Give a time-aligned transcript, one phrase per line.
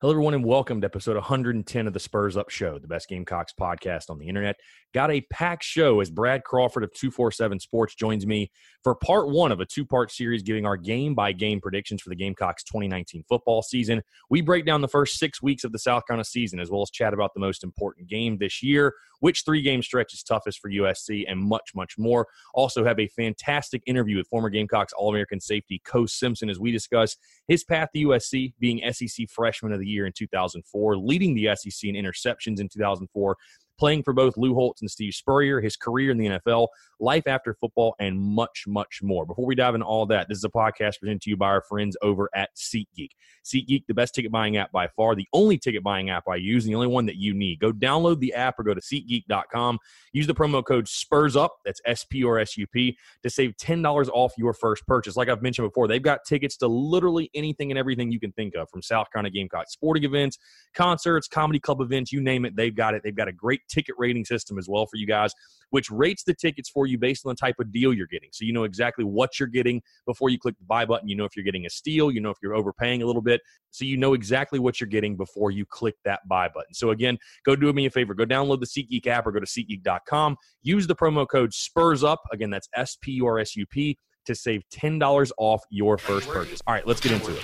[0.00, 3.52] Hello, everyone, and welcome to episode 110 of the Spurs Up Show, the best Gamecocks
[3.52, 4.56] podcast on the internet.
[4.94, 8.50] Got a packed show as Brad Crawford of 247 Sports joins me
[8.82, 12.08] for part one of a two part series giving our game by game predictions for
[12.08, 14.00] the Gamecocks 2019 football season.
[14.30, 16.90] We break down the first six weeks of the South Carolina season as well as
[16.90, 20.70] chat about the most important game this year, which three game stretch is toughest for
[20.70, 22.26] USC, and much, much more.
[22.54, 26.72] Also, have a fantastic interview with former Gamecocks All American safety Ko Simpson as we
[26.72, 31.54] discuss his path to USC, being SEC Freshman of the Year in 2004, leading the
[31.54, 33.36] SEC in interceptions in 2004
[33.80, 36.68] playing for both Lou Holtz and Steve Spurrier, his career in the NFL,
[37.00, 39.24] life after football, and much, much more.
[39.24, 41.62] Before we dive into all that, this is a podcast presented to you by our
[41.62, 43.08] friends over at SeatGeek.
[43.42, 46.64] SeatGeek, the best ticket buying app by far, the only ticket buying app I use,
[46.64, 47.58] the only one that you need.
[47.58, 49.78] Go download the app or go to SeatGeek.com.
[50.12, 54.08] Use the promo code SPURSUP, that's S P R S U P, to save $10
[54.12, 55.16] off your first purchase.
[55.16, 58.54] Like I've mentioned before, they've got tickets to literally anything and everything you can think
[58.54, 60.36] of from South Carolina Gamecock sporting events,
[60.74, 63.02] concerts, comedy club events, you name it, they've got it.
[63.02, 65.32] They've got a great ticket rating system as well for you guys,
[65.70, 68.28] which rates the tickets for you based on the type of deal you're getting.
[68.32, 71.08] So you know exactly what you're getting before you click the buy button.
[71.08, 73.40] You know if you're getting a steal, you know if you're overpaying a little bit.
[73.70, 76.74] So you know exactly what you're getting before you click that buy button.
[76.74, 78.14] So again, go do me a favor.
[78.14, 80.36] Go download the SeatGeek app or go to SeatGeek.com.
[80.62, 82.20] Use the promo code SPURS UP.
[82.32, 86.28] Again, that's S P U R S U P to save $10 off your first
[86.28, 86.60] purchase.
[86.66, 87.42] All right, let's get into it.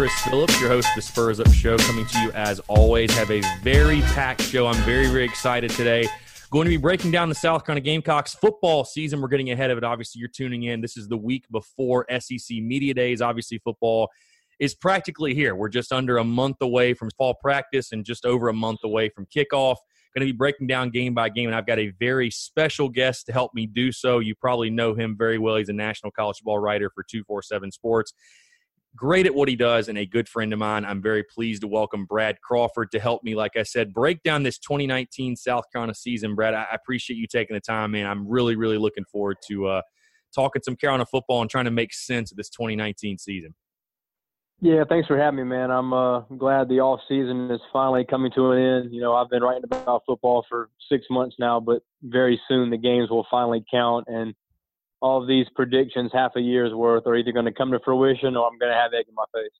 [0.00, 3.14] Chris Phillips, your host of the Spurs Up Show, coming to you as always.
[3.18, 4.66] Have a very packed show.
[4.66, 6.08] I'm very, very excited today.
[6.50, 9.20] Going to be breaking down the South Carolina Gamecocks football season.
[9.20, 9.84] We're getting ahead of it.
[9.84, 10.80] Obviously, you're tuning in.
[10.80, 13.20] This is the week before SEC Media Days.
[13.20, 14.08] Obviously, football
[14.58, 15.54] is practically here.
[15.54, 19.10] We're just under a month away from fall practice and just over a month away
[19.10, 19.76] from kickoff.
[20.14, 23.26] Going to be breaking down game by game, and I've got a very special guest
[23.26, 24.20] to help me do so.
[24.20, 25.56] You probably know him very well.
[25.56, 28.14] He's a national college ball writer for 247 Sports
[28.96, 30.84] great at what he does and a good friend of mine.
[30.84, 34.42] I'm very pleased to welcome Brad Crawford to help me, like I said, break down
[34.42, 36.34] this 2019 South Carolina season.
[36.34, 38.06] Brad, I appreciate you taking the time, man.
[38.06, 39.82] I'm really, really looking forward to uh,
[40.34, 43.54] talking some Carolina football and trying to make sense of this 2019 season.
[44.62, 45.70] Yeah, thanks for having me, man.
[45.70, 48.94] I'm uh, glad the off season is finally coming to an end.
[48.94, 52.76] You know, I've been writing about football for six months now, but very soon the
[52.76, 54.34] games will finally count, and
[55.00, 58.46] all these predictions, half a year's worth, are either going to come to fruition or
[58.46, 59.50] I'm going to have egg in my face.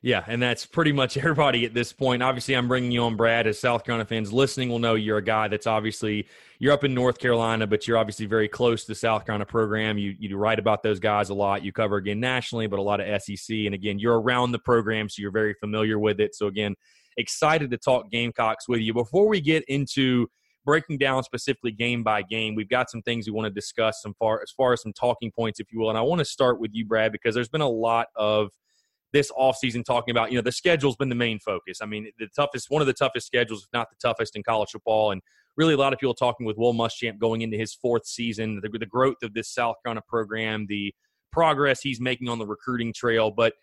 [0.00, 2.22] Yeah, and that's pretty much everybody at this point.
[2.22, 5.22] Obviously, I'm bringing you on, Brad, as South Carolina fans listening will know you're a
[5.22, 6.28] guy that's obviously
[6.58, 9.98] you're up in North Carolina, but you're obviously very close to the South Carolina program.
[9.98, 11.64] You you write about those guys a lot.
[11.64, 15.08] You cover again nationally, but a lot of SEC, and again, you're around the program,
[15.08, 16.34] so you're very familiar with it.
[16.34, 16.76] So again,
[17.16, 18.94] excited to talk Gamecocks with you.
[18.94, 20.28] Before we get into
[20.68, 24.12] breaking down specifically game by game, we've got some things we want to discuss some
[24.18, 25.88] far as far as some talking points, if you will.
[25.88, 28.50] And I want to start with you, Brad, because there's been a lot of
[29.14, 31.78] this offseason talking about, you know, the schedule's been the main focus.
[31.80, 34.68] I mean, the toughest, one of the toughest schedules, if not the toughest in college
[34.72, 35.10] football.
[35.10, 35.22] And
[35.56, 38.68] really a lot of people talking with Will Muschamp going into his fourth season, the,
[38.78, 40.94] the growth of this South Carolina program, the
[41.32, 43.30] progress he's making on the recruiting trail.
[43.30, 43.54] But,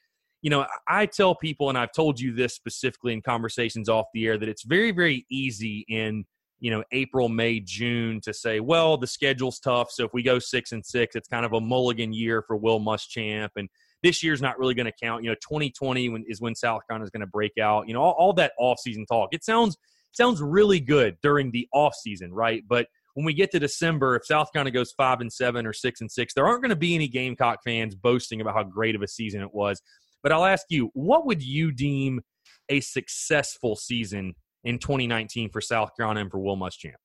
[0.42, 4.26] you know, I tell people, and I've told you this specifically in conversations off the
[4.26, 6.26] air, that it's very, very easy in,
[6.66, 9.92] you know, April, May, June to say, well, the schedule's tough.
[9.92, 12.80] So if we go six and six, it's kind of a mulligan year for Will
[12.80, 13.50] Muschamp.
[13.56, 13.70] And
[14.02, 15.24] this year's not really going to count.
[15.24, 17.88] You know, 2020 when, is when South Carolina is going to break out.
[17.88, 19.30] You know, all, all that offseason talk.
[19.32, 19.78] It sounds
[20.12, 22.64] sounds really good during the offseason, right?
[22.68, 26.02] But when we get to December, if South Carolina goes five and seven or six
[26.02, 29.04] and six, there aren't going to be any Gamecock fans boasting about how great of
[29.04, 29.84] a season it was.
[30.24, 32.22] But I'll ask you, what would you deem
[32.70, 34.34] a successful season
[34.66, 36.96] in 2019 for South Carolina and for Will Muschamp?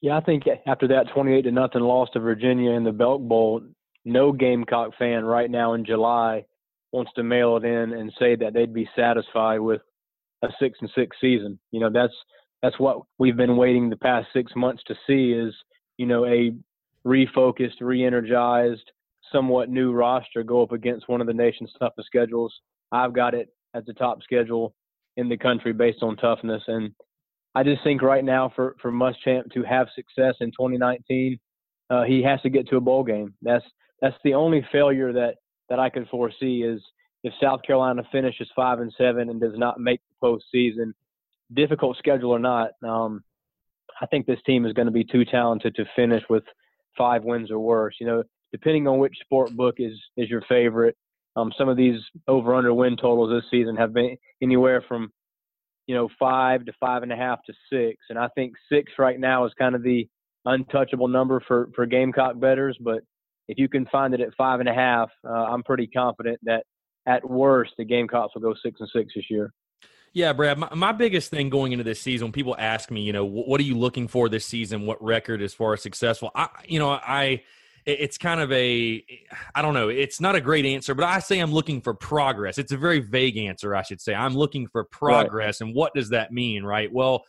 [0.00, 3.62] Yeah, I think after that 28 to nothing loss to Virginia in the Belk Bowl,
[4.04, 6.44] no Gamecock fan right now in July
[6.92, 9.82] wants to mail it in and say that they'd be satisfied with
[10.42, 11.58] a six and six season.
[11.72, 12.12] You know, that's
[12.62, 15.52] that's what we've been waiting the past six months to see is
[15.98, 16.52] you know a
[17.06, 18.90] refocused, re-energized,
[19.32, 22.54] somewhat new roster go up against one of the nation's toughest schedules.
[22.92, 24.74] I've got it as the top schedule
[25.16, 26.92] in the country based on toughness, and
[27.54, 31.38] I just think right now for for Muschamp to have success in 2019,
[31.88, 33.34] uh, he has to get to a bowl game.
[33.42, 33.64] That's
[34.00, 35.36] that's the only failure that
[35.68, 36.82] that I could foresee is
[37.22, 40.92] if South Carolina finishes five and seven and does not make the postseason,
[41.54, 42.70] difficult schedule or not.
[42.86, 43.24] Um,
[44.00, 46.44] I think this team is going to be too talented to finish with
[46.96, 47.96] five wins or worse.
[47.98, 48.22] You know,
[48.52, 50.96] depending on which sport book is is your favorite.
[51.36, 55.12] Um, some of these over under win totals this season have been anywhere from
[55.86, 59.18] you know five to five and a half to six, and I think six right
[59.18, 60.08] now is kind of the
[60.44, 62.76] untouchable number for for Gamecock betters.
[62.80, 63.00] But
[63.48, 66.64] if you can find it at five and a half, uh, I'm pretty confident that
[67.06, 69.52] at worst the Gamecocks will go six and six this year.
[70.12, 70.58] Yeah, Brad.
[70.58, 73.60] My, my, biggest thing going into this season, when people ask me, you know, what,
[73.60, 74.86] are you looking for this season?
[74.86, 76.30] What record as far as successful?
[76.34, 77.42] I, you know, I,
[77.86, 79.04] it's kind of a,
[79.54, 79.88] I don't know.
[79.88, 82.58] It's not a great answer, but I say I'm looking for progress.
[82.58, 84.14] It's a very vague answer, I should say.
[84.14, 85.66] I'm looking for progress, right.
[85.66, 86.92] and what does that mean, right?
[86.92, 87.24] Well,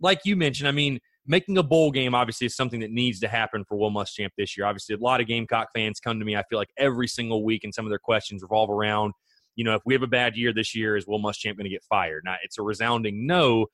[0.00, 3.28] like you mentioned, I mean, making a bowl game obviously is something that needs to
[3.28, 4.66] happen for Will Muschamp this year.
[4.66, 6.36] Obviously, a lot of Gamecock fans come to me.
[6.36, 9.14] I feel like every single week, and some of their questions revolve around
[9.56, 11.70] you know, if we have a bad year this year, is Will Muschamp going to
[11.70, 12.22] get fired?
[12.24, 13.66] Now, it's a resounding no.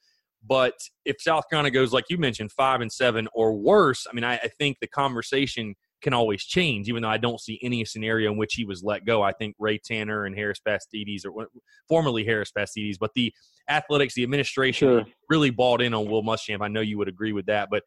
[0.47, 0.75] But
[1.05, 4.37] if South Carolina goes, like you mentioned, five and seven or worse, I mean, I,
[4.37, 8.39] I think the conversation can always change, even though I don't see any scenario in
[8.39, 9.23] which he was let go.
[9.23, 11.49] I think Ray Tanner and Harris Pastides, or
[11.89, 13.33] formerly Harris Pastides, but the
[13.69, 15.05] athletics, the administration sure.
[15.29, 16.63] really bought in on Will Muschamp.
[16.63, 17.83] I know you would agree with that, but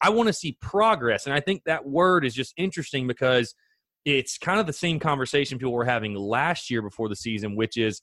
[0.00, 1.26] I want to see progress.
[1.26, 3.54] And I think that word is just interesting because–
[4.04, 7.76] it's kind of the same conversation people were having last year before the season, which
[7.76, 8.00] is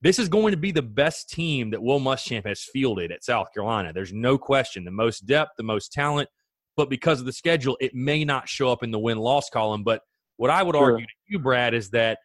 [0.00, 3.48] this is going to be the best team that Will Muschamp has fielded at South
[3.52, 3.92] Carolina.
[3.92, 4.84] There's no question.
[4.84, 6.28] The most depth, the most talent,
[6.76, 9.82] but because of the schedule, it may not show up in the win loss column.
[9.84, 10.02] But
[10.36, 10.92] what I would sure.
[10.92, 12.18] argue to you, Brad, is that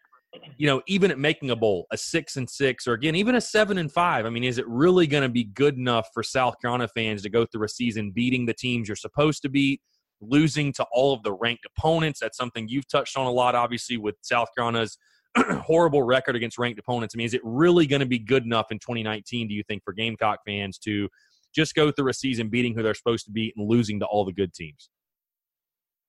[0.57, 3.42] you know, even at making a bowl, a six and six, or again, even a
[3.42, 6.56] seven and five, I mean, is it really going to be good enough for South
[6.62, 9.81] Carolina fans to go through a season beating the teams you're supposed to beat,
[10.21, 12.19] losing to all of the ranked opponents.
[12.19, 14.98] That's something you've touched on a lot, obviously, with South Carolina's
[15.38, 17.15] horrible record against ranked opponents.
[17.15, 19.83] I mean, is it really going to be good enough in 2019, do you think,
[19.83, 21.09] for Gamecock fans to
[21.55, 24.25] just go through a season beating who they're supposed to beat and losing to all
[24.25, 24.89] the good teams?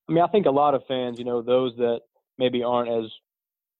[0.08, 2.00] I mean, I think a lot of fans, you know, those that
[2.38, 3.10] maybe aren't as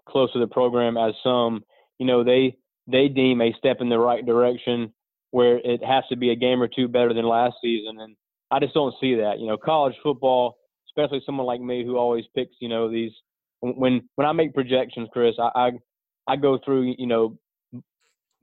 [0.08, 1.64] close to the program as some,
[1.98, 4.92] you know, they they deem a step in the right direction
[5.32, 7.98] where it has to be a game or two better than last season.
[8.00, 8.16] And
[8.50, 9.40] I just don't see that.
[9.40, 10.56] You know, college football,
[10.88, 13.12] especially someone like me who always picks, you know, these
[13.60, 15.70] when when I make projections, Chris, I I,
[16.28, 17.38] I go through, you know,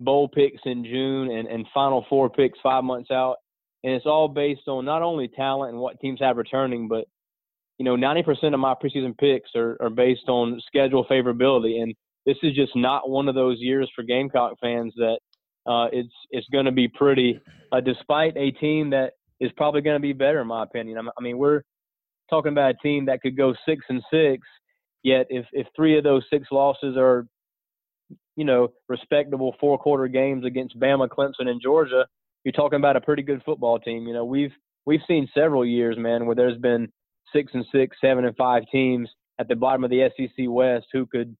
[0.03, 3.37] bowl picks in June and, and final four picks five months out.
[3.83, 7.05] And it's all based on not only talent and what teams have returning, but
[7.77, 11.81] you know, 90% of my preseason picks are, are based on schedule favorability.
[11.81, 11.93] And
[12.25, 15.19] this is just not one of those years for Gamecock fans that
[15.65, 17.39] uh, it's it's going to be pretty,
[17.71, 20.97] uh, despite a team that is probably going to be better, in my opinion.
[21.17, 21.63] I mean, we're
[22.29, 24.45] talking about a team that could go six and six,
[25.03, 27.27] yet if if three of those six losses are,
[28.35, 32.05] you know, respectable four quarter games against Bama, Clemson, and Georgia,
[32.43, 34.07] you're talking about a pretty good football team.
[34.07, 34.51] You know, we've
[34.85, 36.91] we've seen several years, man, where there's been
[37.31, 39.09] six and six, seven and five teams
[39.39, 41.35] at the bottom of the SEC West who could,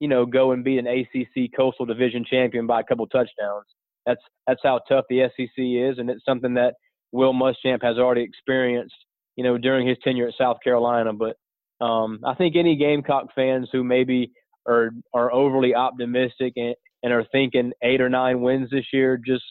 [0.00, 3.66] you know, go and be an ACC Coastal Division champion by a couple touchdowns.
[4.04, 6.74] That's that's how tough the SEC is, and it's something that
[7.12, 8.94] Will Muschamp has already experienced,
[9.36, 11.12] you know, during his tenure at South Carolina.
[11.12, 11.36] But
[11.84, 14.32] um, I think any Gamecock fans who maybe
[14.66, 19.44] are are overly optimistic and, and are thinking eight or nine wins this year, just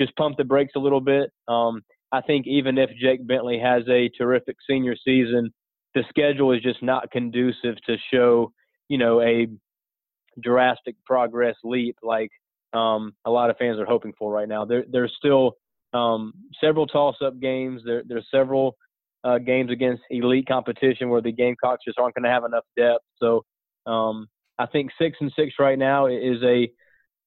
[0.00, 1.30] just pump the brakes a little bit.
[1.48, 5.52] Um, I think even if Jake Bentley has a terrific senior season,
[5.94, 8.52] the schedule is just not conducive to show,
[8.88, 9.48] you know, a
[10.40, 12.30] drastic progress leap like
[12.72, 14.64] um, a lot of fans are hoping for right now.
[14.64, 15.52] There, there's still
[15.92, 17.82] um, several toss-up games.
[17.84, 18.76] There, there's several
[19.24, 23.04] uh, games against elite competition where the Gamecocks just aren't going to have enough depth.
[23.18, 23.44] So
[23.86, 24.28] Um,
[24.62, 26.70] I think six and six right now is a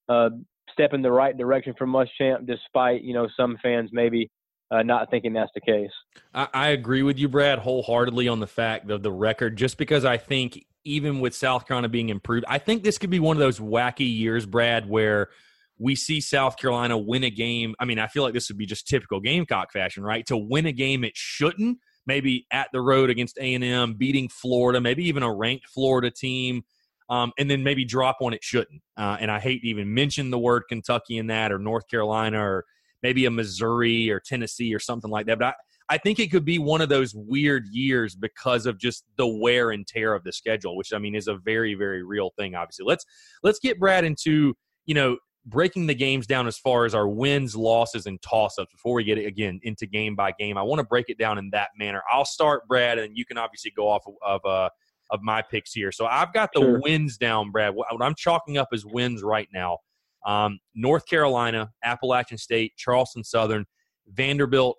[0.08, 0.30] uh,
[0.72, 4.30] step in the right direction for Muschamp, despite you know some fans maybe
[4.72, 5.92] uh, not thinking that's the case.
[6.34, 9.58] I, I, agree with you, Brad, wholeheartedly on the fact of the record.
[9.58, 13.20] Just because I think even with South Carolina being improved, I think this could be
[13.20, 15.30] one of those wacky years, Brad, where
[15.78, 17.76] we see South Carolina win a game.
[17.80, 20.26] I mean, I feel like this would be just typical Gamecock fashion, right?
[20.28, 24.30] To win a game it shouldn't, maybe at the road against A and M, beating
[24.30, 26.64] Florida, maybe even a ranked Florida team,
[27.10, 28.82] um, and then maybe drop one it shouldn't.
[28.98, 32.40] Uh, and I hate to even mention the word Kentucky in that, or North Carolina,
[32.40, 32.66] or
[33.04, 35.40] maybe a Missouri or Tennessee or something like that.
[35.40, 35.54] But I,
[35.88, 39.72] I think it could be one of those weird years because of just the wear
[39.72, 42.56] and tear of the schedule, which I mean is a very very real thing.
[42.56, 43.06] Obviously, let's
[43.44, 47.56] let's get Brad into you know breaking the games down as far as our wins,
[47.56, 50.58] losses, and toss ups before we get it again into game by game.
[50.58, 52.02] I want to break it down in that manner.
[52.12, 54.70] I'll start, Brad, and you can obviously go off of, uh,
[55.16, 55.92] of my picks here.
[55.92, 56.80] So I've got the sure.
[56.82, 57.74] wins down, Brad.
[57.74, 59.80] What I'm chalking up as wins right now.
[60.26, 63.66] Um, North Carolina, Appalachian State, Charleston Southern,
[64.08, 64.78] Vanderbilt,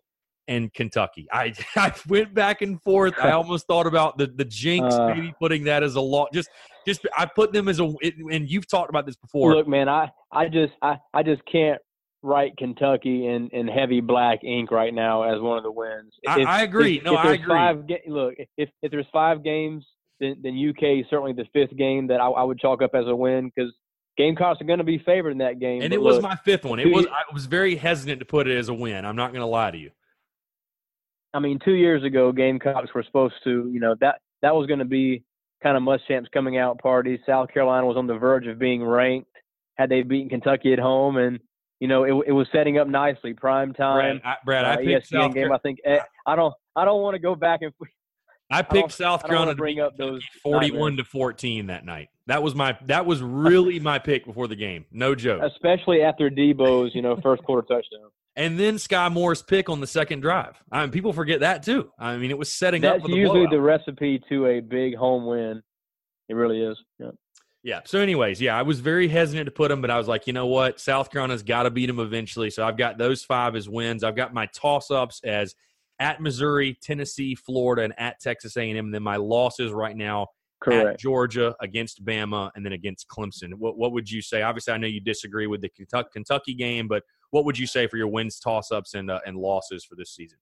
[0.48, 1.26] and Kentucky.
[1.32, 3.14] I I went back and forth.
[3.20, 6.28] I almost thought about the the jinx, uh, maybe putting that as a lot.
[6.32, 6.50] Just
[6.86, 7.92] just I put them as a.
[8.30, 9.54] And you've talked about this before.
[9.54, 11.80] Look, man, I I just I I just can't
[12.22, 16.12] write Kentucky in, in heavy black ink right now as one of the wins.
[16.22, 16.98] If, I, I, agree.
[16.98, 17.46] If, no, if I agree.
[17.46, 19.86] Five look, if if there's five games,
[20.20, 23.06] then, then UK is certainly the fifth game that I, I would chalk up as
[23.06, 23.72] a win because
[24.16, 25.82] Gamecocks are going to be favored in that game.
[25.82, 26.80] And it was my fifth one.
[26.80, 29.04] It was I was very hesitant to put it as a win.
[29.04, 29.90] I'm not going to lie to you.
[31.34, 34.78] I mean, two years ago, Gamecocks were supposed to, you know, that that was going
[34.78, 35.22] to be
[35.62, 37.20] kind of Muschamp's coming out party.
[37.26, 39.30] South Carolina was on the verge of being ranked.
[39.76, 41.38] Had they beaten Kentucky at home, and
[41.80, 43.34] you know, it, it was setting up nicely.
[43.34, 44.20] Prime time.
[44.20, 45.52] Brad, I, Brad, uh, I picked ESPN South game.
[45.52, 46.54] I think eh, I don't.
[46.74, 47.72] I don't want to go back and
[48.50, 52.08] I picked I South Carolina to bring up those forty-one to fourteen that night.
[52.26, 54.84] That was my that was really my pick before the game.
[54.92, 55.42] No joke.
[55.42, 58.10] Especially after Deebo's, you know first quarter touchdown.
[58.36, 60.62] And then Skai Moore's pick on the second drive.
[60.70, 61.90] I mean, people forget that too.
[61.98, 63.02] I mean, it was setting That's up.
[63.02, 65.62] That's usually the recipe to a big home win.
[66.28, 66.76] It really is.
[66.98, 67.12] Yeah.
[67.62, 67.80] Yeah.
[67.84, 70.32] So, anyways, yeah, I was very hesitant to put them, but I was like, you
[70.34, 72.50] know what, South Carolina's got to beat them eventually.
[72.50, 74.04] So I've got those five as wins.
[74.04, 75.54] I've got my toss ups as
[75.98, 78.76] at Missouri, Tennessee, Florida, and at Texas A&M.
[78.76, 80.28] And then my losses right now
[80.60, 80.88] Correct.
[80.88, 83.54] at Georgia, against Bama, and then against Clemson.
[83.54, 84.42] What what would you say?
[84.42, 87.96] Obviously, I know you disagree with the Kentucky game, but what would you say for
[87.96, 90.38] your wins, toss ups, and uh, and losses for this season?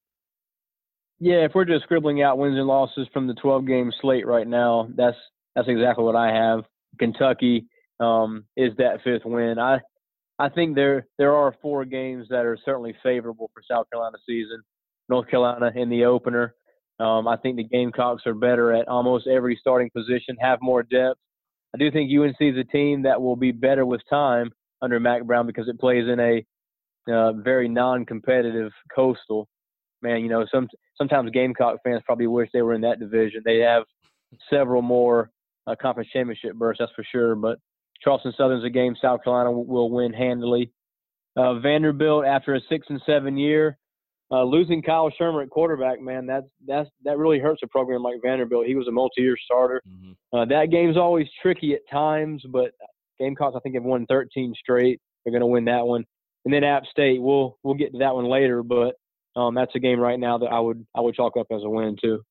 [1.21, 4.47] Yeah, if we're just scribbling out wins and losses from the 12 game slate right
[4.47, 5.17] now, that's
[5.55, 6.65] that's exactly what I have.
[6.99, 7.67] Kentucky
[8.01, 9.59] um, is that fifth win.
[9.59, 9.79] I
[10.39, 14.63] I think there there are four games that are certainly favorable for South Carolina season.
[15.09, 16.55] North Carolina in the opener.
[17.01, 21.19] Um, I think the Gamecocks are better at almost every starting position, have more depth.
[21.75, 25.25] I do think UNC is a team that will be better with time under Mack
[25.25, 26.45] Brown because it plays in a
[27.13, 29.49] uh, very non-competitive coastal.
[30.03, 33.43] Man, you know, some sometimes Gamecock fans probably wish they were in that division.
[33.45, 33.85] They have
[34.51, 35.31] several more
[35.67, 37.35] uh, conference championship berths, that's for sure.
[37.35, 37.59] But
[38.03, 40.73] Charleston Southern's a game South Carolina will, win handily.
[41.37, 43.79] Uh, Vanderbilt, after a six and seven year,
[44.31, 48.17] uh, losing Kyle Shurmur at quarterback, man, that's that's that really hurts a program like
[48.23, 48.67] Vanderbilt.
[48.67, 49.83] He was a multi-year starter.
[49.89, 50.37] Mm-hmm.
[50.37, 52.73] Uh, that game's always tricky at times, but
[53.21, 55.01] Gamecocks I think have won 13 straight.
[55.25, 56.05] They're going to win that one,
[56.45, 57.21] and then App State.
[57.21, 58.95] We'll we'll get to that one later, but
[59.37, 61.69] um, that's a game right now that I would I would chalk up as a
[61.69, 62.23] win too.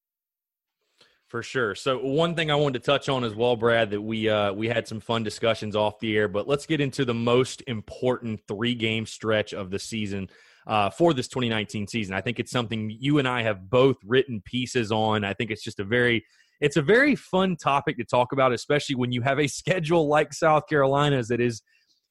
[1.27, 1.73] For sure.
[1.73, 4.67] So one thing I wanted to touch on as well, Brad, that we uh, we
[4.67, 8.75] had some fun discussions off the air, but let's get into the most important three
[8.75, 10.29] game stretch of the season
[10.67, 12.15] uh, for this 2019 season.
[12.15, 15.23] I think it's something you and I have both written pieces on.
[15.23, 16.25] I think it's just a very
[16.61, 20.33] it's a very fun topic to talk about, especially when you have a schedule like
[20.33, 21.61] South Carolina's that is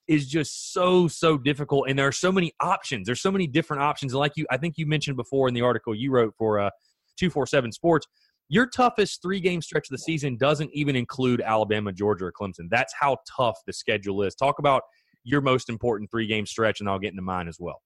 [0.08, 3.06] is just so so difficult, and there are so many options.
[3.06, 4.14] There's so many different options.
[4.14, 6.70] Like you, I think you mentioned before in the article you wrote for uh,
[7.18, 8.06] 247 Sports
[8.52, 12.68] your toughest three game stretch of the season doesn't even include Alabama, Georgia, or Clemson.
[12.68, 14.34] That's how tough the schedule is.
[14.34, 14.82] Talk about
[15.24, 17.80] your most important three game stretch, and I'll get into mine as well.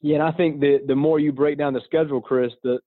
[0.00, 2.78] Yeah, and I think the the more you break down the schedule, Chris, the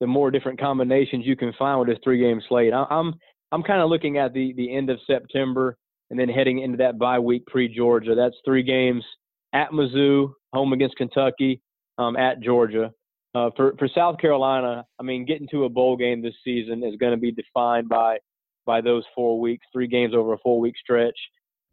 [0.00, 2.72] the more different combinations you can find with this three game slate.
[2.72, 3.14] I, I'm
[3.52, 5.76] I'm kind of looking at the the end of September
[6.10, 8.14] and then heading into that bye week pre Georgia.
[8.14, 9.04] That's three games
[9.52, 11.60] at Mizzou, home against Kentucky,
[11.98, 12.92] um, at Georgia.
[13.34, 16.96] Uh, for for South Carolina, I mean, getting to a bowl game this season is
[16.96, 18.18] going to be defined by
[18.64, 21.18] by those four weeks, three games over a four week stretch.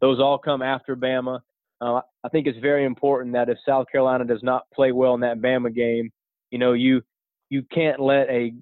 [0.00, 1.40] Those all come after Bama.
[1.84, 5.20] Uh, I think it's very important that if South Carolina does not play well in
[5.20, 6.10] that Bama game,
[6.50, 7.02] you know, you
[7.50, 8.52] you can't let a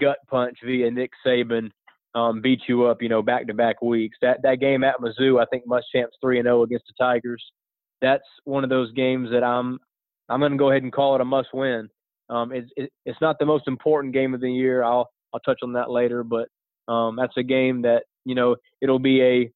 [0.00, 1.70] gut punch via Nick Saban
[2.16, 4.16] um, beat you up, you know, back to back weeks.
[4.22, 7.44] That that game at Mizzou, I think Muschamp's three and zero oh against the Tigers.
[8.02, 9.78] That's one of those games that I'm
[10.28, 11.88] I'm going to go ahead and call it a must win.
[12.28, 14.82] Um, it's it, it's not the most important game of the year.
[14.82, 16.48] I'll I'll touch on that later, but
[16.92, 19.50] um, that's a game that you know it'll be a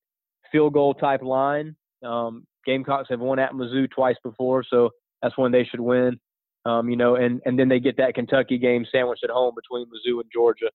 [0.52, 1.74] field goal type line.
[2.04, 4.90] Um, Gamecocks have won at Mizzou twice before, so
[5.22, 6.18] that's when they should win.
[6.64, 9.86] Um, you know, and and then they get that Kentucky game sandwiched at home between
[9.86, 10.70] Mizzou and Georgia.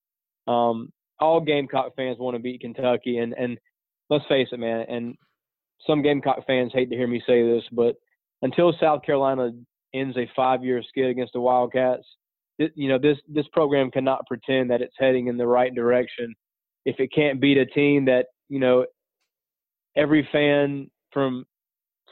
[0.47, 3.57] Um, all Gamecock fans want to beat Kentucky, and and
[4.09, 4.85] let's face it, man.
[4.89, 5.15] And
[5.85, 7.95] some Gamecock fans hate to hear me say this, but
[8.41, 9.51] until South Carolina
[9.93, 12.05] ends a five-year skid against the Wildcats,
[12.59, 16.33] it, you know this this program cannot pretend that it's heading in the right direction
[16.85, 18.85] if it can't beat a team that you know
[19.95, 21.45] every fan from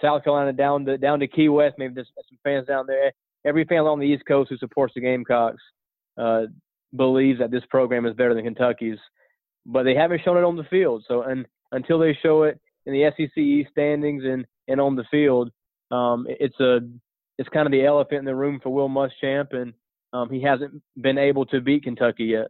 [0.02, 3.12] South Carolina down to down to Key West, maybe there's some fans down there.
[3.46, 5.62] Every fan on the East Coast who supports the Gamecocks
[6.18, 6.44] uh,
[6.96, 8.98] believes that this program is better than Kentucky's,
[9.66, 11.04] but they haven't shown it on the field.
[11.08, 15.06] So, and until they show it in the SEC East standings and and on the
[15.12, 15.52] field,
[15.92, 16.80] um, it's a
[17.38, 19.74] it's kind of the elephant in the room for Will Muschamp, and
[20.14, 22.48] um, he hasn't been able to beat Kentucky yet.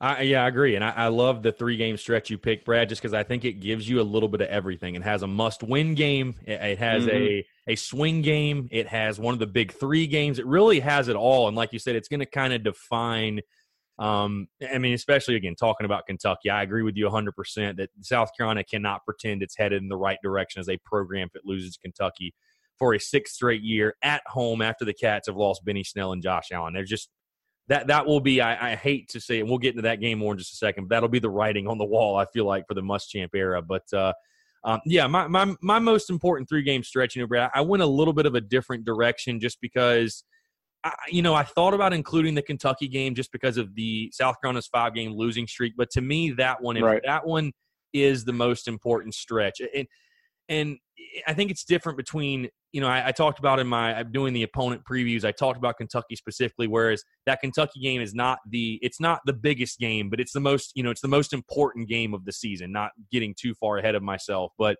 [0.00, 2.88] I, yeah, I agree, and I, I love the three game stretch you picked, Brad,
[2.88, 4.96] just because I think it gives you a little bit of everything.
[4.96, 7.16] It has a must win game, it, it has mm-hmm.
[7.16, 10.38] a a swing game, it has one of the big three games.
[10.38, 13.40] It really has it all, and like you said, it's going to kind of define.
[13.96, 17.90] Um, I mean, especially again talking about Kentucky, I agree with you 100 percent that
[18.00, 21.46] South Carolina cannot pretend it's headed in the right direction as a program if it
[21.46, 22.34] loses Kentucky
[22.78, 26.22] for a sixth straight year at home after the Cats have lost Benny Snell and
[26.22, 26.74] Josh Allen.
[26.74, 27.08] They're just
[27.68, 28.40] that that will be.
[28.40, 30.56] I, I, hate to say, and we'll get into that game more in just a
[30.56, 30.84] second.
[30.84, 32.16] But that'll be the writing on the wall.
[32.16, 33.62] I feel like for the Muschamp era.
[33.62, 34.12] But uh,
[34.64, 37.82] um, yeah, my, my my most important three game stretch, you know, Brad, I went
[37.82, 40.24] a little bit of a different direction just because.
[40.86, 44.36] I, you know, I thought about including the Kentucky game just because of the South
[44.42, 47.00] Carolina's five game losing streak, but to me, that one, right.
[47.06, 47.52] that one
[47.94, 49.62] is the most important stretch.
[49.74, 49.88] And
[50.50, 50.76] and
[51.26, 54.34] I think it's different between you know, I, I, talked about in my I'm doing
[54.34, 55.24] the opponent previews.
[55.24, 59.32] I talked about Kentucky specifically, whereas that Kentucky game is not the it's not the
[59.32, 62.32] biggest game, but it's the most you know it's the most important game of the
[62.32, 62.72] season.
[62.72, 64.76] Not getting too far ahead of myself, but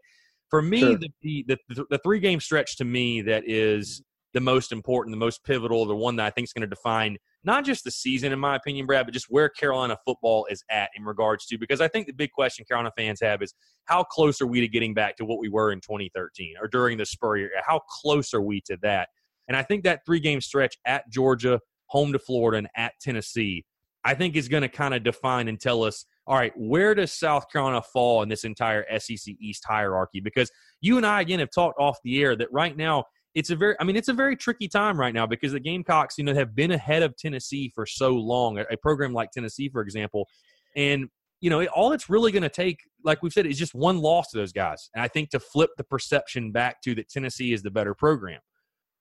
[0.50, 0.98] for me, sure.
[0.98, 4.02] the, the, the the three game stretch to me that is
[4.34, 7.16] the most important, the most pivotal, the one that I think is going to define
[7.44, 10.90] not just the season, in my opinion, Brad, but just where Carolina football is at
[10.96, 11.58] in regards to.
[11.58, 14.68] Because I think the big question Carolina fans have is how close are we to
[14.68, 17.50] getting back to what we were in 2013 or during the Spurrier?
[17.64, 19.08] How close are we to that?
[19.46, 23.64] And I think that three game stretch at Georgia, home to Florida, and at Tennessee,
[24.04, 27.12] I think is going to kind of define and tell us all right, where does
[27.12, 30.20] South Carolina fall in this entire SEC East hierarchy?
[30.20, 33.56] Because you and I, again, have talked off the air that right now it's a
[33.56, 36.34] very I mean it's a very tricky time right now because the Gamecocks you know
[36.34, 40.28] have been ahead of Tennessee for so long a, program like Tennessee for example.
[40.76, 41.08] And
[41.40, 44.30] you know all it's really going to take like we've said is just one loss
[44.30, 44.90] to those guys.
[44.94, 48.40] And I think to flip the perception back to that Tennessee is the better program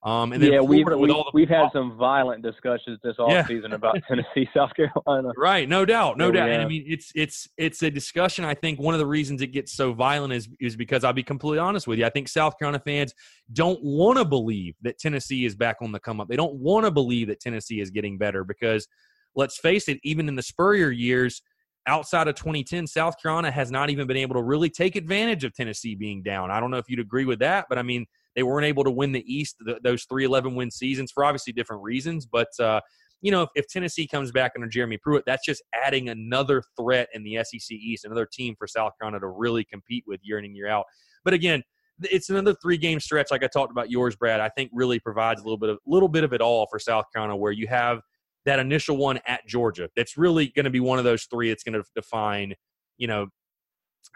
[0.04, 3.74] um, and yeah, we've, we, we've had some violent discussions this off yeah.
[3.74, 5.32] about Tennessee, South Carolina.
[5.34, 6.50] Right, no doubt, no doubt.
[6.50, 8.44] And I mean, it's it's it's a discussion.
[8.44, 11.22] I think one of the reasons it gets so violent is is because I'll be
[11.22, 12.04] completely honest with you.
[12.04, 13.14] I think South Carolina fans
[13.54, 16.28] don't want to believe that Tennessee is back on the come up.
[16.28, 18.86] They don't want to believe that Tennessee is getting better because,
[19.34, 21.40] let's face it, even in the Spurrier years,
[21.86, 25.54] outside of 2010, South Carolina has not even been able to really take advantage of
[25.54, 26.50] Tennessee being down.
[26.50, 28.90] I don't know if you'd agree with that, but I mean they weren't able to
[28.90, 32.26] win the East th- those three 11 win seasons for obviously different reasons.
[32.26, 32.80] But, uh,
[33.20, 37.08] you know, if, if, Tennessee comes back under Jeremy Pruitt, that's just adding another threat
[37.14, 40.44] in the SEC East, another team for South Carolina to really compete with year in
[40.44, 40.84] and year out.
[41.24, 41.62] But again,
[42.02, 44.40] it's another three game stretch, like I talked about yours, Brad.
[44.40, 47.04] I think really provides a little bit of little bit of it all for South
[47.12, 48.00] Carolina, where you have
[48.44, 49.88] that initial one at Georgia.
[49.96, 51.50] That's really going to be one of those three.
[51.50, 52.54] It's going to define,
[52.98, 53.28] you know,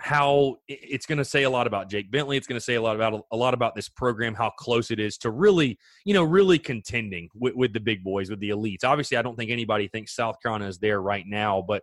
[0.01, 2.37] how it's going to say a lot about Jake Bentley.
[2.37, 5.01] It's going to say a lot about a lot about this program, how close it
[5.01, 8.85] is to really, you know, really contending with, with the big boys, with the elites.
[8.85, 11.83] Obviously, I don't think anybody thinks South Carolina is there right now, but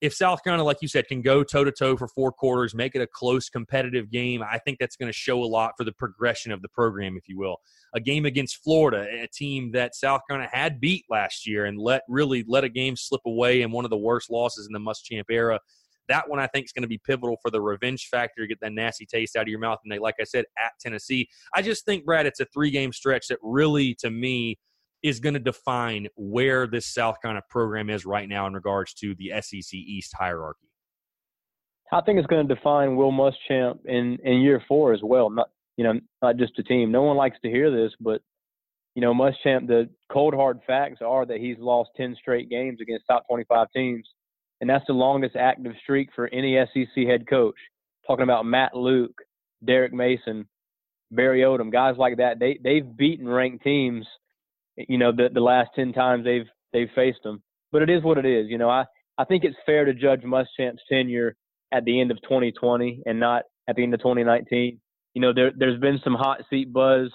[0.00, 2.94] if South Carolina, like you said, can go toe to toe for four quarters, make
[2.94, 5.92] it a close, competitive game, I think that's going to show a lot for the
[5.92, 7.56] progression of the program, if you will.
[7.94, 12.02] A game against Florida, a team that South Carolina had beat last year and let
[12.08, 15.24] really let a game slip away in one of the worst losses in the Muschamp
[15.28, 15.58] era
[16.08, 18.60] that one I think is going to be pivotal for the revenge factor to get
[18.60, 19.78] that nasty taste out of your mouth.
[19.84, 22.92] And they, like I said, at Tennessee, I just think Brad, it's a three game
[22.92, 24.58] stretch that really, to me,
[25.02, 29.14] is going to define where this South Carolina program is right now in regards to
[29.14, 30.68] the SEC East hierarchy.
[31.92, 35.30] I think it's going to define Will Muschamp in in year four as well.
[35.30, 36.90] Not you know not just a team.
[36.90, 38.20] No one likes to hear this, but
[38.94, 39.68] you know Muschamp.
[39.68, 43.68] The cold hard facts are that he's lost ten straight games against top twenty five
[43.74, 44.06] teams
[44.60, 47.56] and that's the longest active streak for any SEC head coach.
[48.06, 49.16] Talking about Matt Luke,
[49.64, 50.48] Derek Mason,
[51.10, 52.38] Barry Odom, guys like that.
[52.38, 54.06] They they've beaten ranked teams,
[54.76, 57.42] you know, the the last ten times they've they've faced them.
[57.70, 58.46] But it is what it is.
[58.48, 58.84] You know, I
[59.16, 61.36] I think it's fair to judge Muschamp's tenure
[61.72, 64.80] at the end of 2020 and not at the end of 2019.
[65.14, 67.10] You know, there there's been some hot seat buzz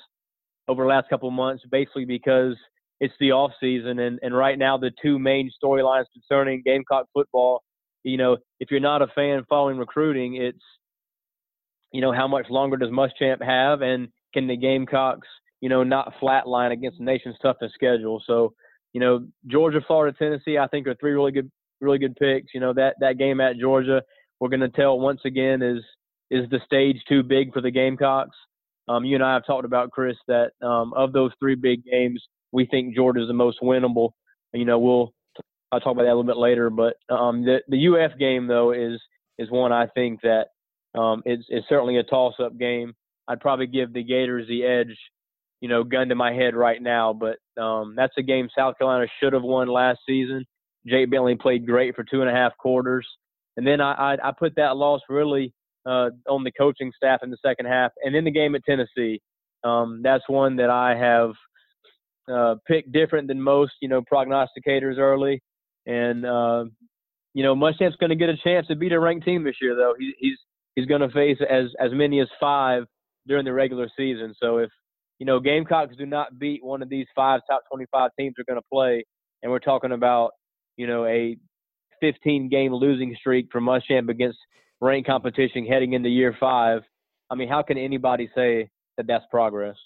[0.68, 2.56] over the last couple months, basically because
[3.04, 7.62] it's the off season and and right now the two main storylines concerning Gamecock football.
[8.04, 10.64] You know, if you're not a fan following recruiting, it's
[11.92, 15.28] you know how much longer does Muschamp have, and can the Gamecocks
[15.60, 18.24] you know not flatline against the nation's toughest schedule?
[18.26, 18.54] So
[18.94, 22.54] you know, Georgia, Florida, Tennessee, I think are three really good, really good picks.
[22.54, 24.02] You know, that that game at Georgia,
[24.40, 25.84] we're going to tell once again is
[26.32, 28.38] is the stage too big for the Gamecocks.
[28.88, 32.24] Um, you and I have talked about Chris that um, of those three big games,
[32.54, 34.12] we think Georgia is the most winnable.
[34.54, 35.14] You know, we'll
[35.72, 36.70] I'll talk about that a little bit later.
[36.70, 39.02] But um, the the UF game though is
[39.38, 40.48] is one I think that
[40.98, 42.94] um, it's, it's certainly a toss up game.
[43.28, 44.96] I'd probably give the Gators the edge
[45.64, 47.14] you know, gun to my head right now.
[47.14, 50.46] But um, that's a game South Carolina should have won last season.
[50.86, 53.08] Jake Bentley played great for two and a half quarters,
[53.56, 55.54] and then I I, I put that loss really
[55.86, 59.22] uh, on the coaching staff in the second half, and then the game at Tennessee.
[59.64, 61.32] Um, that's one that I have
[62.32, 65.42] uh, picked different than most, you know, prognosticators early,
[65.86, 66.66] and uh,
[67.34, 69.76] you know, Muschamp's going to get a chance to beat a ranked team this year,
[69.76, 69.94] though.
[69.98, 70.38] He, he's
[70.76, 72.84] he's going to face as as many as five
[73.28, 74.34] during the regular season.
[74.42, 74.70] So if
[75.20, 78.60] you know, Gamecocks do not beat one of these five top 25 teams are going
[78.60, 79.06] to play,
[79.42, 80.32] and we're talking about,
[80.76, 81.38] you know, a
[82.02, 84.38] 15 game losing streak for Muschamp against
[84.82, 86.82] ranked competition heading into year five.
[87.30, 89.78] I mean, how can anybody say that that's progress?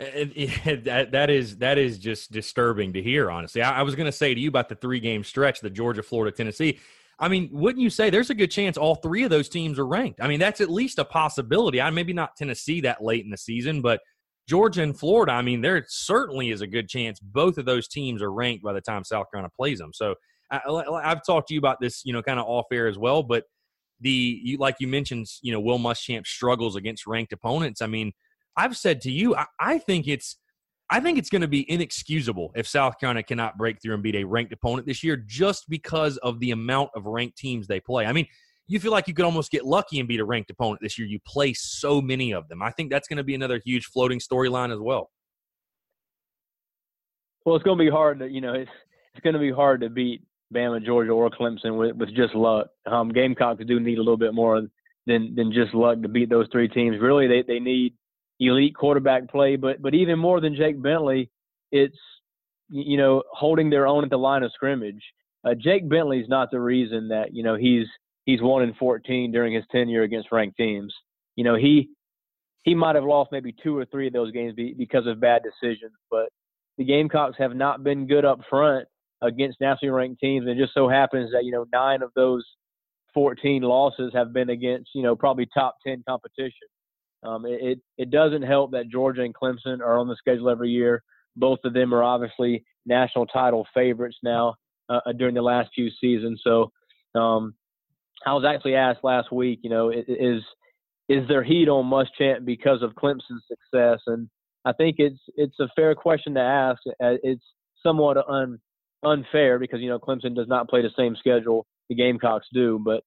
[0.84, 3.30] That that is that is just disturbing to hear.
[3.30, 5.70] Honestly, I, I was going to say to you about the three game stretch, the
[5.70, 6.80] Georgia, Florida, Tennessee.
[7.18, 9.86] I mean, wouldn't you say there's a good chance all three of those teams are
[9.86, 10.22] ranked?
[10.22, 11.80] I mean, that's at least a possibility.
[11.80, 14.00] I maybe not Tennessee that late in the season, but
[14.48, 18.22] Georgia and Florida, I mean, there certainly is a good chance both of those teams
[18.22, 19.92] are ranked by the time South Carolina plays them.
[19.92, 20.14] So
[20.50, 20.60] I,
[21.04, 23.22] have talked to you about this, you know, kind of off air as well.
[23.22, 23.44] But
[24.00, 27.82] the you, like you mentioned, you know, Will Muschamp struggles against ranked opponents.
[27.82, 28.12] I mean,
[28.56, 30.36] I've said to you, I, I think it's
[30.92, 34.16] I think it's going to be inexcusable if South Carolina cannot break through and beat
[34.16, 38.06] a ranked opponent this year just because of the amount of ranked teams they play.
[38.06, 38.26] I mean,
[38.66, 41.06] you feel like you could almost get lucky and beat a ranked opponent this year.
[41.06, 42.60] You play so many of them.
[42.60, 45.10] I think that's going to be another huge floating storyline as well.
[47.44, 48.70] Well, it's going to be hard to, you know, it's
[49.14, 50.22] it's going to be hard to beat
[50.54, 52.68] Bama, Georgia, or Clemson with, with just luck.
[52.86, 54.62] Um, Gamecocks do need a little bit more
[55.06, 57.00] than than just luck to beat those three teams.
[57.00, 57.94] Really, they they need
[58.40, 61.30] elite quarterback play, but but even more than Jake Bentley,
[61.70, 61.98] it's
[62.68, 65.02] you know holding their own at the line of scrimmage.
[65.44, 67.86] Uh, Jake Bentley's not the reason that you know he's
[68.24, 70.94] he's one in 14 during his tenure against ranked teams.
[71.36, 71.90] You know, he
[72.62, 75.92] he might have lost maybe two or three of those games because of bad decisions,
[76.10, 76.28] but
[76.76, 78.86] the Gamecocks have not been good up front
[79.22, 80.46] against nationally ranked teams.
[80.46, 82.44] And it just so happens that you know nine of those
[83.12, 86.68] 14 losses have been against you know probably top 10 competition.
[87.22, 91.02] Um, it, it doesn't help that Georgia and Clemson are on the schedule every year.
[91.36, 94.54] Both of them are obviously national title favorites now
[94.88, 96.40] uh, during the last few seasons.
[96.42, 96.72] So
[97.14, 97.54] um,
[98.26, 100.42] I was actually asked last week, you know, is
[101.08, 103.98] is there heat on Muschamp because of Clemson's success?
[104.06, 104.28] And
[104.64, 106.80] I think it's it's a fair question to ask.
[106.88, 107.44] Uh, it's
[107.82, 108.58] somewhat un,
[109.02, 113.02] unfair because you know Clemson does not play the same schedule the Gamecocks do, but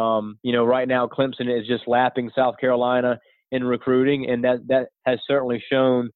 [0.00, 3.20] um, you know right now Clemson is just lapping South Carolina
[3.54, 6.10] in recruiting, and that that has certainly shown,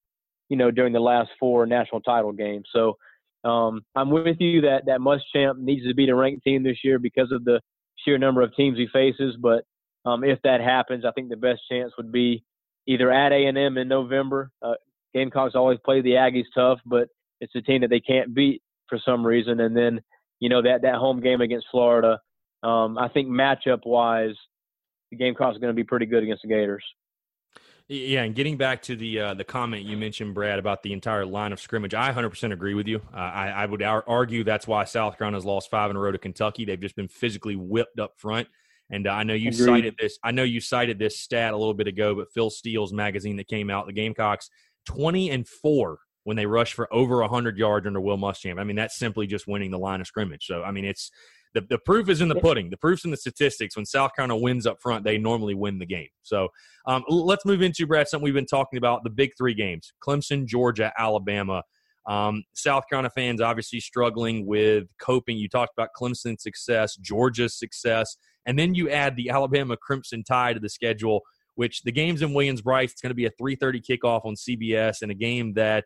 [0.49, 2.67] you know, during the last four national title games.
[2.75, 2.97] So
[3.45, 6.99] um, I'm with you that that Muschamp needs to beat a ranked team this year
[6.99, 7.61] because of the
[8.05, 9.37] sheer number of teams he faces.
[9.41, 9.65] But
[10.05, 12.43] um, if that happens, I think the best chance would be
[12.89, 14.51] either at A&M in November.
[14.61, 14.75] Uh,
[15.15, 17.09] Gamecocks always play the Aggies tough, but
[17.41, 19.61] it's a team that they can't beat for some reason.
[19.61, 20.01] And then,
[20.41, 22.19] you know, that, that home game against Florida,
[22.63, 24.35] um, I think matchup wise,
[25.11, 26.85] the Gamecocks are going to be pretty good against the Gators.
[27.91, 31.25] Yeah, and getting back to the uh, the comment you mentioned, Brad, about the entire
[31.25, 33.01] line of scrimmage, I 100% agree with you.
[33.15, 36.13] Uh, I, I, would ar- argue that's why South Carolina's lost five in a row
[36.13, 36.67] to Kentucky.
[36.67, 38.47] They've just been physically whipped up front.
[38.91, 39.65] And uh, I know you Agreed.
[39.65, 40.19] cited this.
[40.23, 43.49] I know you cited this stat a little bit ago, but Phil Steele's magazine that
[43.49, 44.51] came out, the Gamecocks,
[44.87, 48.61] 20 and four when they rush for over 100 yards under Will Muschamp.
[48.61, 50.47] I mean, that's simply just winning the line of scrimmage.
[50.47, 51.11] So, I mean, it's
[51.55, 52.71] the, the proof is in the pudding.
[52.71, 53.77] The proof's in the statistics.
[53.77, 56.09] When South Carolina wins up front, they normally win the game.
[56.23, 56.49] So
[56.87, 60.47] um, let's move into, Brad, something we've been talking about the big three games Clemson,
[60.47, 61.63] Georgia, Alabama.
[62.07, 65.37] Um, South Carolina fans obviously struggling with coping.
[65.37, 70.55] You talked about Clemson's success, Georgia's success, and then you add the Alabama Crimson Tide
[70.55, 71.21] to the schedule,
[71.57, 72.93] which the game's in Williams-Brice.
[72.93, 75.85] It's going to be a 3:30 kickoff on CBS, and a game that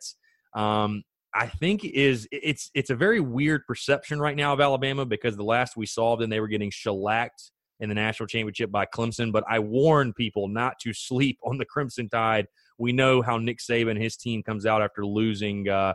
[0.54, 1.02] um,
[1.34, 5.44] I think is it's it's a very weird perception right now of Alabama because the
[5.44, 9.32] last we saw them, they were getting shellacked in the national championship by Clemson.
[9.32, 12.46] But I warn people not to sleep on the Crimson Tide.
[12.78, 15.94] We know how Nick Saban and his team comes out after losing uh,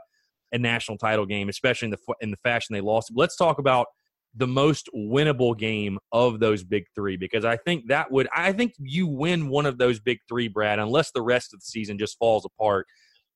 [0.52, 3.12] a national title game, especially in the in the fashion they lost.
[3.16, 3.88] Let's talk about
[4.36, 8.74] the most winnable game of those big three because I think that would I think
[8.80, 12.18] you win one of those big three, Brad, unless the rest of the season just
[12.18, 12.88] falls apart.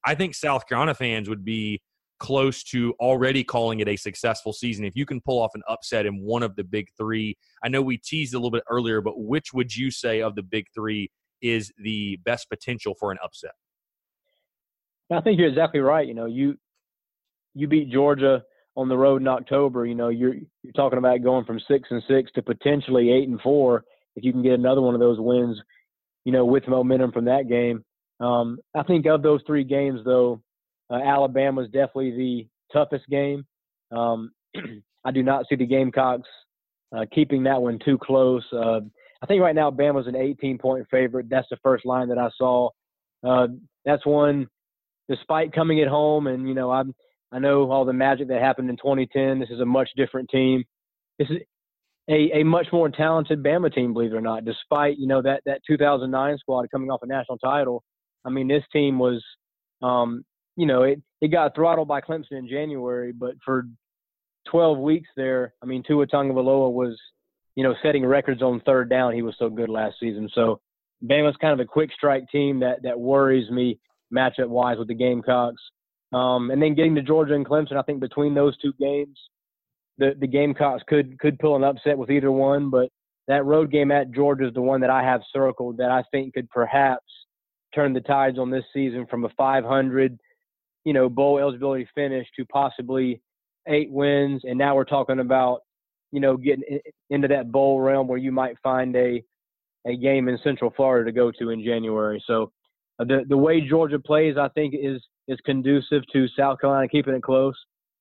[0.03, 1.81] I think South Carolina fans would be
[2.21, 6.05] close to already calling it a successful season if you can pull off an upset
[6.05, 7.35] in one of the big three.
[7.63, 10.43] I know we teased a little bit earlier, but which would you say of the
[10.43, 11.09] big three
[11.41, 13.53] is the best potential for an upset?
[15.11, 16.07] I think you're exactly right.
[16.07, 16.57] You know, you
[17.55, 18.43] you beat Georgia
[18.77, 19.87] on the road in October.
[19.87, 23.41] You know, you're you're talking about going from six and six to potentially eight and
[23.41, 23.83] four
[24.15, 25.59] if you can get another one of those wins.
[26.23, 27.83] You know, with momentum from that game.
[28.19, 30.43] Um, I think of those three games, though,
[30.91, 33.45] uh, Alabama is definitely the toughest game.
[33.91, 34.31] Um,
[35.05, 36.27] I do not see the Gamecocks
[36.95, 38.43] uh, keeping that one too close.
[38.51, 38.81] Uh,
[39.21, 41.29] I think right now Bama's an 18 point favorite.
[41.29, 42.69] That's the first line that I saw.
[43.25, 43.47] Uh,
[43.85, 44.47] that's one,
[45.09, 46.93] despite coming at home, and you know I'm
[47.31, 49.39] I know all the magic that happened in 2010.
[49.39, 50.63] This is a much different team.
[51.17, 51.37] This is
[52.09, 54.43] a, a much more talented Bama team, believe it or not.
[54.43, 57.83] Despite you know that that 2009 squad coming off a national title,
[58.25, 59.23] I mean this team was,
[59.81, 63.65] um, you know, it it got throttled by Clemson in January, but for
[64.49, 66.99] 12 weeks there, I mean Tua Tagovailoa was,
[67.55, 69.13] you know, setting records on third down.
[69.13, 70.29] He was so good last season.
[70.33, 70.59] So
[71.03, 73.79] Bama's kind of a quick strike team that that worries me
[74.13, 75.61] matchup wise with the Gamecocks.
[76.13, 79.17] Um, and then getting to Georgia and Clemson, I think between those two games,
[79.97, 82.69] the the Gamecocks could could pull an upset with either one.
[82.69, 82.89] But
[83.27, 86.33] that road game at Georgia is the one that I have circled that I think
[86.33, 87.05] could perhaps
[87.73, 90.19] turn the tides on this season from a 500,
[90.85, 93.21] you know, bowl eligibility finish to possibly
[93.67, 94.41] eight wins.
[94.43, 95.61] And now we're talking about,
[96.11, 99.23] you know, getting into that bowl realm where you might find a
[99.87, 102.23] a game in Central Florida to go to in January.
[102.27, 102.51] So
[102.99, 107.13] uh, the the way Georgia plays, I think, is is conducive to South Carolina keeping
[107.13, 107.55] it close.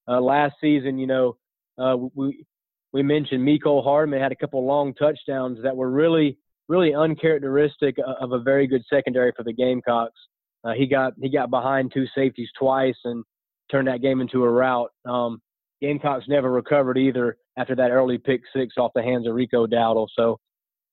[0.08, 1.36] Uh, last season, you know,
[1.78, 2.44] uh, we
[2.92, 6.38] we mentioned Mecole Hardman had a couple long touchdowns that were really
[6.68, 10.18] really uncharacteristic of a very good secondary for the Gamecocks.
[10.64, 13.24] Uh, he got he got behind two safeties twice and
[13.70, 14.90] turned that game into a rout.
[15.04, 15.40] Um,
[15.80, 20.08] Gamecocks never recovered either after that early pick six off the hands of Rico Dowdle.
[20.14, 20.38] So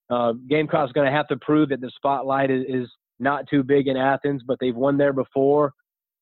[0.09, 3.87] uh, Gamecocks going to have to prove that the spotlight is, is not too big
[3.87, 5.73] in Athens, but they've won there before.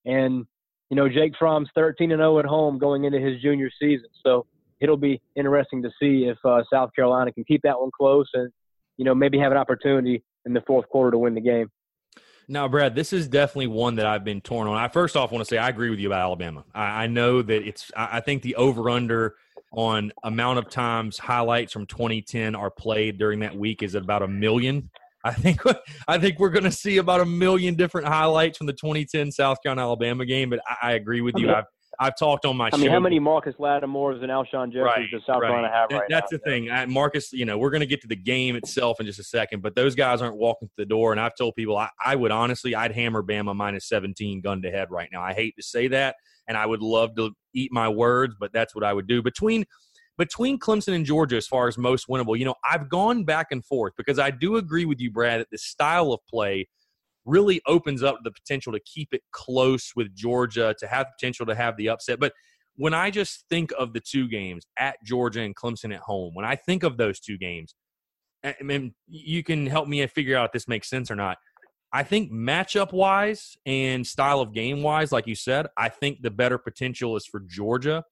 [0.06, 0.46] And,
[0.90, 4.08] you know, Jake Fromm's 13 and 0 at home going into his junior season.
[4.24, 4.46] So
[4.80, 8.52] it'll be interesting to see if uh, South Carolina can keep that one close and,
[8.98, 11.70] you know, maybe have an opportunity in the fourth quarter to win the game.
[12.48, 14.78] Now, Brad, this is definitely one that I've been torn on.
[14.78, 16.64] I first off want to say I agree with you about Alabama.
[16.74, 17.92] I, I know that it's.
[17.96, 19.36] I think the over under
[19.72, 24.22] on amount of times highlights from 2010 are played during that week is at about
[24.24, 24.90] a million.
[25.24, 25.62] I think
[26.08, 29.62] I think we're going to see about a million different highlights from the 2010 South
[29.62, 30.50] Carolina Alabama game.
[30.50, 31.52] But I, I agree with you.
[31.52, 31.66] I've
[32.00, 32.70] I've talked on my.
[32.70, 32.94] Show I mean, show.
[32.94, 35.50] how many Marcus Lattimores and Alshon Jefferys right, does South right.
[35.50, 36.38] Carolina have right That's now?
[36.38, 37.32] the thing, I, Marcus.
[37.34, 39.76] You know, we're going to get to the game itself in just a second, but
[39.76, 41.12] those guys aren't walking through the door.
[41.12, 44.72] And I've told people I, I would honestly, I'd hammer Bama minus 17 gun to
[44.72, 45.22] head right now.
[45.22, 46.16] I hate to say that,
[46.48, 49.66] and I would love to eat my words, but that's what I would do between
[50.18, 53.66] between Clemson and Georgia as far as most winnable, you know, I've gone back and
[53.66, 56.70] forth because I do agree with you, Brad, that the style of play
[57.26, 61.46] really opens up the potential to keep it close with Georgia, to have the potential
[61.46, 62.20] to have the upset.
[62.20, 62.34] But
[62.76, 66.46] when I just think of the two games at Georgia and Clemson at home, when
[66.46, 67.74] I think of those two games,
[68.44, 71.38] I mean, you can help me figure out if this makes sense or not.
[71.92, 76.30] I think matchup wise and style of game wise, like you said, I think the
[76.30, 78.04] better potential is for Georgia.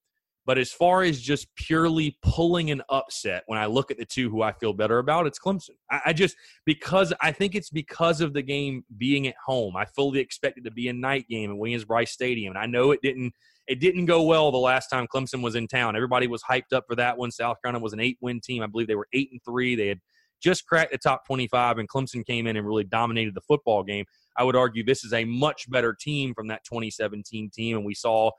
[0.45, 4.29] But as far as just purely pulling an upset, when I look at the two
[4.29, 5.71] who I feel better about, it's Clemson.
[5.89, 9.77] I, I, just because I think it's because of the game being at home.
[9.77, 13.01] I fully expected to be a night game at Williams-Brice Stadium, and I know it
[13.01, 13.34] didn't.
[13.65, 15.95] It didn't go well the last time Clemson was in town.
[15.95, 17.32] Everybody was hyped up for that one.
[17.32, 18.62] South Carolina was an eight-win team.
[18.62, 19.75] I believe they were eight and three.
[19.75, 20.01] They had
[20.41, 24.03] just cracked the top 25, and Clemson came in and really dominated the football game.
[24.38, 27.93] I would argue this is a much better team from that 2017 team, and we
[27.93, 28.32] saw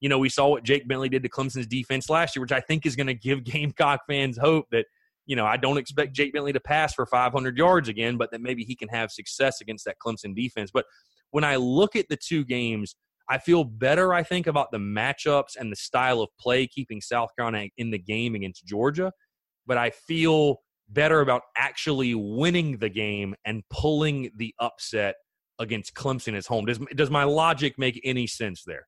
[0.00, 2.60] you know, we saw what Jake Bentley did to Clemson's defense last year, which I
[2.60, 4.86] think is going to give Gamecock fans hope that,
[5.26, 8.40] you know, I don't expect Jake Bentley to pass for 500 yards again, but that
[8.40, 10.70] maybe he can have success against that Clemson defense.
[10.72, 10.86] But
[11.30, 12.96] when I look at the two games,
[13.28, 17.28] I feel better, I think, about the matchups and the style of play keeping South
[17.36, 19.12] Carolina in the game against Georgia.
[19.66, 25.16] But I feel better about actually winning the game and pulling the upset
[25.58, 26.64] against Clemson at home.
[26.64, 28.86] Does does my logic make any sense there?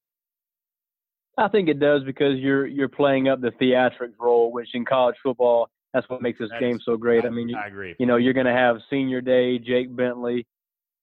[1.38, 5.16] I think it does because you're you're playing up the theatrics role, which in college
[5.23, 7.25] football that's what makes this game so great.
[7.25, 7.97] I, I mean, you, I agree.
[7.99, 10.47] You know, you're going to have senior day, Jake Bentley,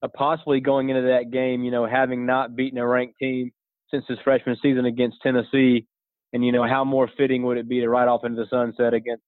[0.02, 1.62] uh, possibly going into that game.
[1.62, 3.52] You know, having not beaten a ranked team
[3.90, 5.86] since his freshman season against Tennessee,
[6.32, 8.94] and you know how more fitting would it be to ride off into the sunset
[8.94, 9.22] against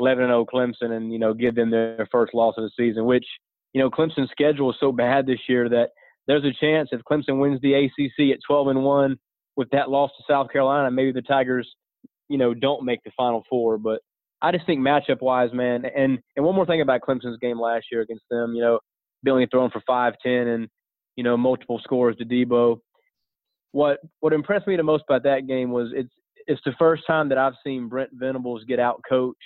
[0.00, 3.26] 11-0 Clemson and you know give them their first loss of the season, which
[3.72, 5.90] you know Clemson's schedule is so bad this year that
[6.26, 9.16] there's a chance if Clemson wins the ACC at 12 and one
[9.56, 11.68] with that loss to South Carolina, maybe the Tigers,
[12.28, 13.78] you know, don't make the Final Four.
[13.78, 14.00] But
[14.42, 17.86] I just think matchup wise, man, and and one more thing about Clemson's game last
[17.90, 18.78] year against them, you know,
[19.22, 20.68] Billy throwing for five ten and
[21.16, 22.78] you know multiple scores to Deebo.
[23.72, 26.12] What what impressed me the most about that game was it's
[26.46, 29.38] it's the first time that I've seen Brent Venables get out coached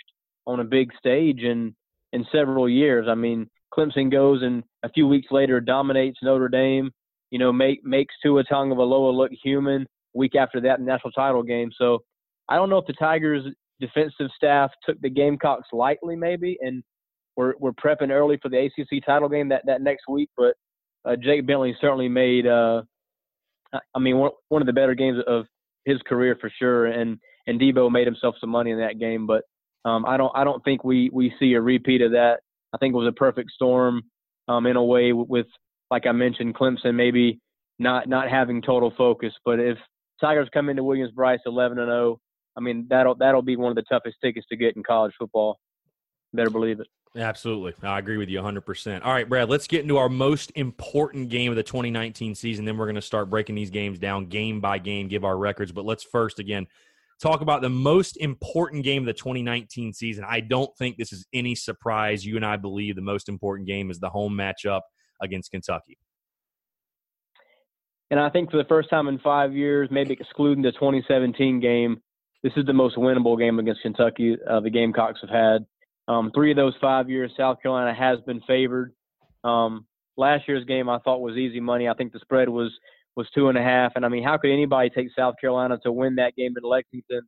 [0.47, 1.75] on a big stage in
[2.13, 3.07] in several years.
[3.09, 6.91] I mean, Clemson goes and a few weeks later dominates Notre Dame.
[7.31, 9.87] You know, make makes Tua Tagovailoa look human.
[10.19, 11.71] Week after that, national title game.
[11.79, 12.01] So
[12.49, 13.45] I don't know if the Tigers
[13.81, 16.83] defensive staff took the Gamecocks lightly, maybe, and
[17.37, 20.29] we're we're prepping early for the ACC title game that that next week.
[20.37, 20.55] But
[21.05, 22.83] uh, Jake Bentley certainly made, uh,
[23.95, 25.47] I mean, one of the better games of
[25.85, 26.87] his career for sure.
[26.87, 29.27] And and Deebo made himself some money in that game.
[29.27, 29.45] But
[29.85, 32.41] um, I don't I don't think we we see a repeat of that.
[32.75, 34.03] I think it was a perfect storm
[34.49, 35.47] um, in a way with,
[35.91, 37.41] like I mentioned, Clemson maybe
[37.79, 39.33] not not having total focus.
[39.45, 39.79] But if
[40.21, 42.21] Tigers come into Williams Brice 11 and 0,
[42.57, 45.59] I mean that'll that'll be one of the toughest tickets to get in college football.
[46.33, 46.87] Better believe it.
[47.17, 47.73] Absolutely.
[47.83, 49.05] I agree with you 100%.
[49.05, 52.65] All right, Brad, let's get into our most important game of the 2019 season.
[52.65, 55.73] Then we're going to start breaking these games down game by game, give our records.
[55.73, 56.67] But let's first, again,
[57.21, 60.25] talk about the most important game of the 2019 season.
[60.29, 62.25] I don't think this is any surprise.
[62.25, 64.83] You and I believe the most important game is the home matchup
[65.23, 65.99] against Kentucky.
[68.11, 72.01] And I think for the first time in five years, maybe excluding the 2017 game,
[72.43, 75.67] this is the most winnable game against Kentucky uh, the Gamecocks have had.
[76.07, 78.95] Um, three of those five years, South Carolina has been favored.
[79.45, 81.89] Um, last year's game I thought was easy money.
[81.89, 82.73] I think the spread was
[83.17, 83.93] was two and a half.
[83.97, 87.23] And I mean, how could anybody take South Carolina to win that game in Lexington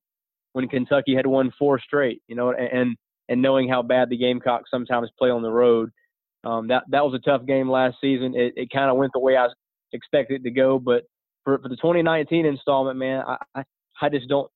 [0.52, 2.22] when Kentucky had won four straight?
[2.28, 2.96] You know, and
[3.28, 5.90] and knowing how bad the Gamecocks sometimes play on the road,
[6.44, 8.34] um, that that was a tough game last season.
[8.34, 9.48] It, it kind of went the way I
[9.92, 11.04] expected it to go, but
[11.44, 13.24] for for the 2019 installment, man,
[13.54, 13.64] I
[14.00, 14.50] I just don't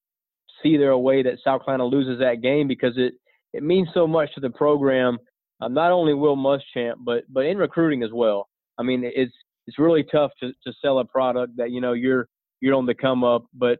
[0.62, 3.14] see there a way that South Carolina loses that game because it
[3.52, 5.18] it means so much to the program.
[5.60, 8.48] Uh, not only Will Muschamp, but but in recruiting as well.
[8.78, 9.34] I mean, it's
[9.66, 12.28] it's really tough to, to sell a product that you know you're
[12.60, 13.78] you're on the come up, but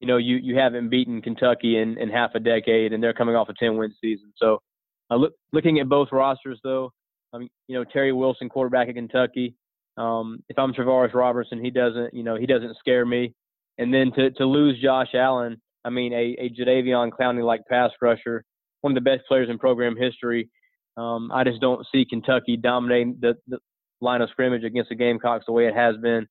[0.00, 3.36] you know you you haven't beaten Kentucky in in half a decade, and they're coming
[3.36, 4.32] off a 10 win season.
[4.36, 4.60] So,
[5.10, 6.92] uh, look, looking at both rosters though,
[7.32, 9.54] I mean, you know Terry Wilson, quarterback at Kentucky.
[9.96, 13.34] Um, if I'm Travaris Robertson, he doesn't you know he doesn't scare me.
[13.78, 17.90] And then to to lose Josh Allen, I mean a a Jadeveon Clowney like pass
[18.00, 18.44] rusher,
[18.80, 20.48] one of the best players in program history.
[20.96, 23.58] Um, I just don't see Kentucky dominating the, the
[24.00, 26.26] line of scrimmage against the Gamecocks the way it has been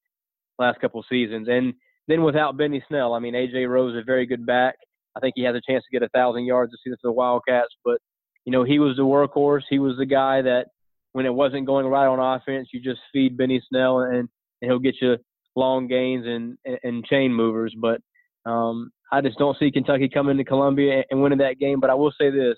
[0.60, 1.48] last couple of seasons.
[1.50, 1.74] And
[2.08, 4.76] then without Benny Snell, I mean, AJ Rose is a very good back.
[5.16, 7.14] I think he has a chance to get a thousand yards this season for the
[7.14, 7.76] Wildcats.
[7.84, 8.00] But
[8.46, 9.64] you know, he was the workhorse.
[9.70, 10.68] He was the guy that
[11.14, 14.30] when it wasn't going right on offense, you just feed Benny Snell and, and
[14.62, 15.18] he'll get you
[15.56, 17.76] long gains and, and, chain movers.
[17.80, 18.02] But
[18.50, 21.80] um, I just don't see Kentucky coming to Columbia and winning that game.
[21.80, 22.58] But I will say this: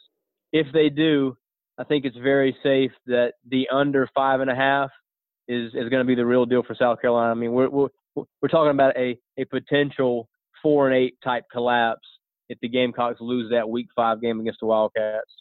[0.53, 1.35] if they do,
[1.77, 4.89] I think it's very safe that the under five and a half
[5.47, 7.31] is is going to be the real deal for South Carolina.
[7.31, 10.29] I mean, we're we're we're talking about a a potential
[10.63, 12.07] four and eight type collapse
[12.47, 15.31] if the Gamecocks lose that Week Five game against the Wildcats.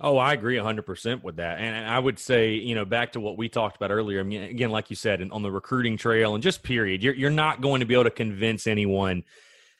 [0.00, 1.58] Oh, I agree 100% with that.
[1.58, 4.42] And I would say, you know, back to what we talked about earlier, I mean,
[4.42, 7.80] again, like you said, on the recruiting trail and just period, you're, you're not going
[7.80, 9.24] to be able to convince anyone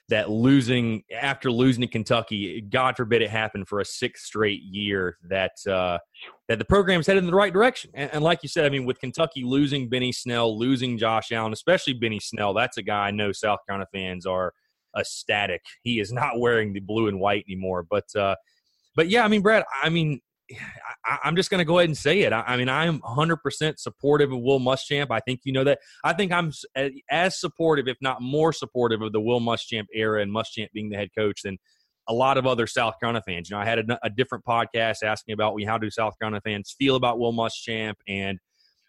[0.09, 5.17] that losing after losing to Kentucky, God forbid it happened for a sixth straight year,
[5.29, 5.99] that uh,
[6.49, 7.91] that the program's headed in the right direction.
[7.95, 11.53] And, and, like you said, I mean, with Kentucky losing Benny Snell, losing Josh Allen,
[11.53, 14.53] especially Benny Snell, that's a guy I know South Carolina fans are
[14.99, 15.63] ecstatic.
[15.83, 17.87] He is not wearing the blue and white anymore.
[17.89, 18.37] But uh,
[18.95, 20.21] but yeah, I mean, Brad, I mean,
[21.05, 22.33] I, am just going to go ahead and say it.
[22.33, 25.09] I, I mean, I am 100% supportive of Will Muschamp.
[25.11, 25.81] I think you know that.
[26.05, 26.53] I think I'm
[27.11, 30.97] as supportive, if not more supportive, of the Will Muschamp era and Muschamp being the
[30.97, 31.59] head coach than
[32.09, 33.51] a lot of other South Carolina fans.
[33.51, 36.41] You know, I had a, a different podcast asking about we how do South Carolina
[36.45, 38.39] fans feel about Will Muschamp, and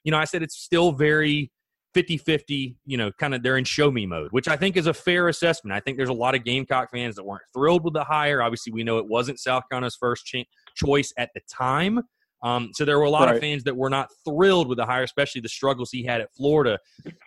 [0.04, 1.52] you know, I said it's still very
[1.94, 4.94] 50-50, you know, kind of they're in show me mode, which I think is a
[4.94, 5.74] fair assessment.
[5.76, 8.42] I think there's a lot of Gamecock fans that weren't thrilled with the hire.
[8.42, 12.02] Obviously, we know it wasn't South Carolina's first ch- choice at the time.
[12.42, 13.36] Um, so there were a lot Right.
[13.36, 16.34] of fans that were not thrilled with the hire, especially the struggles he had at
[16.36, 16.78] Florida.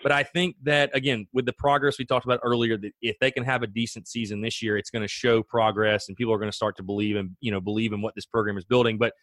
[0.03, 3.31] But I think that again, with the progress we talked about earlier, that if they
[3.31, 6.39] can have a decent season this year, it's going to show progress, and people are
[6.39, 8.99] going to start to believe in you know believe in what this program is building.
[8.99, 9.14] But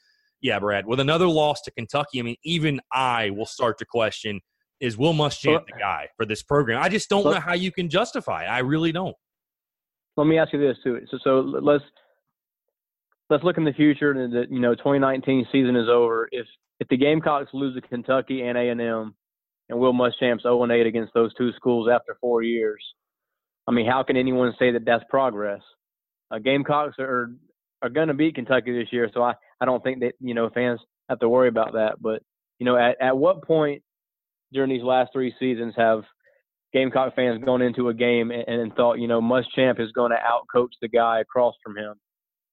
[0.42, 4.42] yeah, Brad, with another loss to Kentucky, I mean, even I will start to question:
[4.80, 6.82] Is Will Muschamp the guy for this program?
[6.82, 8.44] I just don't know how you can justify.
[8.44, 8.48] it.
[8.48, 9.16] I really don't.
[10.18, 11.00] let me ask you this too.
[11.10, 11.84] So, so let's
[13.30, 14.12] let's look in the future.
[14.12, 16.28] And the you know 2019 season is over.
[16.32, 16.46] If
[16.80, 19.16] if the Gamecocks lose to Kentucky and A and M,
[19.70, 22.84] and Will Muschamp's 0 and 8 against those two schools after four years,
[23.68, 25.62] I mean, how can anyone say that that's progress?
[26.32, 27.32] Uh, Gamecocks are
[27.82, 30.50] are going to beat Kentucky this year, so I I don't think that you know
[30.50, 32.02] fans have to worry about that.
[32.02, 32.22] But
[32.60, 33.84] you know, at at what point
[34.54, 36.04] during these last three seasons have
[36.74, 40.18] Gamecock fans gone into a game and, and thought, you know, Muschamp is going to
[40.18, 41.96] outcoach the guy across from him.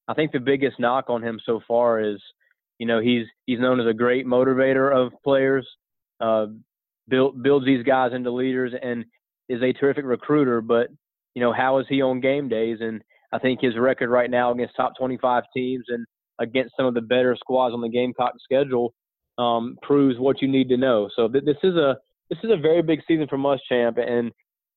[0.09, 2.21] I think the biggest knock on him so far is,
[2.79, 5.67] you know, he's he's known as a great motivator of players,
[6.21, 6.47] uh,
[7.09, 9.05] build, builds these guys into leaders, and
[9.49, 10.61] is a terrific recruiter.
[10.61, 10.89] But
[11.35, 12.79] you know, how is he on game days?
[12.81, 16.05] And I think his record right now against top 25 teams and
[16.41, 18.93] against some of the better squads on the Gamecock schedule
[19.41, 21.09] um, proves what you need to know.
[21.17, 21.97] So th- this is a
[22.29, 24.31] this is a very big season for Muschamp, and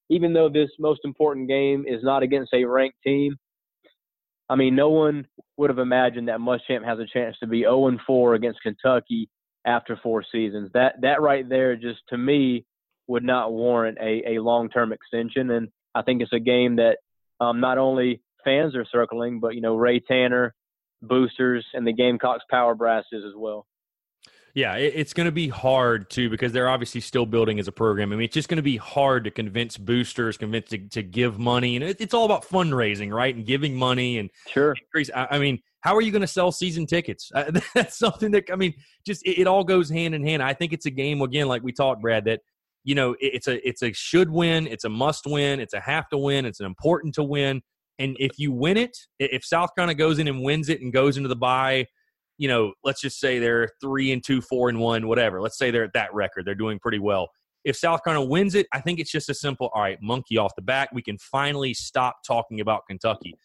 [0.09, 3.37] even though this most important game is not against a ranked team,
[4.49, 7.87] I mean, no one would have imagined that Muschamp has a chance to be 0
[7.87, 9.29] and 4 against Kentucky
[9.65, 10.71] after four seasons.
[10.73, 12.65] That that right there, just to me,
[13.07, 15.51] would not warrant a, a long term extension.
[15.51, 16.97] And I think it's a game that
[17.39, 20.53] um, not only fans are circling, but you know Ray Tanner,
[21.01, 23.65] boosters, and the Gamecocks power brasses as well.
[24.55, 27.71] Yeah, it, it's going to be hard too because they're obviously still building as a
[27.71, 28.11] program.
[28.13, 31.39] I mean, it's just going to be hard to convince boosters, convince to, to give
[31.39, 33.35] money, and it, it's all about fundraising, right?
[33.35, 34.75] And giving money and Sure.
[34.79, 35.09] increase.
[35.15, 37.31] I, I mean, how are you going to sell season tickets?
[37.33, 38.73] Uh, that's something that I mean,
[39.05, 40.43] just it, it all goes hand in hand.
[40.43, 42.25] I think it's a game again, like we talked, Brad.
[42.25, 42.41] That
[42.83, 45.79] you know, it, it's a it's a should win, it's a must win, it's a
[45.79, 47.61] have to win, it's an important to win.
[47.99, 51.17] And if you win it, if South Carolina goes in and wins it and goes
[51.17, 51.87] into the bye,
[52.37, 55.41] you know, let's just say they're three and two, four and one, whatever.
[55.41, 56.45] Let's say they're at that record.
[56.45, 57.29] They're doing pretty well.
[57.63, 60.53] If South Carolina wins it, I think it's just a simple, all right, monkey off
[60.55, 60.89] the back.
[60.93, 63.35] We can finally stop talking about Kentucky.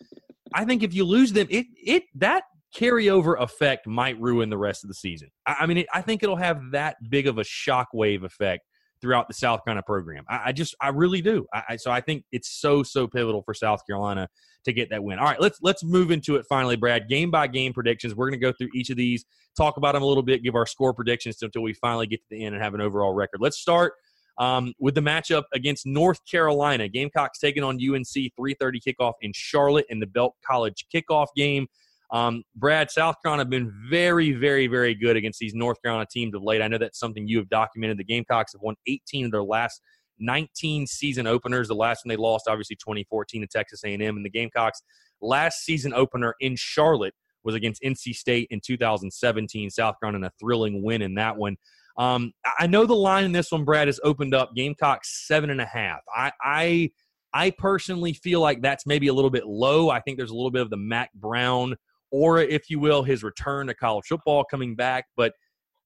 [0.54, 4.84] I think if you lose them, it it that carryover effect might ruin the rest
[4.84, 5.30] of the season.
[5.46, 8.64] I, I mean, it, I think it'll have that big of a shockwave effect
[9.00, 10.24] throughout the South Carolina program.
[10.28, 11.46] I, I just, I really do.
[11.52, 14.28] I, I, so I think it's so so pivotal for South Carolina
[14.64, 15.18] to get that win.
[15.18, 17.08] All right, let's let's move into it finally, Brad.
[17.08, 18.14] Game by game predictions.
[18.14, 19.24] We're going to go through each of these,
[19.56, 22.26] talk about them a little bit, give our score predictions until we finally get to
[22.30, 23.40] the end and have an overall record.
[23.40, 23.94] Let's start
[24.38, 26.88] um, with the matchup against North Carolina.
[26.88, 31.66] Gamecocks taking on UNC 3:30 kickoff in Charlotte in the Belk College kickoff game.
[32.10, 36.34] Um, Brad, South Carolina have been very, very, very good against these North Carolina teams
[36.34, 36.62] of late.
[36.62, 37.98] I know that's something you have documented.
[37.98, 39.82] The Gamecocks have won 18 of their last
[40.18, 41.68] 19 season openers.
[41.68, 44.00] The last one they lost, obviously, 2014 to Texas A&M.
[44.00, 44.82] And the Gamecocks'
[45.20, 49.70] last season opener in Charlotte was against NC State in 2017.
[49.70, 51.56] South Carolina in a thrilling win in that one.
[51.98, 54.54] Um, I know the line in this one, Brad, has opened up.
[54.54, 55.98] Gamecocks seven and a half.
[56.14, 56.90] I, I,
[57.34, 59.90] I personally feel like that's maybe a little bit low.
[59.90, 61.74] I think there's a little bit of the Mack Brown
[62.10, 65.06] aura, if you will, his return to college football coming back.
[65.16, 65.32] But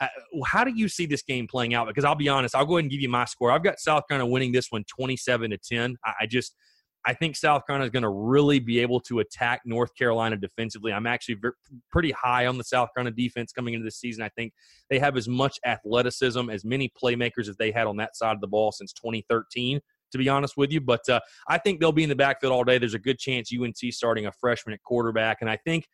[0.00, 0.08] uh,
[0.44, 1.86] how do you see this game playing out?
[1.86, 3.50] Because I'll be honest, I'll go ahead and give you my score.
[3.52, 5.96] I've got South Carolina winning this one 27 to 10.
[6.04, 6.56] I, I just,
[7.04, 10.92] I think South Carolina is going to really be able to attack North Carolina defensively.
[10.92, 11.56] I'm actually ver-
[11.90, 14.22] pretty high on the South Carolina defense coming into this season.
[14.22, 14.52] I think
[14.90, 18.40] they have as much athleticism, as many playmakers as they had on that side of
[18.40, 19.80] the ball since 2013
[20.12, 20.80] to be honest with you.
[20.80, 22.76] But uh, I think they'll be in the backfield all day.
[22.76, 25.86] There's a good chance UNC starting a freshman at quarterback, and I think.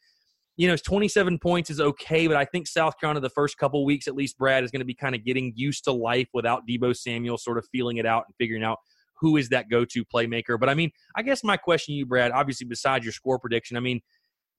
[0.58, 4.08] You know, 27 points is okay, but I think South Carolina the first couple weeks,
[4.08, 6.94] at least, Brad is going to be kind of getting used to life without Deebo
[6.94, 8.78] Samuel, sort of feeling it out and figuring out
[9.20, 10.58] who is that go-to playmaker.
[10.58, 13.76] But I mean, I guess my question to you, Brad, obviously besides your score prediction,
[13.76, 14.00] I mean,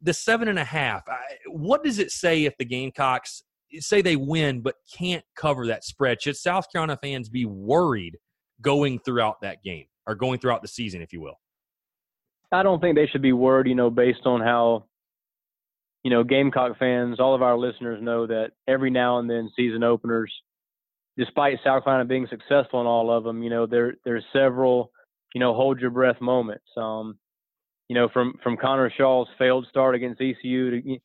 [0.02, 1.04] the seven and a half.
[1.48, 3.44] What does it say if the Gamecocks
[3.80, 6.22] say they win but can't cover that spread?
[6.22, 8.18] Should South Carolina fans be worried
[8.62, 11.40] going throughout that game or going throughout the season, if you will?
[12.52, 14.86] I don't think they should be worried, you know, based on how,
[16.04, 19.84] you know, Gamecock fans, all of our listeners know that every now and then season
[19.84, 20.34] openers,
[21.18, 24.92] despite South Carolina being successful in all of them, you know, there there's several,
[25.34, 26.66] you know, hold your breath moments.
[26.78, 27.18] Um,
[27.90, 31.00] you know, from from Connor Shaw's failed start against ECU to you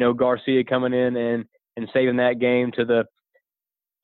[0.00, 1.44] know Garcia coming in and
[1.76, 3.04] and saving that game to the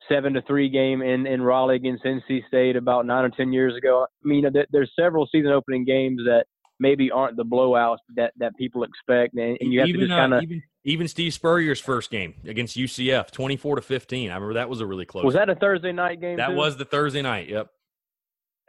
[0.07, 3.75] seven to three game in in Raleigh against NC State about nine or ten years
[3.75, 4.05] ago.
[4.05, 6.45] I mean, there's several season opening games that
[6.79, 10.17] maybe aren't the blowouts that that people expect, and, and you have even, to just
[10.17, 10.39] kind of.
[10.39, 14.29] uh, even even Steve Spurrier's first game against UCF, twenty four to fifteen.
[14.31, 15.23] I remember that was a really close.
[15.25, 16.37] was that a Thursday night game?
[16.37, 16.55] that too?
[16.55, 17.49] was the Thursday night.
[17.49, 17.67] Yep.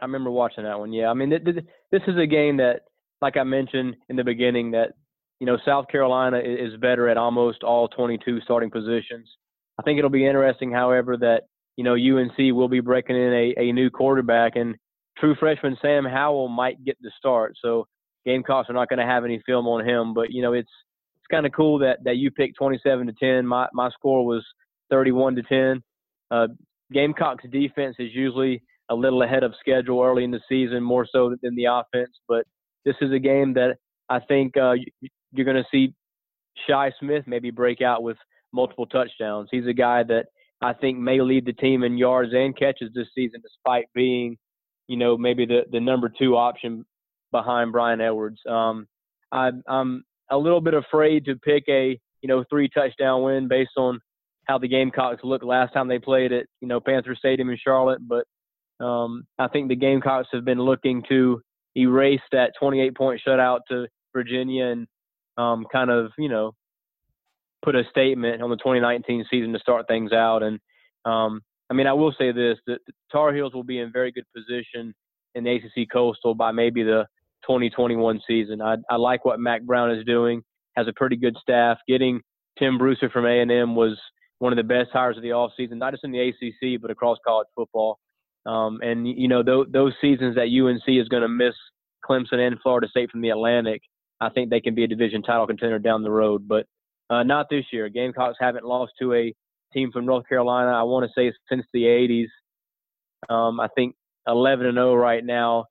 [0.01, 0.93] I remember watching that one.
[0.93, 2.83] Yeah, I mean, th- th- this is a game that,
[3.21, 4.93] like I mentioned in the beginning, that
[5.41, 9.29] you know South Carolina i- is better at almost all 22 starting positions.
[9.79, 11.43] I think it'll be interesting, however, that
[11.77, 14.77] you know UNC will be breaking in a, a new quarterback, and
[15.19, 17.55] true freshman Sam Howell might get the start.
[17.61, 17.87] So
[18.29, 20.69] Gamecocks are not going to have any film on him, but you know it's
[21.17, 23.47] it's kind of cool that that you picked 27 to 10.
[23.47, 24.45] My my score was
[24.91, 25.83] 31 to 10.
[26.31, 26.49] Uh,
[26.93, 31.35] Gamecocks defense is usually a little ahead of schedule early in the season, more so
[31.43, 32.11] than the offense.
[32.29, 32.45] But
[32.85, 33.77] this is a game that
[34.11, 35.95] I think uh, you- you're going to see
[36.67, 38.17] Shi Smith maybe break out with
[38.53, 39.49] multiple touchdowns.
[39.51, 40.27] He's a guy that
[40.61, 44.37] I think may lead the team in yards and catches this season, despite being,
[44.87, 46.85] you know, maybe the the number two option
[47.33, 48.41] behind Bryan Edwards.
[48.49, 48.87] Um,
[49.33, 53.77] I, I'm a little bit afraid to pick a you know three touchdown win based
[53.77, 54.01] on
[54.45, 58.01] how the Gamecocks looked last time they played at you know Panther Stadium in Charlotte,
[58.07, 58.25] but
[58.85, 61.41] um, I think the Gamecocks have been looking to
[61.77, 64.87] erase that 28 point shutout to Virginia and
[65.37, 66.53] um, kind of you know
[67.63, 70.43] put a statement on the 2019 season to start things out.
[70.43, 70.59] And
[71.05, 74.13] um, I mean, I will say this: that the Tar Heels will be in very
[74.13, 74.95] good position
[75.35, 77.07] in the ACC Coastal by maybe the
[77.49, 78.61] 2021 season.
[78.61, 80.43] I, I like what Mack Brown is doing.
[80.77, 81.79] Has a pretty good staff.
[81.89, 82.21] Getting
[82.59, 83.99] Tim Brewster from A&M was
[84.39, 87.19] one of the best hires of the offseason, not just in the ACC but across
[87.27, 87.99] college football.
[88.47, 91.55] Um, and you know those, those seasons that UNC is going to miss
[92.09, 93.83] Clemson and Florida State from the Atlantic,
[94.21, 96.47] I think they can be a division title contender down the road.
[96.49, 96.67] But
[97.11, 97.89] uh, not this year.
[97.89, 99.35] Gamecocks haven't lost to a
[99.73, 100.71] team from North Carolina.
[100.71, 102.27] I want to say since the 80s.
[103.29, 103.95] Um, I think
[104.27, 105.65] 11 and 0 right now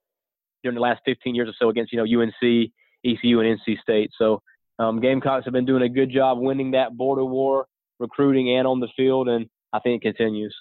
[0.63, 2.71] during the last 15 years or so against you know UNC,
[3.05, 4.11] ECU, and NC State.
[4.17, 4.41] So
[4.79, 7.67] um, Gamecocks have been doing a good job winning that border war,
[7.99, 10.55] recruiting and on the field, and I think it continues.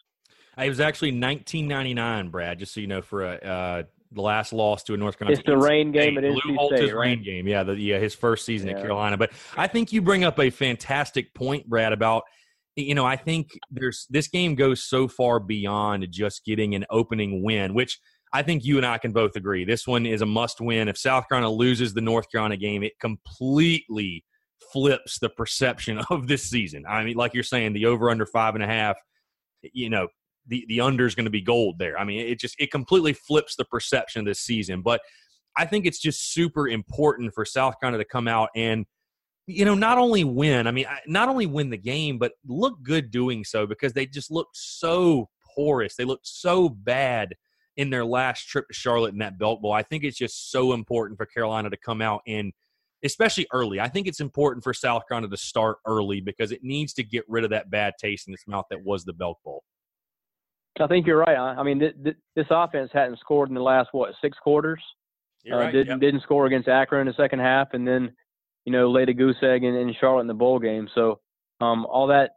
[0.59, 2.59] It was actually 1999, Brad.
[2.59, 3.82] Just so you know, for a, uh,
[4.12, 5.38] the last loss to a North Carolina.
[5.38, 7.24] It's the rain game at Lou NC Holtz's State, rain right?
[7.24, 7.47] game.
[7.47, 9.16] Yeah, the, yeah, his first season at Carolina.
[9.16, 12.24] But I think you bring up a fantastic point, Brad, about
[12.74, 17.42] you know I think there's this game goes so far beyond just getting an opening
[17.42, 18.01] win, which
[18.33, 19.64] I think you and I can both agree.
[19.64, 20.89] This one is a must win.
[20.89, 24.24] If South Carolina loses the North Carolina game, it completely
[24.72, 26.85] flips the perception of this season.
[26.89, 28.97] I mean, like you're saying, the over under five and a half,
[29.62, 30.09] you know,
[30.49, 31.99] the, the under is going to be gold there.
[31.99, 34.83] I mean, it just, it completely flips the perception of this season.
[34.83, 35.01] But
[35.57, 38.87] I think it's just super important for South Carolina to come out and,
[39.47, 43.11] you know, not only win, I mean, not only win the game, but look good
[43.11, 45.95] doing so because they just looked so porous.
[45.95, 47.35] They looked so bad
[47.77, 49.72] in their last trip to Charlotte in that Belk Bowl.
[49.72, 52.53] I think it's just so important for Carolina to come out and
[53.05, 53.79] especially early.
[53.79, 57.24] I think it's important for South Carolina to start early because it needs to get
[57.29, 59.62] rid of that bad taste in its mouth that was the Belk Bowl.
[60.81, 61.37] I think you're right.
[61.37, 64.83] I mean, th- th- this offense hadn't scored in the last what six quarters.
[65.51, 65.72] Uh, right.
[65.72, 66.01] didn't Yep.
[66.01, 68.12] didn't score against Akron in the second half, and then
[68.64, 70.89] you know laid a goose egg in, in Charlotte in the bowl game.
[70.95, 71.20] So
[71.61, 72.33] um, all that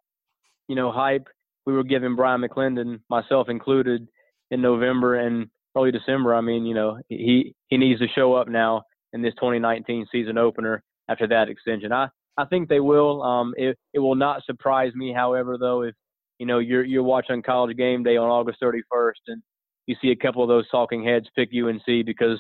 [0.68, 1.28] you know hype
[1.66, 4.08] we were giving Bryan McClendon, myself included,
[4.52, 6.36] in November and early December.
[6.36, 8.84] I mean, you know he he needs to show up now
[9.14, 11.92] in this 2019 season opener after that extension.
[11.92, 13.22] I I think they will.
[13.22, 15.96] Um, it it will not surprise me, however, though, if
[16.38, 19.42] you know you're you're watching College Game Day on August 31st and
[19.88, 22.40] you see a couple of those talking heads pick UNC because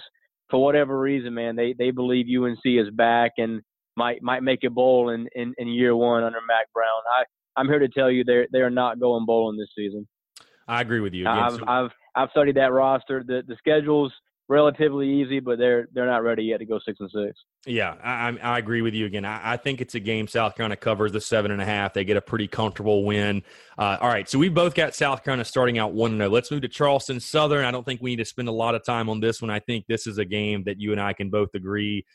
[0.49, 3.61] for whatever reason, man, they they believe UNC is back and
[3.97, 6.87] might might make a bowl in, in, in year one under Mack Brown.
[7.17, 7.23] I
[7.59, 10.07] I'm here to tell you they they are not going bowling this season.
[10.69, 11.23] I agree with you.
[11.23, 13.23] Again, I've so- I've I've studied that roster.
[13.25, 14.13] The the schedule's
[14.47, 17.37] relatively easy, but they're they're not ready yet to go six and six.
[17.65, 19.25] Yeah, I, I agree with you again.
[19.25, 21.93] I, I think it's a game South Carolina covers the seven and a half.
[21.93, 23.43] They get a pretty comfortable win.
[23.77, 26.29] Uh, all right, so we both got South Carolina starting out one zero.
[26.29, 27.65] Let's move to Charleston Southern.
[27.65, 29.51] I don't think we need to spend a lot of time on this one.
[29.51, 32.05] I think this is a game that you and I can both agree.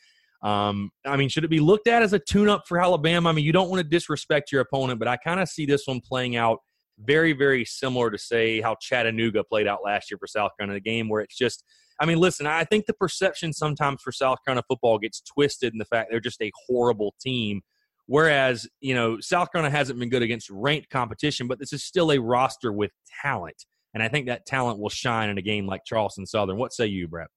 [0.41, 3.29] Um, I mean, should it be looked at as a tune-up for Alabama?
[3.29, 5.87] I mean, you don't want to disrespect your opponent, but I kind of see this
[5.87, 6.59] one playing out
[6.99, 10.81] very, very similar to say how Chattanooga played out last year for South Carolina, a
[10.81, 11.63] game where it's just
[11.99, 15.79] I mean, listen, I think the perception sometimes for South Carolina football gets twisted in
[15.79, 17.61] the fact they're just a horrible team.
[18.07, 22.11] Whereas, you know, South Carolina hasn't been good against ranked competition, but this is still
[22.11, 22.91] a roster with
[23.21, 23.65] talent.
[23.93, 26.57] And I think that talent will shine in a game like Charleston Southern.
[26.57, 27.29] What say you, Brett?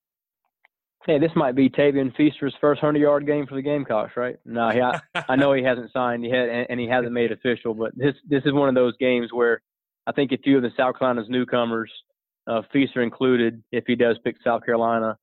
[1.08, 4.36] Hey, this might be Tavian Feaster's first hundred yard game for the Gamecocks, right?
[4.44, 7.72] No, yeah, I know he hasn't signed yet and, and he hasn't made it official,
[7.72, 9.62] but this this is one of those games where
[10.06, 11.90] I think a few of the South Carolina's newcomers,
[12.46, 15.16] uh, Feaster included, if he does pick South Carolina,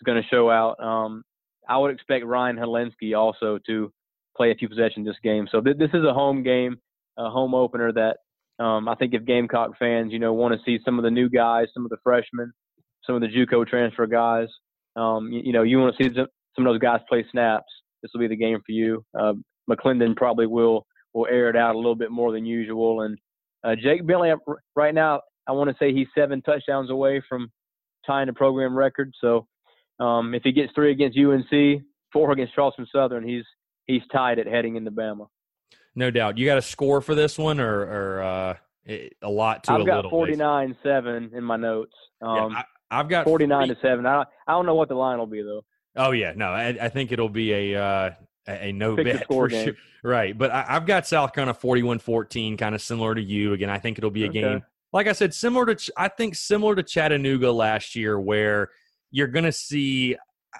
[0.00, 0.80] is going to show out.
[0.80, 1.22] Um,
[1.68, 3.92] I would expect Ryan Hilinski also to
[4.34, 5.48] play a few possessions this game.
[5.52, 6.78] So th- this is a home game,
[7.18, 8.16] a home opener that
[8.64, 11.28] um, I think if Gamecock fans, you know, want to see some of the new
[11.28, 12.54] guys, some of the freshmen,
[13.04, 14.48] some of the JUCO transfer guys,
[14.96, 17.66] um, you, you, know, you want to see some of those guys play snaps.
[18.02, 19.04] This will be the game for you.
[19.18, 19.34] Uh,
[19.70, 23.18] McClendon probably will will air it out a little bit more than usual, and
[23.64, 24.32] uh, Jake Bentley
[24.74, 27.50] right now, I want to say he's seven touchdowns away from
[28.06, 29.12] tying the program record.
[29.20, 29.46] So
[29.98, 31.82] um, if he gets three against UNC,
[32.12, 33.44] four against Charleston Southern, he's
[33.86, 35.26] he's tied at heading into Bama.
[35.94, 36.38] No doubt.
[36.38, 38.54] You got a score for this one, or, or uh,
[39.22, 41.94] a lot to I've a got forty nine seven in my notes.
[42.22, 44.06] Um, yeah, I, have got forty nine to seven.
[44.06, 45.64] I I don't know what the line will be though.
[45.96, 48.10] Oh yeah, no, I, I think it'll be a uh,
[48.46, 49.66] a, no Pick bet for game.
[49.66, 49.74] sure.
[50.04, 53.54] Right, but I, have got South Carolina 41-14, kind of similar to you.
[53.54, 54.40] Again, I think it'll be a okay.
[54.40, 54.62] game
[54.92, 58.70] like I said, similar to I think similar to Chattanooga last year, where
[59.10, 60.16] you're going to see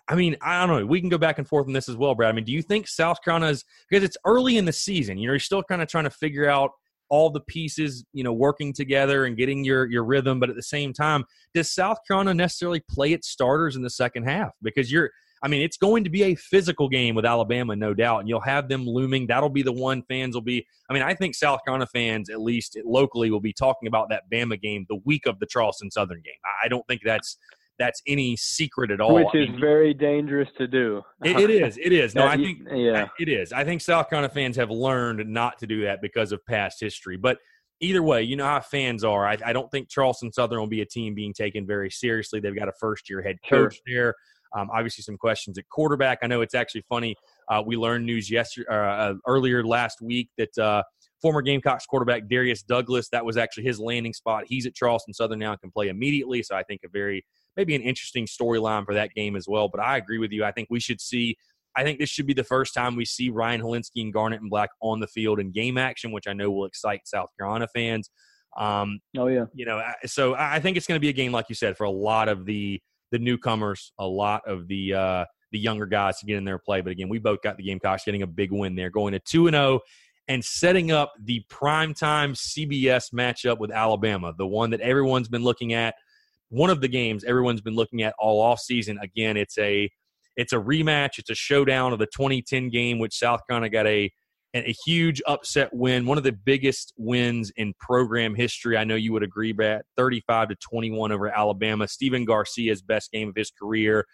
[0.09, 0.87] I mean, I don't know.
[0.87, 2.29] We can go back and forth on this as well, Brad.
[2.29, 5.17] I mean, do you think South Carolina's because it's early in the season?
[5.17, 6.73] You know, you're still kind of trying to figure out
[7.09, 10.41] all the pieces, you know, working together and getting your your rhythm.
[10.41, 14.25] But at the same time, does South Carolina necessarily play its starters in the second
[14.25, 14.51] half?
[14.63, 15.11] Because you're,
[15.43, 18.41] I mean, it's going to be a physical game with Alabama, no doubt, and you'll
[18.41, 19.27] have them looming.
[19.27, 20.67] That'll be the one fans will be.
[20.89, 24.25] I mean, I think South Carolina fans, at least locally, will be talking about that
[24.33, 26.35] Bama game the week of the Charleston Southern game.
[26.63, 27.37] I don't think that's
[27.79, 29.15] that's any secret at all.
[29.15, 31.03] Which is I mean, very dangerous to do.
[31.25, 31.79] it, it is.
[31.79, 32.15] It is.
[32.15, 33.09] No, I think yeah.
[33.19, 33.53] it is.
[33.53, 37.17] I think South Carolina fans have learned not to do that because of past history.
[37.17, 37.39] But
[37.81, 39.27] either way, you know how fans are.
[39.27, 42.41] I, I don't think Charleston Southern will be a team being taken very seriously.
[42.41, 43.83] They've got a first year head coach sure.
[43.87, 44.15] there.
[44.57, 46.19] Um, obviously, some questions at quarterback.
[46.23, 47.15] I know it's actually funny.
[47.51, 50.83] Uh, we learned news yesterday, uh, uh, earlier last week that uh,
[51.21, 54.45] former Gamecocks quarterback Darius Douglas, that was actually his landing spot.
[54.47, 56.43] He's at Charleston Southern now and can play immediately.
[56.43, 57.25] So I think a very
[57.57, 59.69] maybe an interesting storyline for that game as well.
[59.69, 60.45] But I agree with you.
[60.45, 61.37] I think we should see.
[61.77, 64.51] I think this should be the first time we see Ryan Hilinski and Garnet and
[64.51, 68.11] Black on the field in game action, which I know will excite South Carolina fans.
[68.57, 71.47] Um, oh yeah, you know, so I think it's going to be a game like
[71.51, 72.81] you said for a lot of the
[73.13, 76.63] the newcomers, a lot of the uh, the younger guys to get in there and
[76.65, 76.81] play.
[76.81, 79.47] But again, we both got the Gamecocks getting a big win there, going to two
[79.47, 79.81] and zero oh
[80.29, 85.73] and setting up the primetime CBS matchup with Alabama, the one that everyone's been looking
[85.73, 85.95] at
[86.49, 88.99] one of the games everyone's been looking at all off season.
[89.03, 89.91] Again, it's a
[90.37, 91.19] it's a rematch.
[91.19, 94.11] It's a showdown of the 2010 game, which South Carolina got a
[94.65, 98.77] a huge upset win, one of the biggest wins in program history.
[98.77, 99.83] I know you would agree, Brad.
[99.97, 101.87] 35 to 21 over Alabama.
[101.89, 104.07] Stephen Garcia's best game of his career.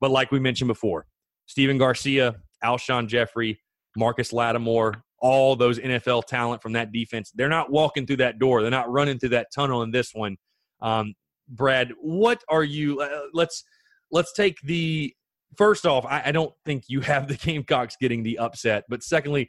[0.00, 1.06] But like we mentioned before,
[1.46, 3.60] Stephen Garcia, Alshon Jeffery,
[3.96, 8.60] Marcus Lattimore, all those NFL talent from that defense, they're not walking through that door.
[8.60, 10.36] They're not running through that tunnel in this one.
[10.82, 11.14] Um,
[11.48, 13.00] Brad, what are you?
[13.00, 13.64] Uh, let's
[14.10, 15.14] let's take the
[15.56, 16.04] first off.
[16.06, 19.48] I, I don't think you have the Gamecocks getting the upset, but secondly,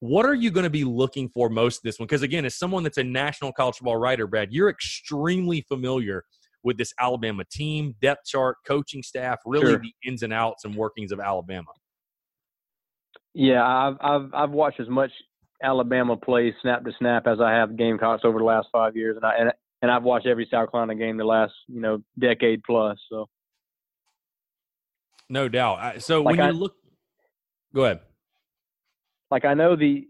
[0.00, 2.06] what are you going to be looking for most this one?
[2.06, 6.24] Because again, as someone that's a national college football writer, Brad, you're extremely familiar
[6.62, 9.78] with this Alabama team, depth chart, coaching staff, really sure.
[9.78, 11.70] the ins and outs and workings of Alabama.
[13.34, 15.10] Yeah, I've I've I've watched as much
[15.62, 19.24] Alabama play snap to snap as I have Gamecocks over the last five years, and
[19.24, 22.98] I and and I've watched every South Carolina game the last you know decade plus.
[23.10, 23.28] So,
[25.28, 26.02] no doubt.
[26.02, 26.74] So like when I, you look,
[27.74, 28.00] go ahead.
[29.30, 30.06] Like I know the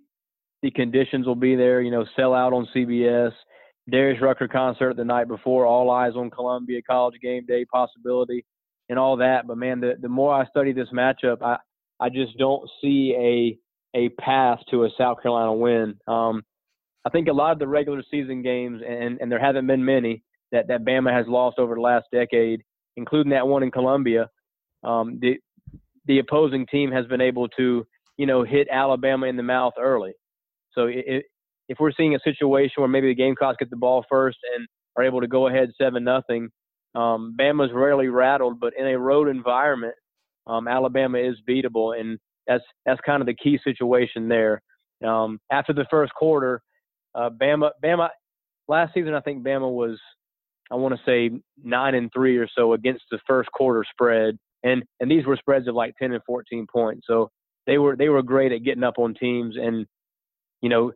[0.63, 1.81] the conditions will be there.
[1.81, 3.33] You know, sell out on CBS.
[3.91, 5.65] Darius Rucker concert the night before.
[5.67, 8.45] All eyes on Columbia College game day possibility
[8.89, 9.47] and all that.
[9.47, 11.59] But man, the the more I study this matchup, I
[12.01, 13.59] I just don't see a
[13.99, 15.95] a path to a South Carolina win.
[16.07, 16.43] Um,
[17.07, 20.23] I think a lot of the regular season games, and, and there haven't been many
[20.53, 22.63] that, that Bama has lost over the last decade,
[22.97, 24.29] including that one in Columbia.
[24.85, 25.39] Um, the
[26.07, 27.87] the opposing team has been able to,
[28.17, 30.13] you know, hit Alabama in the mouth early.
[30.73, 31.27] So it,
[31.69, 35.05] if we're seeing a situation where maybe the Gamecocks get the ball first and are
[35.05, 36.49] able to go ahead seven nothing,
[36.95, 39.95] um, Bama's rarely rattled, but in a road environment,
[40.47, 44.63] um, Alabama is beatable, and that's that's kind of the key situation there.
[45.07, 46.63] Um, after the first quarter,
[47.15, 48.09] uh, Bama, Bama,
[48.69, 49.99] last season I think Bama was,
[50.71, 51.31] I want to say
[51.63, 55.69] nine and three or so against the first quarter spread, and and these were spreads
[55.69, 57.07] of like ten and fourteen points.
[57.07, 57.31] So
[57.67, 59.87] they were they were great at getting up on teams and,
[60.61, 60.93] you know,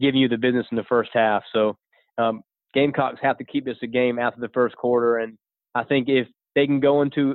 [0.00, 1.42] giving you the business in the first half.
[1.52, 1.76] So
[2.18, 2.42] um,
[2.74, 5.36] Gamecocks have to keep this a game after the first quarter, and
[5.74, 7.34] I think if they can go into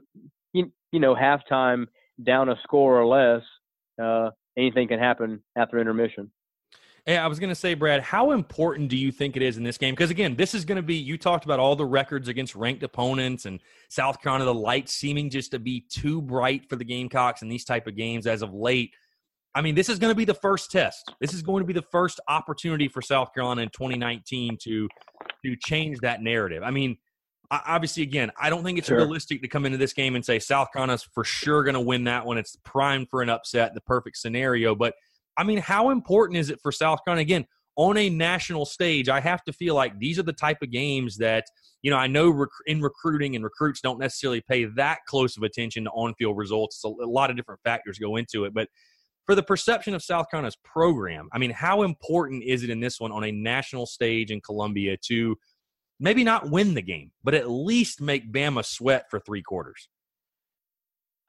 [0.54, 1.86] you, you know halftime
[2.24, 3.44] down a score or less,
[4.02, 6.32] uh, anything can happen after intermission.
[7.08, 9.64] Yeah, I was going to say, Brad, how important do you think it is in
[9.64, 9.94] this game?
[9.94, 10.96] Because again, this is going to be.
[10.96, 15.30] You talked about all the records against ranked opponents and South Carolina, the lights seeming
[15.30, 18.54] just to be too bright for the Gamecocks in these type of games as of
[18.54, 18.94] late.
[19.56, 21.14] I mean, this is going to be the first test.
[21.22, 24.90] This is going to be the first opportunity for South Carolina in 2019 to
[25.46, 26.62] to change that narrative.
[26.62, 26.98] I mean,
[27.50, 28.98] obviously, again, I don't think it's sure.
[28.98, 32.04] realistic to come into this game and say South Carolina's for sure going to win
[32.04, 32.38] that one.
[32.38, 34.76] It's primed for an upset, the perfect scenario.
[34.76, 34.94] But
[35.38, 37.22] I mean, how important is it for South Carolina?
[37.22, 37.46] Again,
[37.78, 41.18] on a national stage, I have to feel like these are the type of games
[41.18, 41.46] that,
[41.84, 45.44] you know, I know rec- in recruiting and recruits don't necessarily pay that close of
[45.44, 46.82] attention to on field results.
[46.82, 48.54] So a lot of different factors go into it.
[48.54, 48.68] But
[49.28, 53.00] for the perception of South Carolina's program, I mean, how important is it in this
[53.00, 55.38] one on a national stage in Columbia to
[56.00, 59.88] maybe not win the game, but at least make Bama sweat for three quarters?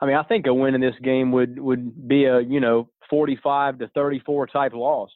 [0.01, 2.89] I mean, I think a win in this game would would be a you know
[3.11, 5.11] 45 to 34 type loss.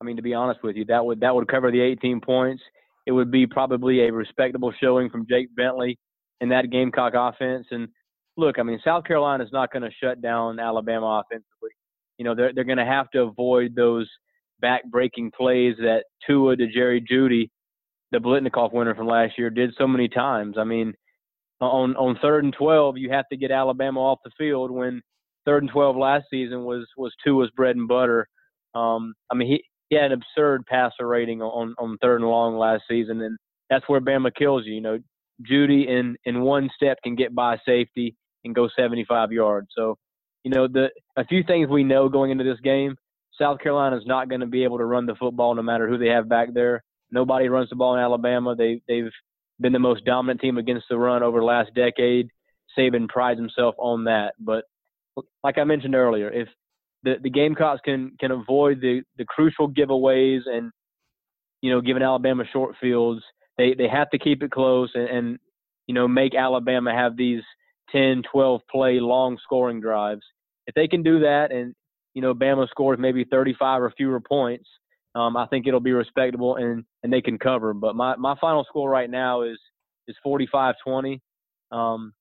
[0.00, 2.62] I mean, to be honest with you, that would that would cover the 18 points.
[3.06, 5.98] It would be probably a respectable showing from Jake Bentley
[6.40, 7.66] in that Gamecock offense.
[7.70, 7.88] And
[8.36, 11.70] look, I mean, South Carolina is not going to shut down Alabama offensively.
[12.18, 14.08] You know, they're they're going to have to avoid those
[14.60, 17.50] back-breaking plays that Tua to Jerry Jeudy,
[18.12, 20.56] the Biletnikoff winner from last year, did so many times.
[20.58, 20.92] I mean,
[21.60, 25.02] on on third and twelve, you have to get Alabama off the field when
[25.44, 28.26] third and twelve last season was was Tua's bread and butter.
[28.74, 32.56] Um, I mean, he he had an absurd passer rating on on third and long
[32.56, 33.36] last season, and
[33.68, 34.74] that's where Bama kills you.
[34.74, 34.98] You know,
[35.48, 39.68] Jeudy in in one step can get by safety and go 75 yards.
[39.76, 39.96] So,
[40.44, 42.96] you know, the a few things we know going into this game.
[43.38, 45.96] South Carolina is not going to be able to run the football no matter who
[45.96, 46.82] they have back there.
[47.10, 48.54] Nobody runs the ball in Alabama.
[48.54, 49.10] They they've
[49.60, 52.28] been the most dominant team against the run over the last decade.
[52.78, 54.34] Saban prides himself on that.
[54.38, 54.64] But
[55.42, 56.48] like I mentioned earlier, if
[57.02, 60.70] the, the Gamecocks can can avoid the, the crucial giveaways and
[61.62, 63.22] you know giving Alabama short fields,
[63.58, 65.38] they they have to keep it close and, and
[65.86, 67.42] you know make Alabama have these
[67.92, 70.22] 10, 12 play long scoring drives.
[70.66, 71.74] If they can do that and
[72.14, 74.68] you know Bama scores maybe 35 or fewer points,
[75.14, 77.74] um, I think it'll be respectable and, and they can cover.
[77.74, 79.58] But my, my final score right now is
[80.08, 81.20] is 45-20.
[81.70, 82.12] Um,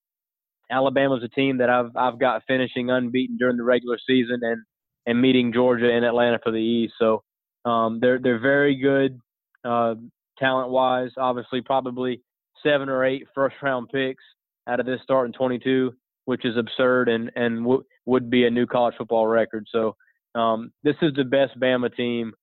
[0.72, 4.62] Alabama's a team that I've I've got finishing unbeaten during the regular season and
[5.06, 6.94] and meeting Georgia and Atlanta for the East.
[7.00, 7.24] So
[7.66, 9.20] um, they're they're very good
[9.66, 9.96] uh,
[10.38, 11.10] talent wise.
[11.18, 12.22] Obviously, probably
[12.62, 14.24] seven or eight first round picks
[14.68, 15.94] out of this start in 22,
[16.26, 19.66] which is absurd and and w- would be a new college football record.
[19.72, 19.96] So
[20.36, 22.34] um, this is the best Bama team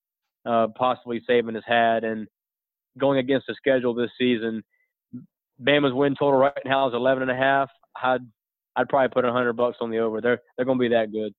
[0.47, 2.05] uh, possibly Saban has had.
[2.05, 2.29] And
[2.99, 4.63] going against the schedule this season,
[5.63, 7.71] Bama's win total right now is 11 and a half.
[8.03, 8.21] I'd
[8.77, 10.21] I'd probably put a hundred bucks on the over.
[10.21, 11.33] They're they're going to be that good.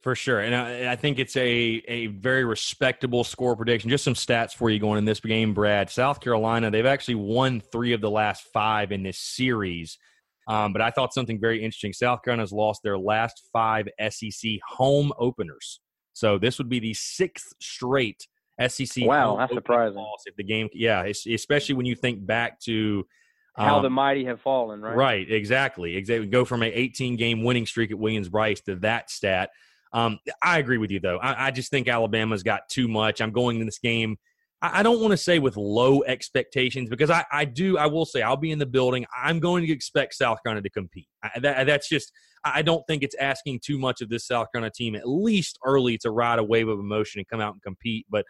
[0.00, 3.90] For sure, and I, I, think it's a a very respectable score prediction.
[3.90, 5.90] Just some stats for you going in this game, Brad.
[5.90, 9.98] South Carolina, they've actually won three of the last five in this series.
[10.46, 11.92] Um, but I thought something very interesting.
[11.92, 15.80] South Carolina's lost their last five SEC home openers.
[16.18, 18.26] So this would be the sixth straight
[18.66, 19.06] SEC.
[19.06, 19.98] Wow, that's surprising.
[19.98, 23.06] Loss if the game, yeah, especially when you think back to
[23.54, 24.96] um, how the mighty have fallen, right?
[24.96, 26.26] Right, exactly, exactly.
[26.26, 29.50] Go from an 18 game winning streak at Williams Brice to that stat.
[29.92, 31.18] Um, I agree with you though.
[31.18, 33.22] I, I, just think Alabama's got too much.
[33.22, 34.18] I'm going in this game.
[34.60, 37.78] I, I don't want to say with low expectations because I, I do.
[37.78, 39.06] I will say I'll be in the building.
[39.16, 41.08] I'm going to expect South Carolina to compete.
[41.40, 42.12] That, that's just
[42.54, 45.98] I don't think it's asking too much of this South Carolina team, at least early,
[45.98, 48.06] to ride a wave of emotion and come out and compete.
[48.10, 48.24] But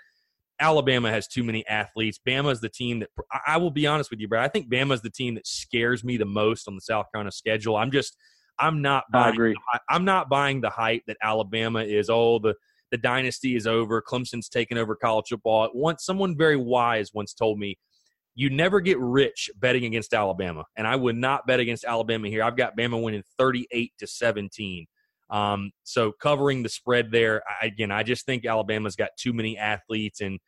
[0.60, 2.18] Alabama has too many athletes.
[2.26, 3.10] Bama is the team that
[3.46, 4.44] I will be honest with you, Brad.
[4.44, 7.30] I think Bama is the team that scares me the most on the South Carolina
[7.32, 7.76] schedule.
[7.76, 8.16] I'm just
[8.58, 9.56] I'm not buying I agree.
[9.88, 12.54] I'm not buying the hype that Alabama is oh the
[12.90, 14.02] the dynasty is over.
[14.02, 15.68] Clemson's taken over college football.
[15.74, 17.78] Once someone very wise once told me
[18.38, 22.44] you never get rich betting against Alabama, and I would not bet against Alabama here.
[22.44, 24.86] I've got Bama winning 38 to 17.
[25.28, 29.58] Um, so covering the spread there, I, again, I just think Alabama's got too many
[29.58, 30.38] athletes, and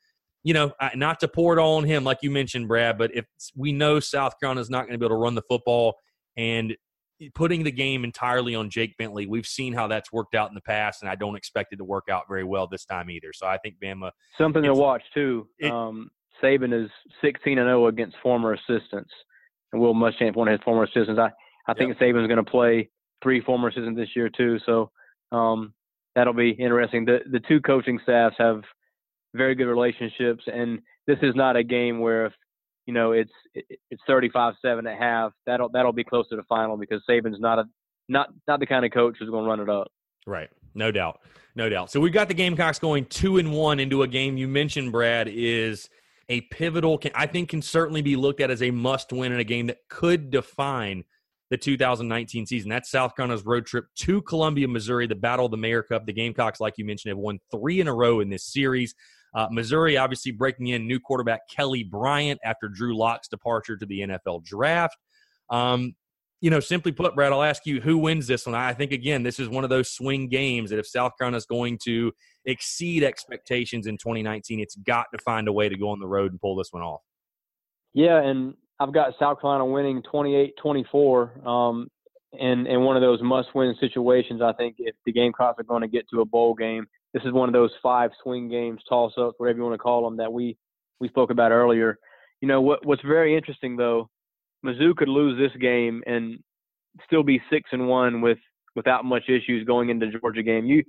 [0.45, 2.97] you know, not to pour it all on him, like you mentioned, Brad.
[2.97, 3.24] But if
[3.57, 5.97] we know South Carolina's not going to be able to run the football,
[6.36, 6.76] and
[7.34, 10.61] putting the game entirely on Jake Bentley, we've seen how that's worked out in the
[10.61, 13.32] past, and I don't expect it to work out very well this time either.
[13.32, 15.49] So I think Bama something to watch too.
[15.59, 16.09] It, um,
[16.43, 16.91] Saban is
[17.22, 19.11] 16 and 0 against former assistants,
[19.72, 21.20] and Will Muschamp, one of his former assistants.
[21.20, 21.30] I
[21.70, 21.99] I think yep.
[21.99, 22.88] Saban's going to play
[23.22, 24.91] three former assistants this year too, so
[25.32, 25.72] um,
[26.14, 27.05] that'll be interesting.
[27.05, 28.62] The the two coaching staffs have
[29.34, 32.32] very good relationships, and this is not a game where if
[32.86, 34.55] you know it's it's 35-7
[34.91, 37.64] at half, that'll that'll be closer to the final because Saban's not a
[38.09, 39.88] not not the kind of coach who's going to run it up.
[40.26, 40.51] Right.
[40.74, 41.20] No doubt.
[41.55, 41.91] No doubt.
[41.91, 45.28] So we've got the Gamecocks going two and one into a game you mentioned, Brad,
[45.28, 45.88] is
[46.31, 49.41] a pivotal, can, I think can certainly be looked at as a must win in
[49.41, 51.05] a game that could define
[51.51, 52.70] the 2019 season.
[52.70, 56.07] That's South Carolina's road trip to Columbia, Missouri, the Battle of the Mayor Cup.
[56.07, 58.95] The Gamecocks, like you mentioned, have won three in a row in this series.
[59.35, 64.01] Uh, Missouri obviously breaking in new quarterback Kelly Bryant after Drew Lock's departure to the
[64.01, 64.97] NFL draft.
[65.51, 65.95] Um,
[66.41, 68.55] you know, simply put, Brad, I'll ask you who wins this one.
[68.55, 71.47] I think again, this is one of those swing games that if South Carolina is
[71.47, 72.12] going to
[72.47, 76.32] exceed expectations in 2019, it's got to find a way to go on the road
[76.32, 77.03] and pull this one off.
[77.93, 81.88] Yeah, and I've got South Carolina winning 28-24 um,
[82.32, 84.41] in in one of those must-win situations.
[84.41, 87.32] I think if the Gamecocks are going to get to a bowl game, this is
[87.32, 90.57] one of those five swing games, toss-ups, whatever you want to call them, that we
[91.01, 91.99] we spoke about earlier.
[92.41, 92.86] You know what?
[92.86, 94.09] What's very interesting though
[94.64, 96.38] Mizzou could lose this game and
[97.04, 98.38] still be six and one with
[98.76, 100.66] without much issues going into Georgia game.
[100.66, 100.82] You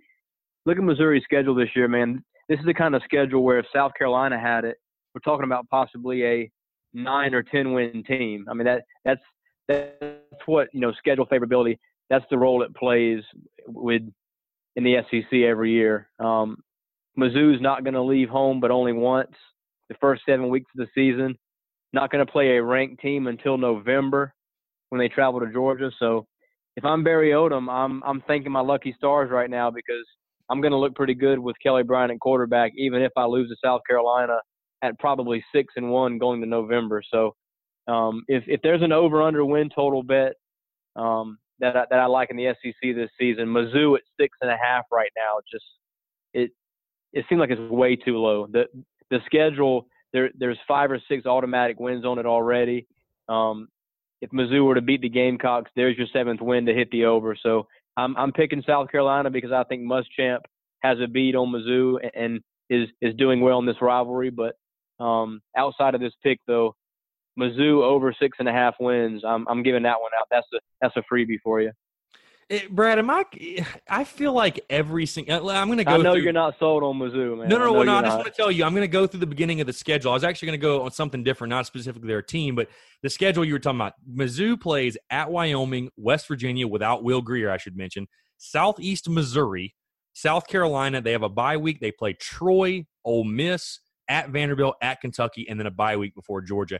[0.66, 2.24] look at Missouri's schedule this year, man.
[2.50, 4.78] This is the kind of schedule where if South Carolina had it,
[5.14, 6.52] we're talking about possibly a
[6.94, 8.46] nine or ten win team.
[8.50, 9.22] I mean that that's
[9.68, 11.78] that's what you know schedule favorability.
[12.10, 13.24] That's the role it plays
[13.68, 14.02] with
[14.76, 16.10] in the SEC every year.
[16.20, 16.58] Um,
[17.18, 19.32] Mizzou's not going to leave home, but only once
[19.90, 21.38] the first seven weeks of the season
[21.94, 24.34] not going to play a ranked team until November
[24.90, 25.92] when they travel to Georgia.
[26.00, 26.26] So
[26.76, 30.06] if I'm Barry Odom, I'm I'm thanking my lucky stars right now because
[30.50, 33.50] I'm going to look pretty good with Kelly Bryant at quarterback, even if I lose
[33.50, 34.38] to South Carolina
[34.82, 37.02] at probably six and one going to November.
[37.12, 37.36] So
[37.88, 40.34] um, if if there's an over under win total bet
[40.96, 44.52] um, that I, that I like in the SEC this season, Mizzou at six and
[44.52, 45.66] a half right now, just
[46.34, 46.52] it
[47.14, 48.48] it seems like it's way too low.
[48.48, 48.66] The
[49.10, 52.88] the schedule there there's five or six automatic wins on it already.
[53.30, 53.68] Um,
[54.22, 57.36] if Mizzou were to beat the Gamecocks, there's your seventh win to hit the over.
[57.42, 60.42] So I'm I'm picking South Carolina because I think Muschamp
[60.82, 64.30] has a beat on Mizzou and is is doing well in this rivalry.
[64.30, 64.56] But
[65.04, 66.76] um, outside of this pick, though,
[67.40, 69.24] Mizzou over six and a half wins.
[69.26, 70.28] I'm I'm giving that one out.
[70.30, 71.72] That's a that's a freebie for you.
[72.50, 73.24] It, Brad, am I?
[73.90, 75.50] I feel like every single.
[75.50, 75.92] Uh, I'm going to go.
[75.92, 77.48] I know through, you're not sold on Mizzou, man.
[77.48, 77.84] No, no, no.
[77.84, 79.68] no I just want to tell you, I'm going to go through the beginning of
[79.68, 80.12] the schedule.
[80.12, 82.68] I was actually going to go on something different, not specifically their team, but
[83.04, 83.94] the schedule you were talking about.
[84.10, 88.08] Mizzou plays at Wyoming, West Virginia without Will Grier, I should mention.
[88.38, 89.76] Southeast Missouri,
[90.14, 91.02] South Carolina.
[91.02, 91.80] They have a bye week.
[91.80, 93.80] They play Troy, Ole Miss,
[94.10, 96.80] at Vanderbilt, at Kentucky, and then a bye week before Georgia.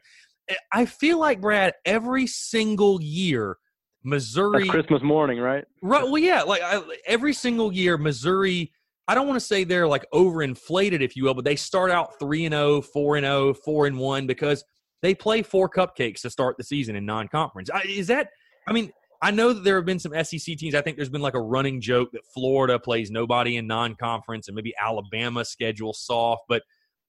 [0.74, 3.58] I feel like Brad every single year
[4.04, 5.64] Missouri That's Christmas morning, right?
[5.82, 6.04] Right.
[6.04, 6.42] Well, yeah.
[6.42, 8.72] Like I, every single year, Missouri.
[9.08, 12.18] I don't want to say they're like overinflated, if you will, but they start out
[12.18, 14.64] three and 0, 4 and 0, 4 and one because
[15.02, 17.70] they play four cupcakes to start the season in non-conference.
[17.86, 18.30] Is that?
[18.68, 18.92] I mean,
[19.22, 20.76] I know that there have been some SEC teams.
[20.76, 24.56] I think there's been like a running joke that Florida plays nobody in non-conference, and
[24.56, 26.44] maybe Alabama schedule soft.
[26.48, 26.62] But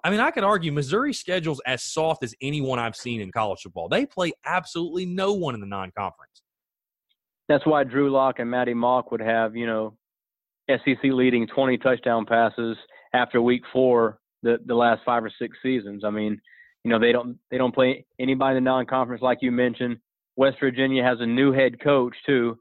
[0.03, 3.61] I mean, I could argue Missouri schedule's as soft as anyone I've seen in college
[3.61, 3.89] football.
[3.89, 6.43] They play absolutely no one in the non-conference
[7.53, 9.95] that's why Drew Lock and Maty Mauk would have, you know,
[10.71, 12.77] SEC leading 20 touchdown passes
[13.13, 16.03] after week four the the last five or six seasons.
[16.05, 16.41] I mean,
[16.85, 19.99] you know, they don't they don't play anybody in the non-conference like you mentioned.
[20.37, 22.59] West Virginia has a new head coach too.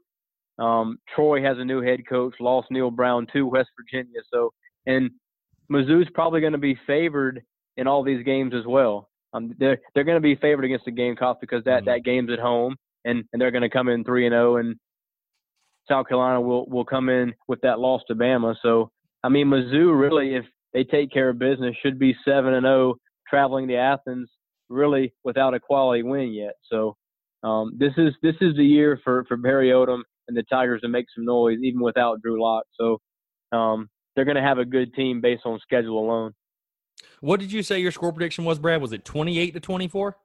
[0.58, 4.20] Um, Troy has a new head coach, lost Neal Brown to West Virginia.
[4.30, 4.52] So,
[4.86, 5.10] and
[5.70, 7.42] Mizzou's probably going to be favored
[7.78, 9.08] in all these games as well.
[9.32, 11.86] Um, they're they're going to be favored against the Gamecocks because that mm-hmm.
[11.86, 14.56] that game's at home and, and they're going to come in three and zero, oh,
[14.56, 14.76] and
[15.88, 18.54] South Carolina will will come in with that loss to Bama.
[18.62, 18.90] So
[19.22, 22.90] I mean, Mizzou really, if they take care of business, should be seven and zero
[22.90, 22.96] oh
[23.28, 24.30] traveling to Athens,
[24.68, 26.54] really without a quality win yet.
[26.70, 26.96] So
[27.42, 30.88] um, this is this is the year for for Barry Odom and the Tigers to
[30.88, 32.64] make some noise, even without Drew Lock.
[32.78, 32.98] So
[33.56, 36.32] um, they're going to have a good team based on schedule alone.
[37.20, 38.80] What did you say your score prediction was, Brad?
[38.80, 40.16] Was it twenty eight to twenty four?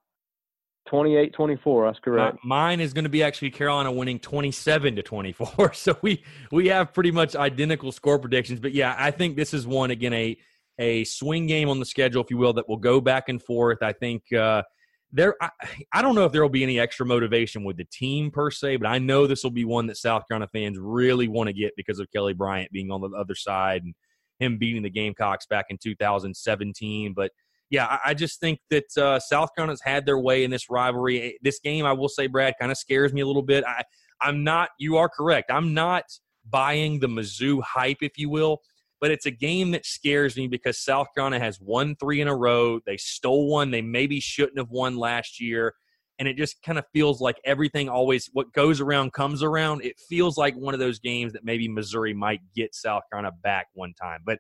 [0.88, 2.38] 28 24 that's correct.
[2.43, 6.93] mine is going to be actually carolina winning 27 to 24 so we we have
[6.93, 10.38] pretty much identical score predictions but yeah i think this is one again a
[10.79, 13.79] a swing game on the schedule if you will that will go back and forth.
[13.81, 14.63] I think uh
[15.11, 15.49] there I,
[15.93, 18.75] I don't know if there will be any extra motivation with the team per se
[18.75, 21.71] but i know this will be one that south carolina fans really want to get
[21.77, 23.95] because of kelly bryant being on the other side and
[24.39, 27.31] him beating the gamecocks back in 2017 but
[27.70, 31.22] yeah, I, I just think that uh, South Carolina's had their way in this rivalry.
[31.22, 33.63] Eh, this game, I will say, Brad, kind of scares me a little bit.
[33.65, 33.84] I,
[34.22, 34.70] I'm not.
[34.80, 35.51] You are correct.
[35.51, 36.03] I'm not
[36.49, 38.61] buying the Mizzou hype, if you will.
[38.99, 42.36] But it's a game that scares me because South Carolina has won three in a
[42.36, 42.80] row.
[42.86, 45.74] They stole one they maybe shouldn't have won last year.
[46.20, 49.84] and it just kind of feels like everything always what goes around comes around.
[49.84, 53.68] It feels like one of those games that maybe Missouri might get South Carolina back
[53.74, 54.39] one time, but.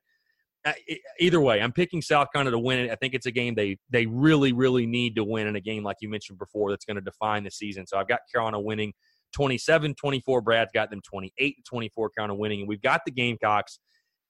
[1.19, 2.91] Either way, I'm picking South Carolina to win it.
[2.91, 5.83] I think it's a game they they really really need to win in a game
[5.83, 7.85] like you mentioned before that's going to define the season.
[7.87, 8.93] So I've got Carolina winning
[9.33, 10.41] 27 24.
[10.41, 12.59] Brad's got them 28 24, Carolina winning.
[12.61, 13.79] And we've got the Gamecocks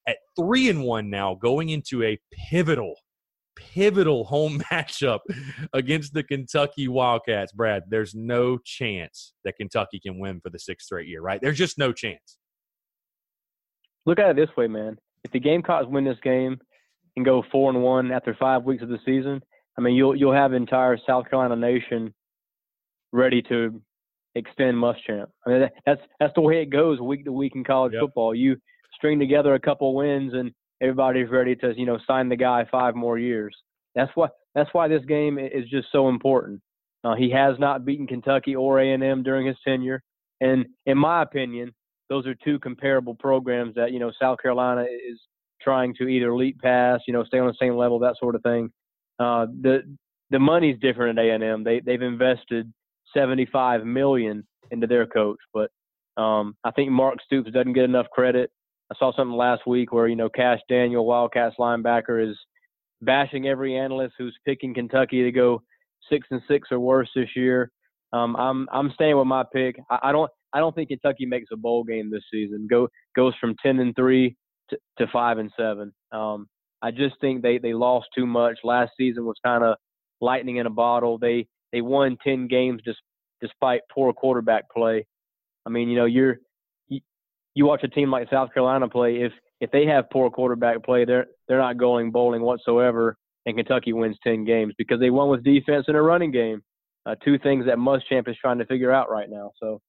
[0.08, 2.18] at three and one now going into a
[2.50, 2.96] pivotal,
[3.56, 5.20] pivotal home matchup
[5.74, 7.52] against the Kentucky Wildcats.
[7.52, 11.40] Brad, there's no chance that Kentucky can win for the sixth straight year, right?
[11.42, 12.38] There's just no chance.
[14.06, 14.98] Look at it this way, man.
[15.28, 16.58] If the Gamecocks win this game
[17.18, 19.42] and go four and one after five weeks of the season,
[19.78, 22.14] I mean, you'll you'll have entire South Carolina nation
[23.12, 23.82] ready to
[24.36, 25.28] extend Muschamp.
[25.46, 28.04] I mean, that's that's the way it goes week to week in college yep.
[28.04, 28.34] football.
[28.34, 28.56] You
[28.96, 32.96] string together a couple wins, and everybody's ready to you know sign the guy five
[32.96, 33.54] more years.
[33.96, 36.62] That's why that's why this game is just so important.
[37.04, 40.02] Uh, he has not beaten Kentucky or A&M during his tenure,
[40.40, 41.74] and in my opinion,
[42.10, 45.20] those are two comparable programs that you know South Carolina is
[45.62, 48.44] trying to either leap past, you know, stay on the same level, that sort of
[48.44, 48.72] thing.
[49.20, 49.82] Uh, the
[50.30, 51.64] the money's different at A&M.
[51.64, 52.72] They they've invested
[53.14, 55.40] 75 million into their coach.
[55.54, 55.72] But
[56.22, 58.52] um, I think Mark Stoops doesn't get enough credit.
[58.92, 62.38] I saw something last week where you know Kash Daniel, Wildcats linebacker, is
[63.02, 65.62] bashing every analyst who's picking Kentucky to go
[66.10, 67.72] six and six or worse this year.
[68.14, 69.80] Um, I'm I'm staying with my pick.
[69.90, 72.66] I, I, don't I don't think Kentucky makes a bowl game this season.
[72.68, 74.36] Go goes from ten and three
[74.72, 75.94] to, to five and seven.
[76.12, 76.48] Um,
[76.82, 78.58] I just think they they lost too much.
[78.64, 79.76] Last season was kind of
[80.20, 81.20] lightning in a bottle.
[81.20, 83.00] They they won 10 games just,
[83.40, 85.06] despite poor quarterback play.
[85.66, 86.38] I mean, you know, you're
[86.88, 87.02] you,
[87.54, 89.18] you watch a team like South Carolina play.
[89.18, 93.16] If if they have poor quarterback play, they're they're not going bowling whatsoever.
[93.46, 96.62] And Kentucky wins 10 games because they won with defense and a running game.
[97.06, 99.52] Uh, two things that Muschamp is trying to figure out right now.
[99.58, 99.80] So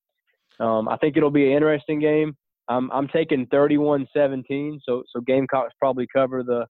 [0.61, 2.37] um, I think it'll be an interesting game.
[2.69, 4.81] I'm I'm taking 31-17.
[4.85, 6.67] So so Gamecocks probably cover the.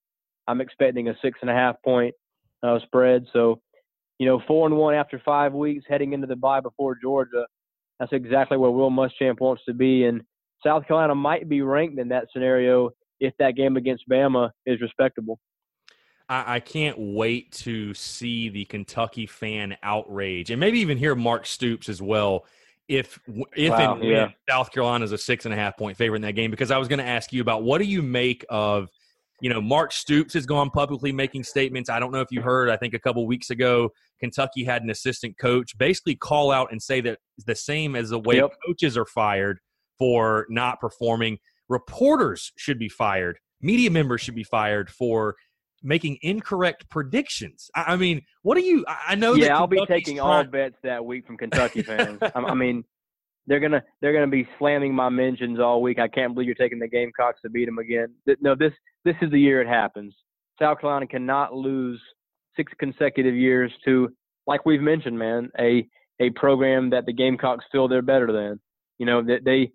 [0.47, 2.15] I'm expecting a six and a half point
[2.63, 3.25] uh, spread.
[3.33, 3.61] So
[4.17, 7.45] you know, four and one after five weeks, heading into the bye before Georgia.
[7.99, 10.21] That's exactly where Will Muschamp wants to be, and
[10.65, 15.39] South Carolina might be ranked in that scenario if that game against Bama is respectable.
[16.27, 21.45] I, I can't wait to see the Kentucky fan outrage, and maybe even hear Mark
[21.45, 22.45] Stoops as well.
[22.89, 23.19] If
[23.55, 24.29] if wow, and yeah.
[24.49, 26.77] South Carolina is a six and a half point favorite in that game, because I
[26.77, 28.89] was going to ask you about what do you make of
[29.41, 31.89] you know, Mark Stoops has gone publicly making statements.
[31.89, 34.89] I don't know if you heard, I think a couple weeks ago, Kentucky had an
[34.89, 38.51] assistant coach basically call out and say that the same as the way yep.
[38.65, 39.59] coaches are fired
[39.97, 41.37] for not performing,
[41.69, 45.35] reporters should be fired, media members should be fired for
[45.83, 47.69] making incorrect predictions.
[47.75, 48.85] I, mean, what do you?
[48.87, 49.33] I know.
[49.33, 52.19] Yeah, I'll be taking trying, all bets that week from Kentucky fans.
[52.35, 52.83] I mean,
[53.47, 55.99] they're gonna they're gonna be slamming my mentions all week.
[55.99, 58.13] I can't believe you're taking the Gamecocks to beat them again.
[58.41, 58.73] No, this
[59.05, 60.13] this is the year it happens.
[60.59, 61.99] South Carolina cannot lose
[62.55, 64.09] six consecutive years to,
[64.45, 65.87] like we've mentioned, man, a
[66.19, 68.59] a program that the Gamecocks feel they're better than.
[68.99, 69.71] You know that they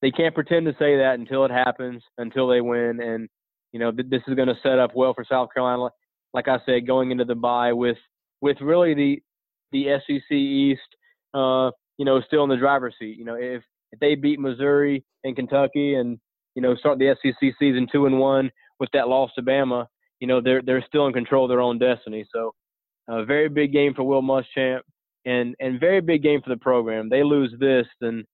[0.00, 3.28] they can't pretend to say that until it happens, until they win, and
[3.72, 5.90] you know this is going to set up well for South Carolina.
[6.32, 7.98] Like I said, going into the bye with
[8.40, 9.22] with really the
[9.72, 10.80] the SEC East,
[11.34, 13.18] uh, you know, still in the driver's seat.
[13.18, 13.62] You know, if
[13.92, 16.18] if they beat Missouri and Kentucky and
[16.54, 19.86] you know start the SEC season two and one with that loss to Bama,
[20.20, 22.26] you know they're they're still in control of their own destiny.
[22.32, 22.54] So
[23.08, 24.80] a very big game for Will Muschamp
[25.24, 27.08] and and very big game for the program.
[27.08, 28.24] They lose this, then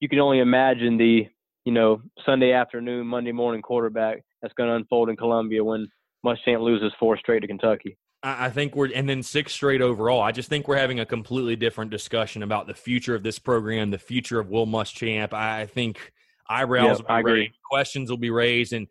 [0.00, 1.26] you can only imagine the
[1.66, 5.88] you know Sunday afternoon, Monday morning quarterback that's going to unfold in Columbia when
[6.24, 7.98] Muschamp loses four straight to Kentucky.
[8.22, 10.22] I think we're, and then six straight overall.
[10.22, 13.90] I just think we're having a completely different discussion about the future of this program,
[13.90, 15.32] the future of Will Muschamp.
[15.32, 16.12] I think
[16.48, 18.86] eyebrows yep, will be raised, questions will be raised, and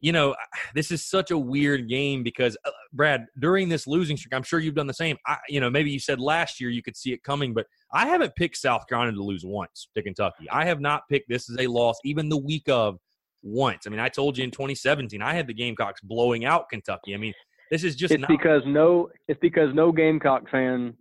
[0.00, 0.34] you know
[0.74, 4.60] this is such a weird game because uh, Brad, during this losing streak, I'm sure
[4.60, 5.16] you've done the same.
[5.26, 8.06] I, you know, maybe you said last year you could see it coming, but I
[8.06, 10.48] haven't picked South Carolina to lose once to Kentucky.
[10.50, 12.98] I have not picked this as a loss, even the week of
[13.42, 13.86] once.
[13.86, 17.14] I mean, I told you in 2017 I had the Gamecocks blowing out Kentucky.
[17.14, 17.34] I mean
[17.70, 20.94] this is just it's not- because no it's because no Gamecock fan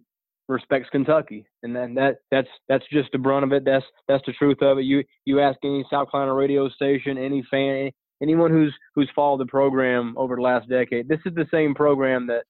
[0.47, 3.63] respects Kentucky, and then that that's that's just the brunt of it.
[3.65, 4.83] That's that's the truth of it.
[4.83, 7.91] You you ask any South Carolina radio station, any fan,
[8.21, 12.27] anyone who's who's followed the program over the last decade, this is the same program
[12.27, 12.43] that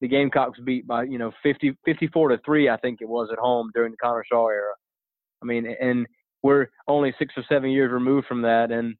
[0.00, 3.38] the Gamecocks beat by you know 50 54 to three, I think it was at
[3.38, 4.72] home during the Connor Shaw era.
[5.42, 6.06] I mean, and
[6.42, 8.94] we're only six or seven years removed from that, and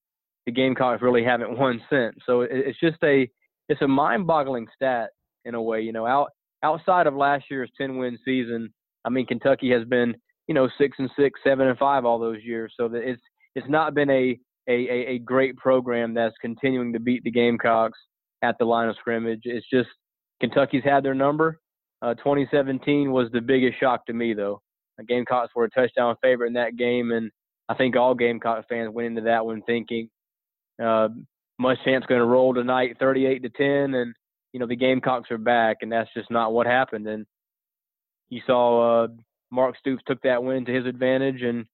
[0.46, 2.16] the Gamecocks really haven't won since.
[2.26, 3.28] So it's just a
[3.68, 5.10] it's a mind-boggling stat
[5.44, 5.80] in a way.
[5.80, 6.28] You know, out
[6.62, 8.72] outside of last year's 10 win season,
[9.04, 10.14] I mean, Kentucky has been,
[10.46, 12.74] you know, six and six, seven and five all those years.
[12.76, 13.22] So that it's
[13.54, 14.38] it's not been a
[14.72, 17.98] a, a great program that's continuing to beat the Gamecocks
[18.42, 19.42] at the line of scrimmage.
[19.44, 19.88] It's just
[20.40, 21.58] Kentucky's had their number.
[22.02, 24.62] Uh, 2017 was the biggest shock to me, though.
[24.98, 27.30] The Gamecocks were a touchdown favorite in that game, and
[27.68, 30.08] I think all Gamecock fans went into that one thinking
[30.80, 31.08] uh,
[31.60, 34.14] Muschamp's going to roll tonight, 38 to 10, and
[34.52, 37.06] you know the Gamecocks are back, and that's just not what happened.
[37.06, 37.26] And
[38.30, 39.08] you saw uh,
[39.50, 41.66] Mark Stoops took that win to his advantage and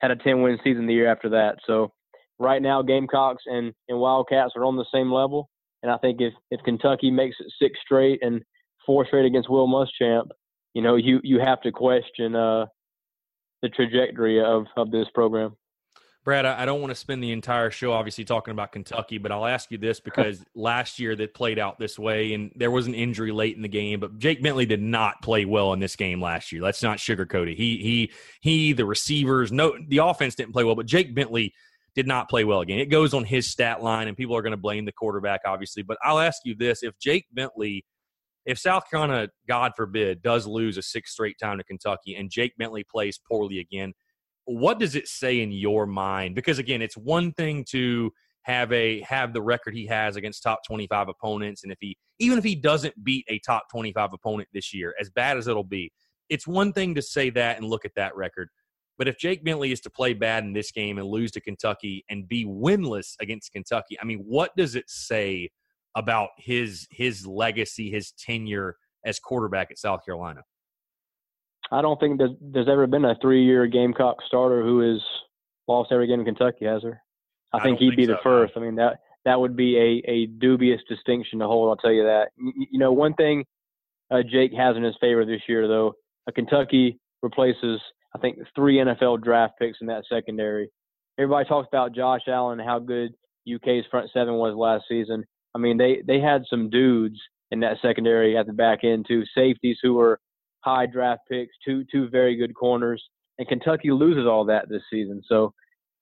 [0.00, 1.58] had a 10 win season the year after that.
[1.66, 1.92] So
[2.38, 5.48] right now, Gamecocks and, and Wildcats are on the same level.
[5.82, 8.42] And I think if, if Kentucky makes it six straight and
[8.84, 10.28] four straight against Will Muschamp,
[10.74, 12.66] you know, you, you have to question uh,
[13.62, 15.56] the trajectory of, of this program.
[16.26, 19.46] Brad, I don't want to spend the entire show obviously talking about Kentucky, but I'll
[19.46, 22.94] ask you this because last year that played out this way, and there was an
[22.94, 24.00] injury late in the game.
[24.00, 26.62] But Jake Bentley did not play well in this game last year.
[26.62, 27.56] Let's not sugarcoat it.
[27.56, 28.72] He he he.
[28.72, 31.54] The receivers, no, the offense didn't play well, but Jake Bentley
[31.96, 32.78] did not play well again.
[32.78, 35.82] It goes on his stat line, and people are going to blame the quarterback, obviously.
[35.82, 37.84] But I'll ask you this: If Jake Bentley,
[38.44, 42.52] if South Carolina, God forbid, does lose a six straight time to Kentucky, and Jake
[42.56, 43.92] Bentley plays poorly again
[44.46, 46.34] what does it say in your mind?
[46.34, 50.60] Because again, it's one thing to have a have the record he has against top
[50.64, 54.72] 25 opponents and if he even if he doesn't beat a top 25 opponent this
[54.72, 55.90] year as bad as it'll be
[56.28, 58.48] it's one thing to say that and look at that record
[58.98, 62.04] but if Jake Bentley is to play bad in this game and lose to Kentucky
[62.08, 65.50] and be winless against Kentucky I mean what does it say
[65.94, 70.42] about his his legacy his tenure as quarterback at South Carolina
[71.70, 75.02] I don't think there's, there's ever been a three-year Gamecock starter who has
[75.66, 77.02] lost every game in Kentucky, has there?
[77.52, 78.52] I, I think he'd think be the first.
[78.56, 81.68] I mean that that would be a, a dubious distinction to hold.
[81.68, 82.28] I'll tell you that.
[82.36, 83.44] You, you know, one thing
[84.10, 85.94] uh, Jake has in his favor this year, though,
[86.28, 87.80] a Kentucky replaces
[88.16, 90.70] I think three NFL draft picks in that secondary.
[91.18, 93.12] Everybody talks about Josh Allen and how good
[93.52, 95.24] UK's front seven was last season.
[95.54, 97.18] I mean, they they had some dudes
[97.50, 100.18] in that secondary at the back end too, safeties who were
[100.60, 103.02] high draft picks, two two very good corners,
[103.38, 105.22] and Kentucky loses all that this season.
[105.26, 105.52] So,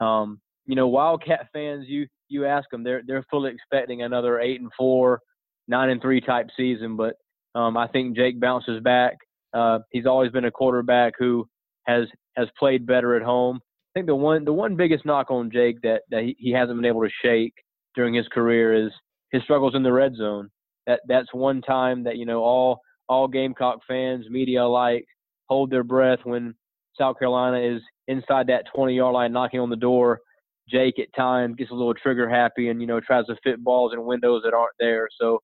[0.01, 4.61] um, you know, Wildcat fans, you you ask them, they're they're fully expecting another eight
[4.61, 5.21] and four,
[5.67, 6.97] nine and three type season.
[6.97, 7.17] But
[7.57, 9.17] um, I think Jake bounces back.
[9.53, 11.49] Uh, he's always been a quarterback who
[11.87, 12.07] has
[12.37, 13.61] has played better at home.
[13.95, 16.77] I think the one the one biggest knock on Jake that that he, he hasn't
[16.77, 17.55] been able to shake
[17.95, 18.93] during his career is
[19.31, 20.51] his struggles in the red zone.
[20.87, 25.05] That that's one time that you know all all Gamecock fans, media alike,
[25.49, 26.55] hold their breath when
[26.99, 30.21] South Carolina is inside that 20 yard line knocking on the door.
[30.69, 33.93] Jake at times gets a little trigger happy and, you know, tries to fit balls
[33.93, 35.09] in windows that aren't there.
[35.21, 35.41] So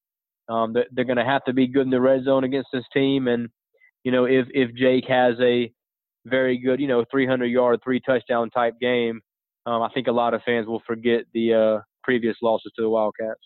[0.49, 3.29] um, they're going to have to be good in the red zone against this team.
[3.29, 3.49] And,
[4.03, 5.71] you know, if, if Jake has a
[6.27, 9.21] very good, you know, 300 yard, three touchdown type game,
[9.67, 12.89] um, I think a lot of fans will forget the uh, previous losses to the
[12.89, 13.41] Wildcats.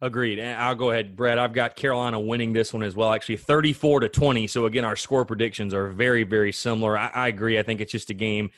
[0.00, 0.38] Agreed.
[0.38, 1.38] And I'll go ahead, Brett.
[1.38, 4.46] I've got Carolina winning this one as well, actually 34 to 20.
[4.48, 6.98] So, again, our score predictions are very, very similar.
[6.98, 7.58] I, I agree.
[7.58, 8.50] I think it's just a game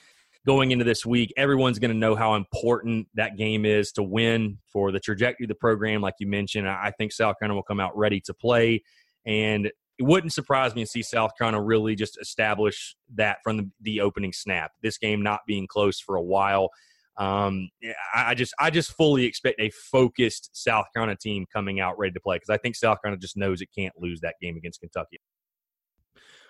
[0.45, 1.33] going into this week.
[1.37, 5.49] Everyone's going to know how important that game is to win for the trajectory of
[5.49, 6.69] the program, like you mentioned.
[6.69, 8.83] I think South Carolina will come out ready to play.
[9.25, 13.71] And it wouldn't surprise me to see South Carolina really just establish that from the,
[13.81, 14.73] the opening snap.
[14.83, 16.71] This game not being close for a while.
[17.19, 17.71] Um,
[18.15, 22.21] I, just I just fully expect a focused South Carolina team coming out ready to
[22.21, 25.19] play because I think South Carolina just knows it can't lose that game against Kentucky.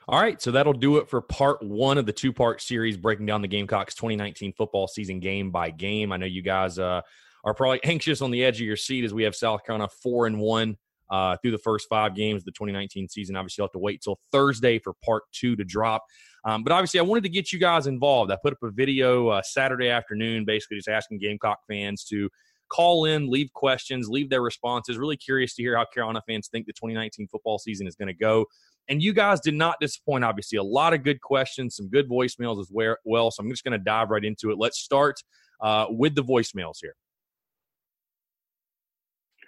[0.09, 3.27] All right, so that'll do it for part one of the two part series breaking
[3.27, 6.13] down the Gamecocks 2019 football season game by game.
[6.13, 7.01] I know you guys uh,
[7.45, 10.27] are probably anxious on the edge of your seat as we have South Carolina four
[10.27, 10.77] and one
[11.11, 13.37] uh, through the first five games of the 2019 season.
[13.37, 16.05] Obviously, you'll have to wait till Thursday for part two to drop.
[16.45, 18.31] Um, but obviously, I wanted to get you guys involved.
[18.31, 22.29] I put up a video uh, Saturday afternoon, basically just asking Gamecock fans to
[22.69, 24.99] call in, leave questions, leave their responses.
[24.99, 28.15] Really curious to hear how Carolina fans think the 2019 football season is going to
[28.15, 28.47] go.
[28.89, 30.59] And you guys did not disappoint, obviously.
[30.59, 32.71] A lot of good questions, some good voicemails as
[33.05, 33.31] well.
[33.31, 34.59] So I'm just going to dive right into it.
[34.59, 35.17] Let's start
[35.61, 36.95] uh, with the voicemails here.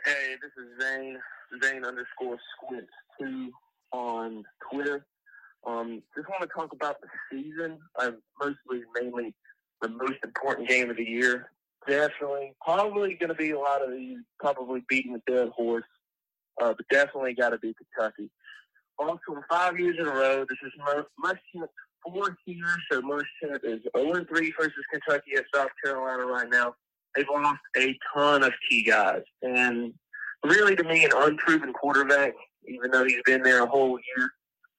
[0.05, 1.19] Hey, this is Zane.
[1.63, 2.87] Zane underscore Squint
[3.21, 3.51] two
[3.93, 5.07] on Twitter.
[5.67, 7.79] Um, just want to talk about the season.
[7.99, 9.35] I'm mostly, mainly
[9.83, 11.51] the most important game of the year.
[11.87, 15.85] Definitely, probably going to be a lot of these, probably beating the dead horse,
[16.61, 18.31] uh, but definitely got to be Kentucky.
[18.99, 20.73] Also, five years in a row, this is
[21.25, 21.73] Muschamp's
[22.05, 26.75] fourth year, so Muschamp is 0 3 versus Kentucky at South Carolina right now.
[27.15, 29.95] They've lost a ton of key guys, and
[30.45, 32.35] really, to me, an unproven quarterback
[32.69, 34.31] even though he's been there a whole year.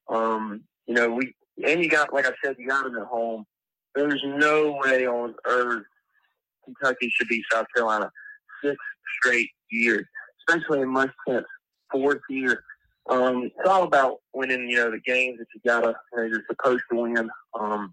[0.08, 1.34] Um, you know, we
[1.66, 3.44] and you got like I said, you got him at home.
[3.94, 5.84] There's no way on earth
[6.64, 8.10] Kentucky should be South Carolina
[8.62, 8.76] six
[9.18, 10.06] straight years,
[10.40, 11.46] especially in Muschamp's
[11.90, 12.62] fourth year.
[13.08, 16.44] Um, it's all about winning, you know, the games that you gotta, you know, you're
[16.48, 17.28] supposed to win.
[17.58, 17.92] Um,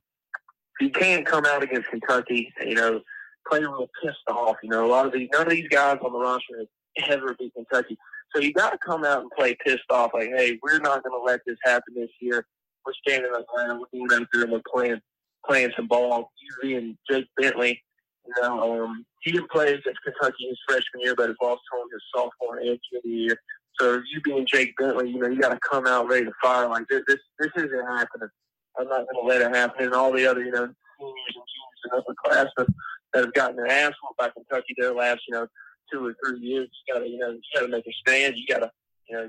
[0.79, 3.01] you can't come out against Kentucky, you know,
[3.49, 4.57] play real pissed off.
[4.61, 6.65] You know, a lot of these, none of these guys on the roster
[7.09, 7.97] ever beat Kentucky.
[8.35, 10.11] So you got to come out and play pissed off.
[10.13, 12.45] Like, hey, we're not going to let this happen this year.
[12.85, 13.81] We're standing on the ground.
[13.93, 15.01] We're going out there and we're playing,
[15.45, 16.31] playing some ball.
[16.63, 17.81] You and Jake Bentley,
[18.25, 21.89] you know, um, he didn't play against Kentucky his freshman year, but has lost to
[21.91, 23.37] his sophomore and junior year.
[23.79, 26.67] So you being Jake Bentley, you know, you got to come out ready to fire.
[26.67, 28.29] Like this, this, this isn't happening.
[28.77, 29.85] I'm not going to let it happen.
[29.85, 30.67] And all the other, you know,
[30.99, 32.73] seniors and juniors and upperclassmen
[33.13, 35.47] that have gotten their ass whooped by Kentucky their last, you know,
[35.91, 36.69] two or three years.
[36.87, 38.35] You got to, you know, you got to make a stand.
[38.37, 38.71] You got to,
[39.09, 39.23] you know,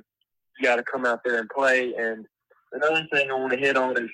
[0.58, 1.94] you got to come out there and play.
[1.94, 2.26] And
[2.72, 4.10] another thing I want to hit on is,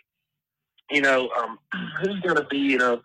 [0.90, 1.58] you know, um,
[2.02, 3.00] who's to be, you know,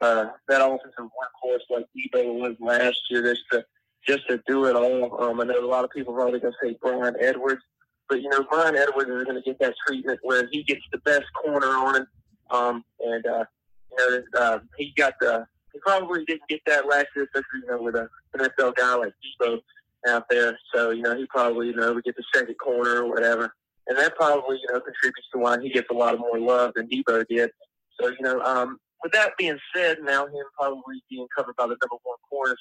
[0.00, 3.64] uh, that offensive workhorse like Deebo was last year, just to
[4.06, 5.22] just to do it all.
[5.22, 7.62] Um, I know a lot of people are probably to say Bryan Edwards,
[8.08, 11.24] but you know, Bryan Edwards is to get that treatment where he gets the best
[11.34, 12.06] corner on him,
[12.50, 13.44] um, and uh,
[13.90, 15.46] you know, uh, he got the
[15.78, 19.12] he probably didn't get that last year, especially you know with a NFL guy like
[19.40, 19.60] Deebo
[20.08, 20.58] out there.
[20.74, 23.54] So you know he probably you know would get the second corner or whatever,
[23.86, 26.72] and that probably you know contributes to why he gets a lot of more love
[26.74, 27.50] than Deebo did.
[28.00, 31.76] So you know, um, with that being said, now him probably being covered by the
[31.80, 32.58] number one corners,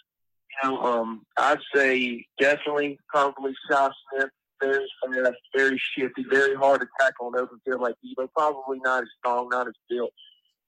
[0.63, 4.29] you know, um, I'd say definitely probably Shi Smith.
[4.59, 8.27] Very fast, very shifty, very hard to tackle on open field like Deebo.
[8.35, 10.09] Probably not as strong, not as built.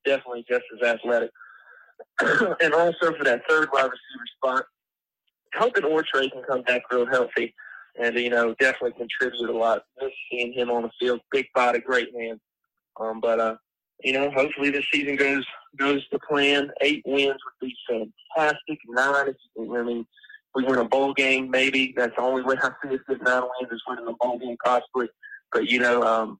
[0.05, 1.31] Definitely just as athletic.
[2.61, 4.65] and also for that third wide receiver spot,
[5.55, 7.53] hoping Ortre can come back real healthy
[7.99, 9.83] and, you know, definitely contribute a lot.
[10.01, 12.39] Just seeing him on the field, big body, great man.
[12.99, 13.55] Um, but, uh,
[14.03, 15.45] you know, hopefully this season goes
[15.77, 16.71] goes to plan.
[16.81, 18.79] Eight wins would be fantastic.
[18.87, 20.05] Nine, I mean,
[20.55, 21.93] we win a bowl game, maybe.
[21.95, 23.01] That's the only way I see it.
[23.21, 25.09] Nine wins is winning a bowl game, possibly.
[25.51, 26.39] But, you know, um,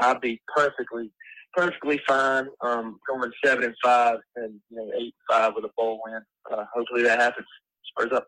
[0.00, 1.10] I'd be perfectly
[1.58, 5.70] perfectly fine um, going seven and five and you know eight and five with a
[5.76, 6.22] bowl win.
[6.50, 7.46] Uh, hopefully that happens.
[7.86, 8.26] Spurs up.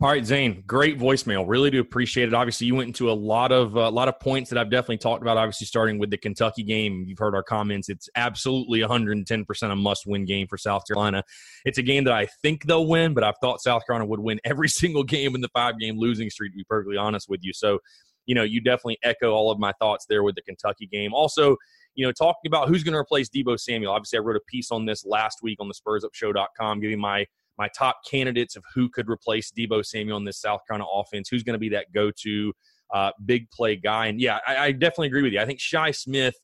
[0.00, 1.44] All right, Zane, great voicemail.
[1.46, 2.34] Really do appreciate it.
[2.34, 4.98] Obviously, you went into a lot of a uh, lot of points that I've definitely
[4.98, 5.36] talked about.
[5.36, 7.88] Obviously, starting with the Kentucky game, you've heard our comments.
[7.88, 11.22] It's absolutely 110 percent a must-win game for South Carolina.
[11.64, 14.40] It's a game that I think they'll win, but I've thought South Carolina would win
[14.44, 16.52] every single game in the five-game losing streak.
[16.52, 17.78] To be perfectly honest with you, so
[18.26, 21.14] you know, you definitely echo all of my thoughts there with the Kentucky game.
[21.14, 21.56] Also,
[21.94, 23.92] you know, talking about who's going to replace Deebo Samuel.
[23.92, 27.26] Obviously, I wrote a piece on this last week on the SpursUpShow.com, giving my
[27.58, 31.28] my top candidates of who could replace Deebo Samuel in this South Carolina offense.
[31.28, 32.52] Who's going to be that go-to
[32.94, 34.06] uh, big play guy?
[34.06, 35.40] And yeah, I, I definitely agree with you.
[35.40, 36.36] I think Shi Smith.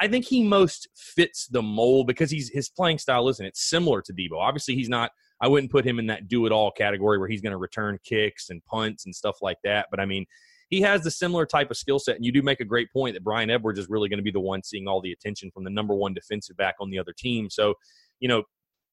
[0.00, 4.00] I think he most fits the mold because he's his playing style isn't it similar
[4.02, 4.38] to Deebo.
[4.38, 5.10] Obviously, he's not.
[5.40, 7.98] I wouldn't put him in that do it all category where he's going to return
[8.04, 9.86] kicks and punts and stuff like that.
[9.90, 10.26] But I mean,
[10.68, 12.16] he has the similar type of skill set.
[12.16, 14.30] And you do make a great point that Bryan Edwards is really going to be
[14.30, 17.14] the one seeing all the attention from the number one defensive back on the other
[17.16, 17.48] team.
[17.50, 17.74] So,
[18.20, 18.42] you know,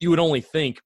[0.00, 0.80] you would only think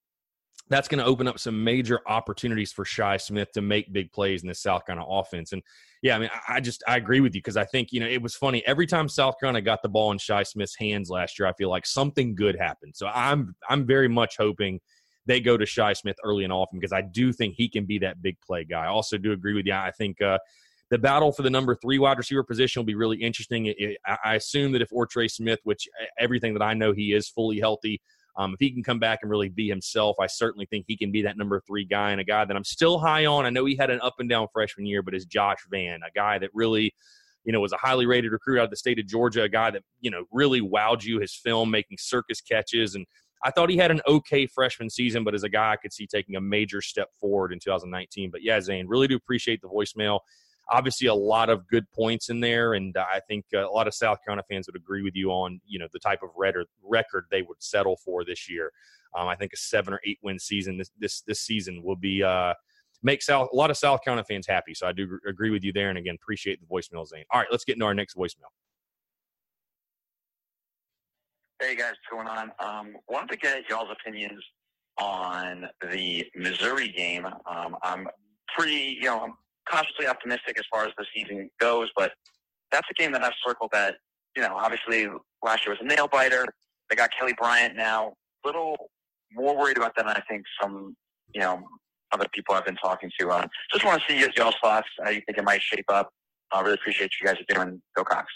[0.69, 4.41] that's going to open up some major opportunities for Shi Smith to make big plays
[4.41, 5.51] in the South Carolina offense.
[5.51, 5.61] And
[6.01, 8.21] yeah, I mean, I just I agree with you because I think you know it
[8.21, 11.47] was funny every time South Carolina got the ball in Shi Smith's hands last year.
[11.47, 12.95] I feel like something good happened.
[12.95, 14.79] So I'm I'm very much hoping
[15.25, 17.99] they go to Shi Smith early and often because I do think he can be
[17.99, 18.85] that big play guy.
[18.85, 19.73] I also do agree with you.
[19.73, 20.39] I think uh,
[20.91, 23.67] the battle for the number three wide receiver position will be really interesting.
[23.67, 25.87] It, it, I assume that if Ortre Smith, which
[26.19, 28.01] everything that I know he is fully healthy,
[28.37, 31.11] um, if he can come back and really be himself, I certainly think he can
[31.11, 33.45] be that number three guy and a guy that I'm still high on.
[33.45, 36.11] I know he had an up and down freshman year, but is Josh Vann a
[36.13, 36.93] guy that really,
[37.45, 39.71] you know, was a highly rated recruit out of the state of Georgia, a guy
[39.71, 42.95] that, you know, really wowed you, his film, making circus catches.
[42.95, 43.05] And
[43.45, 46.05] I thought he had an okay freshman season, but as a guy I could see
[46.05, 48.29] taking a major step forward in 2019.
[48.29, 50.19] But yeah, Zane, really do appreciate the voicemail
[50.71, 53.93] obviously a lot of good points in there, and I think uh, a lot of
[53.93, 57.41] South Carolina fans would agree with you on you know the type of record they
[57.41, 58.71] would settle for this year.
[59.15, 62.23] Um, I think a seven or eight win season this this, this season will be
[62.23, 62.53] uh,
[63.03, 64.73] make South a lot of South Carolina fans happy.
[64.73, 67.25] So I do agree with you there, and again appreciate the voicemail, Zane.
[67.31, 68.49] All right, let's get into our next voicemail.
[71.61, 72.51] Hey guys, what's going on?
[72.59, 74.43] Um, wanted to get y'all's opinions
[74.97, 77.25] on the Missouri game.
[77.25, 78.07] Um, I'm
[78.57, 79.33] pretty, you know, I'm
[79.69, 82.11] cautiously optimistic as far as the season goes, but
[82.71, 83.95] that's a game that I've circled that,
[84.35, 85.07] you know, obviously
[85.43, 86.45] last year was a nail biter.
[86.89, 88.13] They got Kelly Bryant now.
[88.43, 88.75] A little
[89.33, 90.95] more worried about that than I think some,
[91.33, 91.61] you know,
[92.11, 93.29] other people I've been talking to.
[93.29, 96.09] Uh, just want to see y'all's thoughts, how you think it might shape up.
[96.51, 97.81] I really appreciate you guys are doing.
[97.95, 98.27] Go Cox.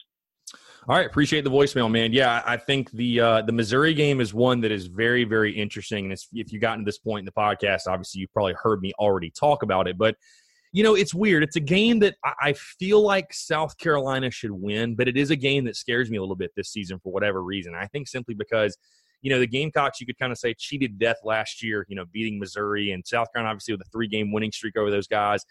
[0.88, 2.14] All right, appreciate the voicemail, man.
[2.14, 6.06] Yeah, I think the uh, the Missouri game is one that is very, very interesting.
[6.06, 8.93] And if you've gotten to this point in the podcast, obviously you've probably heard me
[8.99, 9.97] already talk about it.
[9.97, 10.15] But
[10.76, 11.41] you know, it's weird.
[11.41, 15.35] It's a game that I feel like South Carolina should win, but it is a
[15.38, 17.73] game that scares me a little bit this season for whatever reason.
[17.73, 18.77] I think simply because
[19.22, 21.85] you know the Gamecocks, you could kind of say cheated death last year.
[21.88, 24.91] You know, beating Missouri and South Carolina, obviously with a three game winning streak over
[24.91, 25.45] those guys.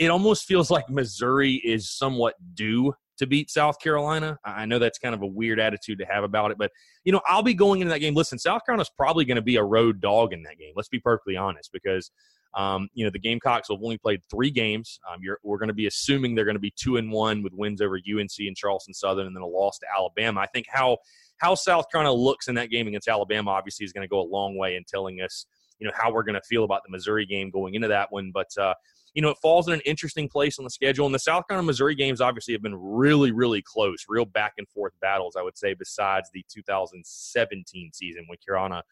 [0.00, 4.40] It almost feels like Missouri is somewhat due to beat South Carolina.
[4.44, 6.72] I know that's kind of a weird attitude to have about it, but
[7.04, 8.14] you know, I'll be going into that game.
[8.14, 10.72] Listen, South Carolina's probably going to be a road dog in that game.
[10.74, 12.10] Let's be perfectly honest, because
[12.56, 15.00] um, you know the Gamecocks have only played three games.
[15.10, 17.80] Um, we're going to be assuming they're going to be two and one with wins
[17.80, 20.40] over UNC and Charleston Southern, and then a loss to Alabama.
[20.40, 20.98] I think how
[21.38, 24.28] how South Carolina looks in that game against Alabama obviously is going to go a
[24.28, 25.46] long way in telling us
[25.78, 28.30] you know how we're going to feel about the Missouri game going into that one.
[28.32, 28.74] But uh,
[29.14, 31.06] you know, it falls in an interesting place on the schedule.
[31.06, 34.68] And the South Carolina Missouri games obviously have been really, really close, real back and
[34.68, 38.82] forth battles, I would say, besides the 2017 season when Carolina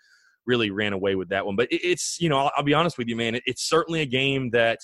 [0.47, 1.56] really ran away with that one.
[1.56, 4.51] But it's, you know, I'll, I'll be honest with you, man, it's certainly a game
[4.51, 4.78] that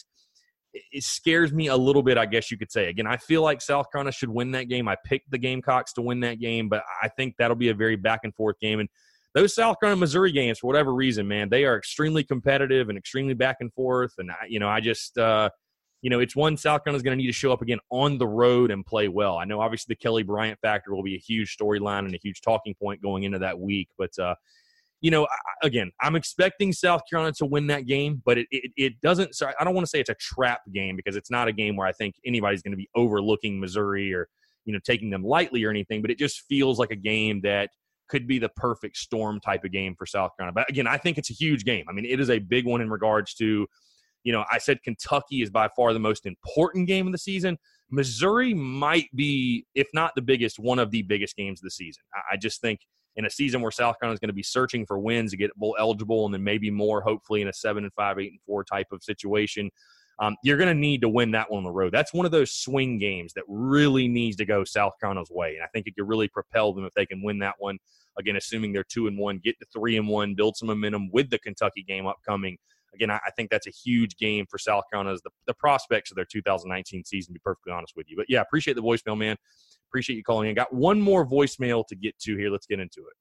[0.92, 2.88] it scares me a little bit, I guess you could say.
[2.88, 4.88] Again, I feel like South Carolina should win that game.
[4.88, 7.96] I picked the Gamecocks to win that game, but I think that'll be a very
[7.96, 8.80] back and forth game.
[8.80, 8.88] And
[9.34, 13.34] those South Carolina Missouri games, for whatever reason, man, they are extremely competitive and extremely
[13.34, 14.12] back and forth.
[14.18, 15.50] And I, you know, I just, uh,
[16.02, 18.26] you know, it's one South Carolina's going to need to show up again on the
[18.26, 19.36] road and play well.
[19.36, 22.40] I know obviously the Kelly Bryant factor will be a huge storyline and a huge
[22.40, 24.34] talking point going into that week, but uh,
[25.00, 25.26] you know,
[25.62, 29.34] again, I'm expecting South Carolina to win that game, but it, it, it doesn't.
[29.34, 31.76] So I don't want to say it's a trap game because it's not a game
[31.76, 34.28] where I think anybody's going to be overlooking Missouri or
[34.64, 36.02] you know taking them lightly or anything.
[36.02, 37.70] But it just feels like a game that
[38.08, 40.54] could be the perfect storm type of game for South Carolina.
[40.54, 41.84] But again, I think it's a huge game.
[41.88, 43.66] I mean, it is a big one in regards to,
[44.24, 47.58] you know, I said Kentucky is by far the most important game of the season.
[47.90, 52.02] Missouri might be, if not the biggest, one of the biggest games of the season.
[52.30, 52.80] I just think
[53.16, 55.54] in a season where South Carolina is going to be searching for wins to get
[55.56, 58.64] bowl eligible, and then maybe more, hopefully, in a seven and five, eight and four
[58.64, 59.70] type of situation.
[60.20, 61.92] Um, you're going to need to win that one on the road.
[61.92, 65.62] That's one of those swing games that really needs to go South Carolina's way, and
[65.62, 67.78] I think it could really propel them if they can win that one.
[68.18, 71.30] Again, assuming they're two and one, get to three and one, build some momentum with
[71.30, 72.58] the Kentucky game upcoming.
[72.94, 76.16] Again, I, think that's a huge game for South Carolina as the, the prospects of
[76.16, 77.32] their 2019 season.
[77.32, 79.36] To be perfectly honest with you, but yeah, appreciate the voicemail, man.
[79.90, 80.54] Appreciate you calling in.
[80.54, 82.50] Got one more voicemail to get to here.
[82.50, 83.14] Let's get into it.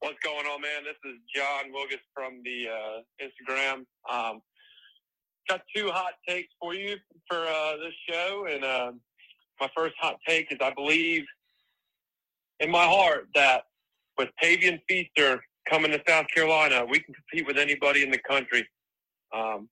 [0.00, 0.84] What's going on, man?
[0.84, 3.84] This is John Wilgus from the uh, Instagram.
[4.10, 4.40] Um,
[5.48, 6.96] got two hot takes for you
[7.28, 8.92] for uh, this show, and uh,
[9.60, 11.24] my first hot take is I believe
[12.60, 13.62] in my heart that
[14.18, 18.66] with Tavien Feaster coming to South Carolina, we can compete with anybody in the country.
[19.34, 19.68] Um,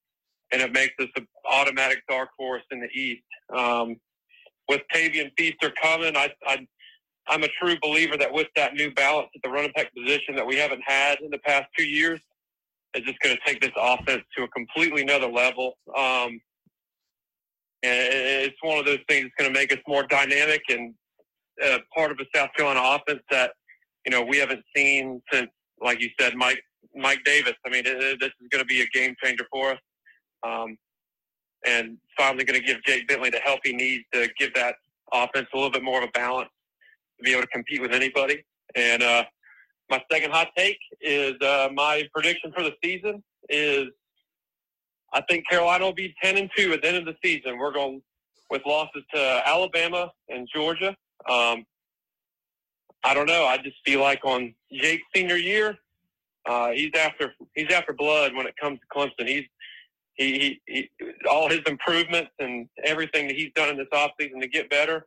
[0.52, 3.22] and it makes us an automatic dark horse in the East.
[3.54, 3.96] Um,
[4.68, 6.66] with Tavien Feaster coming, I, I,
[7.28, 10.46] I'm a true believer that with that new balance at the running back position that
[10.46, 12.20] we haven't had in the past two years,
[12.94, 15.78] is just going to take this offense to a completely another level.
[15.96, 16.40] Um,
[17.84, 20.94] and it's one of those things that's going to make us more dynamic and
[21.64, 23.52] uh, part of a South Carolina offense that
[24.06, 26.62] you know we haven't seen since, like you said, Mike
[26.94, 27.54] Mike Davis.
[27.66, 29.78] I mean, it, this is going to be a game changer for us,
[30.46, 30.76] um,
[31.66, 34.76] and finally going to give Jake Bentley the help he needs to give that
[35.12, 36.50] offense a little bit more of a balance
[37.18, 38.44] to be able to compete with anybody.
[38.74, 39.24] And uh,
[39.90, 43.86] my second hot take is uh, my prediction for the season is
[45.12, 47.58] I think Carolina will be ten and two at the end of the season.
[47.58, 48.02] We're going
[48.50, 50.96] with losses to Alabama and Georgia
[51.28, 51.64] um,
[53.04, 53.44] I don't know.
[53.46, 55.76] I just feel like on Jake's senior year,
[56.46, 59.28] uh, he's after he's after blood when it comes to Clemson.
[59.28, 59.44] He's
[60.14, 64.48] he, he, he all his improvements and everything that he's done in this offseason to
[64.48, 65.06] get better.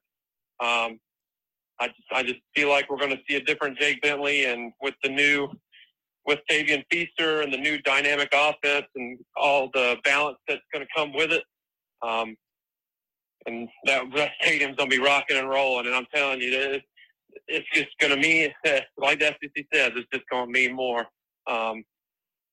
[0.59, 0.99] Um,
[1.79, 4.71] I just I just feel like we're going to see a different Jake Bentley, and
[4.81, 5.49] with the new
[6.25, 10.91] with Tavien Feaster and the new dynamic offense and all the balance that's going to
[10.95, 11.43] come with it.
[12.01, 12.35] Um,
[13.45, 15.85] and that, that stadium's gonna be rocking and rolling.
[15.85, 16.85] And I'm telling you, it's,
[17.47, 18.51] it's just gonna mean,
[18.97, 21.05] like the SEC says, it's just gonna mean more.
[21.47, 21.83] Um,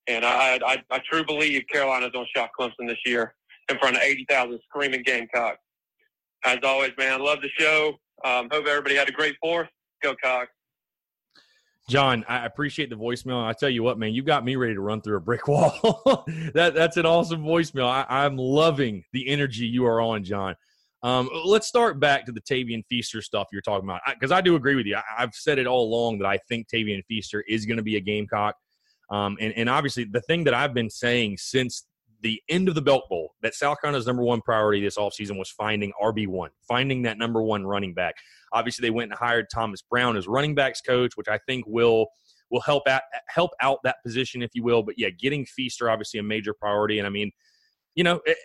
[0.08, 3.34] and I, I, I truly believe Carolina's gonna shock Clemson this year
[3.68, 5.58] in front of 80,000 screaming Gamecocks.
[6.44, 7.94] As always, man, love the show.
[8.24, 9.68] Um, hope everybody had a great fourth.
[10.02, 10.48] Go Cox.
[11.88, 13.44] John, I appreciate the voicemail.
[13.44, 16.24] I tell you what, man, you got me ready to run through a brick wall.
[16.54, 17.86] that that's an awesome voicemail.
[17.86, 20.54] I, I'm loving the energy you are on, John.
[21.02, 24.40] Um, let's start back to the Tavien Feaster stuff you're talking about because I, I,
[24.40, 24.96] do agree with you.
[24.96, 27.96] I, have said it all along that I think Tavien Feaster is going to be
[27.96, 28.54] a Gamecock,
[29.12, 31.86] um, and, and obviously the thing that I've been saying since
[32.22, 35.50] the end of the Belk Bowl that South Carolina's number one priority this offseason was
[35.50, 38.14] finding RB1, finding that number one running back.
[38.52, 42.06] Obviously, they went and hired Thomas Brown as running backs coach, which I think will
[42.50, 44.82] will help out help out that position, if you will.
[44.82, 47.32] But yeah, getting Feaster obviously a major priority, and I mean,
[47.94, 48.38] you know, it,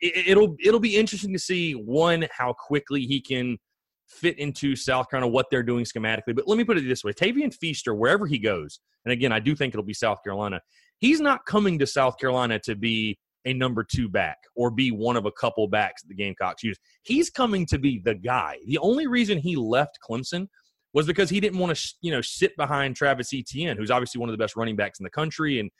[0.00, 3.58] it, it'll it'll be interesting to see one how quickly he can
[4.08, 6.34] fit into South Carolina, what they're doing schematically.
[6.34, 9.40] But let me put it this way Tavien Feaster, wherever he goes, and again, I
[9.40, 10.60] do think it'll be South Carolina,
[10.98, 15.16] he's not coming to South Carolina to be a number two back or be one
[15.16, 16.78] of a couple backs the Gamecocks use.
[17.02, 18.58] He's coming to be the guy.
[18.66, 20.46] The only reason he left Clemson
[20.92, 24.28] was because he didn't want to, you know, sit behind Travis Etienne, who's obviously one
[24.28, 25.58] of the best running backs in the country.
[25.58, 25.70] And,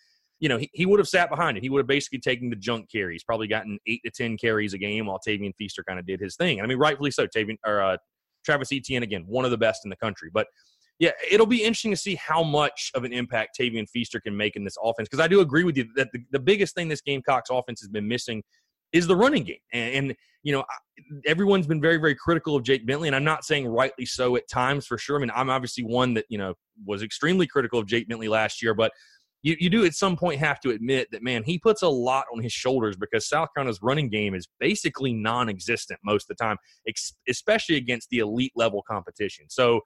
[0.40, 1.62] you know, he, he would have sat behind him.
[1.62, 4.78] He would have basically taken the junk carries, probably gotten eight to 10 carries a
[4.78, 6.58] game while Tavien Feaster kind of did his thing.
[6.58, 7.26] And I mean, rightfully so.
[7.26, 7.96] Tavien, or uh,
[8.44, 10.31] Travis Etienne, again, one of the best in the country.
[10.32, 10.47] But
[10.98, 14.56] yeah, it'll be interesting to see how much of an impact Tavien Feaster can make
[14.56, 15.09] in this offense.
[15.09, 17.89] Because I do agree with you that the, the biggest thing this Gamecocks offense has
[17.89, 18.43] been missing
[18.93, 19.56] is the running game.
[19.73, 20.64] And, and, you know,
[21.27, 24.48] everyone's been very, very critical of Jake Bentley, and I'm not saying rightly so at
[24.48, 25.16] times for sure.
[25.16, 26.55] I mean, I'm obviously one that, you know,
[26.85, 28.93] was extremely critical of Jake Bentley last year, but
[29.43, 32.27] you, you do at some point have to admit that, man, he puts a lot
[32.32, 36.44] on his shoulders because South Carolina's running game is basically non existent most of the
[36.44, 36.56] time,
[37.28, 39.47] especially against the elite level competition.
[39.48, 39.81] So,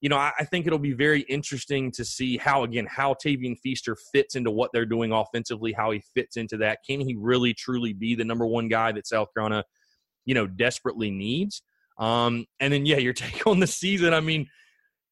[0.00, 3.56] you know, I, I, think it'll be very interesting to see how, again, how Tavien
[3.62, 6.80] Feaster fits into what they're doing offensively, how he fits into that.
[6.86, 9.64] Can he really, truly be the number one guy that South Carolina,
[10.24, 11.62] you know, desperately needs?
[11.98, 14.12] Um, and then, yeah, your take on the season.
[14.12, 14.48] I mean,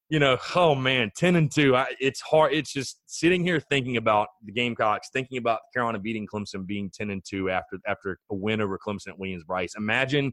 [0.09, 1.75] you know, oh man, ten and two.
[1.75, 2.53] I, it's hard.
[2.53, 7.09] It's just sitting here thinking about the Gamecocks, thinking about Carolina beating Clemson, being ten
[7.09, 9.73] and two after after a win over Clemson at Williams-Brice.
[9.77, 10.31] Imagine,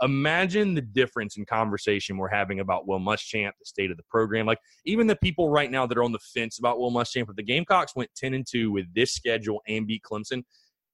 [0.00, 4.44] imagine the difference in conversation we're having about Will Muschamp, the state of the program.
[4.44, 7.36] Like even the people right now that are on the fence about Will Muschamp, if
[7.36, 10.42] the Gamecocks went ten and two with this schedule and beat Clemson,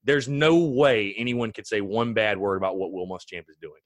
[0.04, 3.80] there's no way anyone could say one bad word about what Will Muschamp is doing.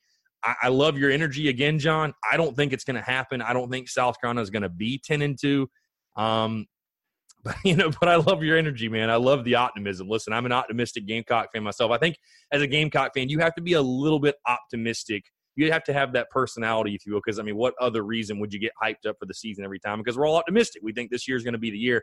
[0.45, 2.15] I, I love your energy again, John.
[2.31, 3.43] I don't think it's going to happen.
[3.43, 5.69] I don't think South Carolina is going to be ten and two.
[6.17, 6.67] Um,
[7.45, 9.11] but you know, but I love your energy, man.
[9.11, 10.09] I love the optimism.
[10.09, 11.91] Listen, I'm an optimistic Gamecock fan myself.
[11.91, 12.17] I think
[12.53, 15.25] as a Gamecock fan, you have to be a little bit optimistic.
[15.57, 18.39] You have to have that personality, if you will, because I mean, what other reason
[18.39, 19.99] would you get hyped up for the season every time?
[19.99, 20.83] Because we're all optimistic.
[20.85, 22.03] We think this year is going to be the year.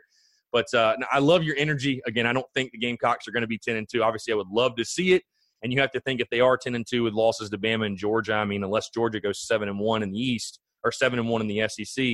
[0.52, 2.02] But uh, I love your energy.
[2.06, 4.02] Again, I don't think the Gamecocks are going to be ten and two.
[4.02, 5.22] Obviously, I would love to see it.
[5.62, 7.86] And you have to think if they are ten and two with losses to Bama
[7.86, 11.18] and Georgia, I mean, unless Georgia goes seven and one in the East or seven
[11.18, 12.04] and one in the SEC,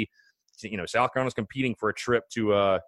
[0.62, 2.78] you know, South Carolina's competing for a trip to uh,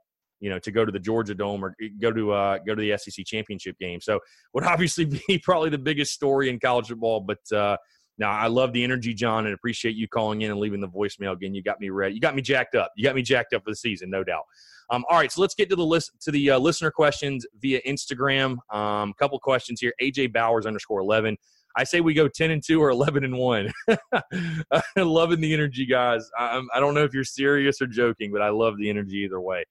[0.41, 2.97] you know, to go to the Georgia Dome or go to uh, go to the
[2.97, 4.01] SEC championship game.
[4.01, 4.21] So
[4.55, 7.21] would obviously be probably the biggest story in college football.
[7.21, 7.77] But uh,
[8.19, 11.33] now I love the energy, John, and appreciate you calling in and leaving the voicemail
[11.33, 11.55] again.
[11.55, 12.15] You got me ready.
[12.15, 12.93] You got me jacked up.
[12.97, 14.43] You got me jacked up for the season, no doubt.
[14.91, 17.81] Um, all right, so let's get to the list to the uh, listener questions via
[17.83, 18.59] Instagram.
[18.73, 19.93] A um, couple questions here.
[20.03, 21.37] AJ Bowers underscore eleven.
[21.77, 23.73] I say we go ten and two or eleven and one.
[24.97, 26.29] Loving the energy, guys.
[26.37, 29.41] I, I don't know if you're serious or joking, but I love the energy either
[29.41, 29.65] way.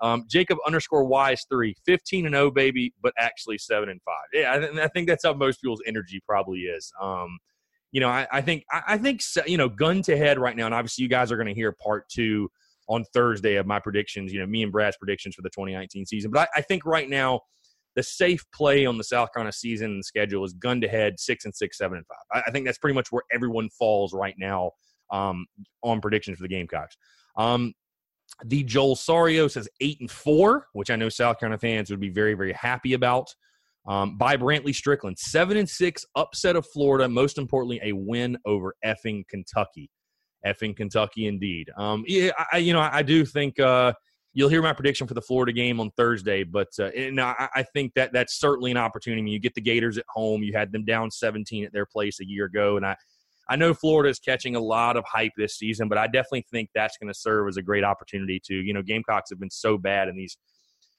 [0.00, 4.24] Um, Jacob underscore wise three, 15 and 0, baby, but actually seven and five.
[4.32, 6.92] Yeah, I, th- I, think that's how most people's energy probably is.
[7.00, 7.38] Um,
[7.92, 10.66] you know, I, I think, I, I, think, you know, gun to head right now,
[10.66, 12.50] and obviously you guys are going to hear part two
[12.88, 16.30] on Thursday of my predictions, you know, me and Brad's predictions for the 2019 season.
[16.30, 17.40] But I, I think right now,
[17.94, 21.54] the safe play on the South Carolina season schedule is gun to head six and
[21.54, 22.42] six, seven and five.
[22.42, 24.70] I, I, think that's pretty much where everyone falls right now
[25.10, 25.46] um,
[25.82, 26.96] on predictions for the Gamecocks.
[27.36, 27.74] Um,
[28.44, 32.08] the Joel Sario says eight and four, which I know South Carolina fans would be
[32.08, 33.34] very, very happy about.
[33.84, 37.08] Um, by Brantley Strickland, seven and six, upset of Florida.
[37.08, 39.90] Most importantly, a win over effing Kentucky
[40.44, 41.70] effing Kentucky indeed.
[41.76, 43.92] Um, yeah, I, you know, I, do think uh,
[44.32, 47.62] you'll hear my prediction for the Florida game on Thursday, but uh, and I, I,
[47.74, 49.30] think that that's certainly an opportunity.
[49.30, 50.42] You get the Gators at home.
[50.42, 52.96] You had them down 17 at their place a year ago, and I.
[53.48, 56.70] I know Florida is catching a lot of hype this season, but I definitely think
[56.76, 59.76] that's going to serve as a great opportunity to, you know, Gamecocks have been so
[59.76, 60.38] bad in these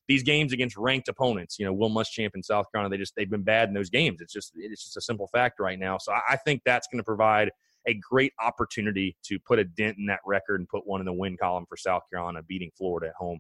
[0.07, 1.57] these games against ranked opponents.
[1.57, 4.21] You know, Will Muschamp in South Carolina, they just they've been bad in those games.
[4.21, 5.97] It's just it's just a simple fact right now.
[5.97, 7.51] So I, think that's going to provide
[7.87, 11.13] a great opportunity to put a dent in that record and put one in the
[11.13, 13.39] win column for South Carolina, beating Florida at home.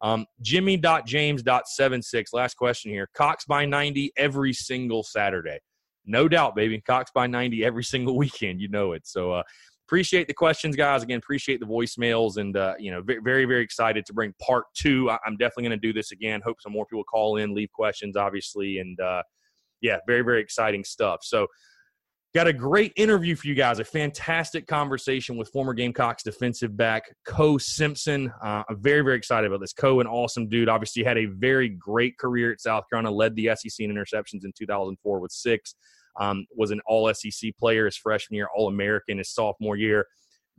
[0.00, 3.08] Um, Jimmy.james.76, last question here.
[3.14, 5.58] Cox by 90 every single Saturday.
[6.04, 6.80] No doubt, baby.
[6.80, 8.60] Cox by 90 every single weekend.
[8.60, 9.06] You know it.
[9.06, 9.42] So, uh,
[9.86, 11.02] appreciate the questions, guys.
[11.02, 15.10] Again, appreciate the voicemails, and uh, you know, very, very excited to bring part two.
[15.10, 16.40] I'm definitely going to do this again.
[16.44, 19.22] Hope some more people call in, leave questions, obviously, and uh,
[19.80, 21.20] yeah, very, very exciting stuff.
[21.22, 21.46] So,
[22.34, 23.78] Got a great interview for you guys.
[23.78, 28.32] A fantastic conversation with former Gamecocks defensive back Ko Simpson.
[28.42, 29.72] Uh, I'm very, very excited about this.
[29.72, 30.68] Ko, an awesome dude.
[30.68, 33.14] Obviously, had a very great career at South Carolina.
[33.14, 35.76] Led the SEC in interceptions in 2004 with six.
[36.18, 40.06] Um, was an All SEC player his freshman year, All American his sophomore year.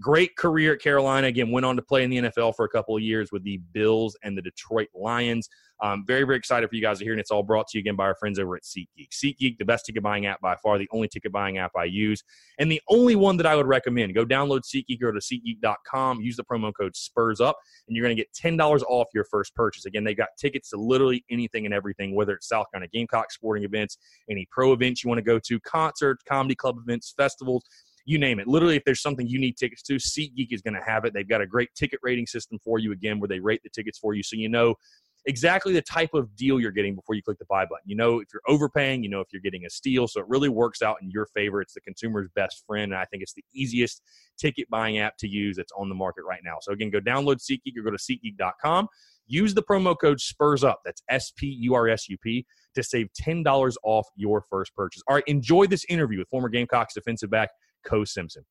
[0.02, 1.28] Great career at Carolina.
[1.28, 3.62] Again, went on to play in the NFL for a couple of years with the
[3.72, 5.50] Bills and the Detroit Lions.
[5.82, 7.82] Um, very, very excited for you guys to hear, and it's all brought to you
[7.82, 9.10] again by our friends over at SeatGeek.
[9.12, 12.24] SeatGeek, the best ticket buying app by far, the only ticket buying app I use,
[12.60, 14.16] and the only one that I would recommend.
[14.16, 17.58] Go download SeatGeek, go to SeatGeek.com, use the promo code Spurs Up,
[17.88, 19.86] and you're going to get ten dollars off your first purchase.
[19.86, 23.66] Again, they've got tickets to literally anything and everything, whether it's South Carolina Gamecock sporting
[23.66, 23.98] events,
[24.30, 27.64] any pro events you want to go to, concerts, comedy club events, festivals
[28.06, 28.48] you name it.
[28.48, 31.14] Literally, if there's something you need tickets to, SeatGeek is going to have it.
[31.14, 33.98] They've got a great ticket rating system for you, again, where they rate the tickets
[33.98, 34.76] for you so you know
[35.26, 37.84] exactly the type of deal you're getting before you click the buy button.
[37.86, 40.08] You know if you're overpaying, you know if you're getting a steal.
[40.08, 41.62] So it really works out in your favor.
[41.62, 42.94] It's the consumer's best friend.
[42.94, 44.02] And I think it's the easiest
[44.38, 46.58] ticket buying app to use that's on the market right now.
[46.62, 48.88] So again, go download SeatGeek or go to SeatGeek.com.
[49.28, 52.46] Use the promo code SPURS UP, that's S P U R S U P,
[52.76, 55.02] to save $10 off your first purchase.
[55.08, 57.50] All right, enjoy this interview with former Gamecocks defensive back
[57.86, 58.44] Ko Simpson.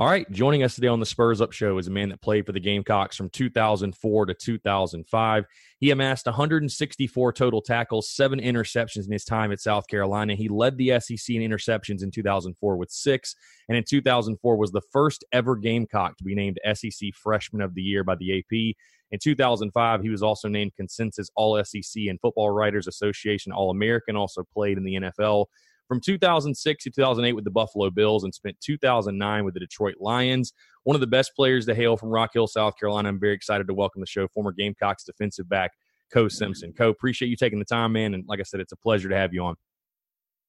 [0.00, 2.46] All right, joining us today on the Spurs Up Show is a man that played
[2.46, 5.44] for the Gamecocks from 2004 to 2005.
[5.78, 10.34] He amassed 164 total tackles, seven interceptions in his time at South Carolina.
[10.34, 13.34] He led the SEC in interceptions in 2004 with six,
[13.68, 17.82] and in 2004 was the first ever Gamecock to be named SEC Freshman of the
[17.82, 18.76] Year by the AP.
[19.12, 24.16] In 2005, he was also named consensus All SEC and Football Writers Association All American,
[24.16, 25.46] also played in the NFL
[25.90, 30.52] from 2006 to 2008 with the Buffalo Bills and spent 2009 with the Detroit Lions.
[30.84, 33.08] One of the best players to hail from Rock Hill, South Carolina.
[33.08, 35.72] I'm very excited to welcome the show former Gamecocks defensive back,
[36.12, 36.72] Ko Simpson.
[36.72, 38.14] Ko, appreciate you taking the time, man.
[38.14, 39.56] And like I said, it's a pleasure to have you on.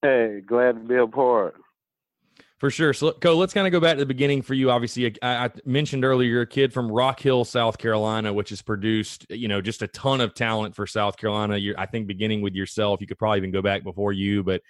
[0.04, 1.56] Hey, glad to be a part.
[2.62, 2.94] For sure.
[2.94, 4.70] So, Ko, let's kind of go back to the beginning for you.
[4.70, 8.62] Obviously, I, I, mentioned earlier you're a kid from Rock Hill, South Carolina, which has
[8.62, 11.58] produced, you know, just a ton of talent for South Carolina.
[11.58, 14.62] You're, I think, beginning with yourself, you could probably even go back before you, but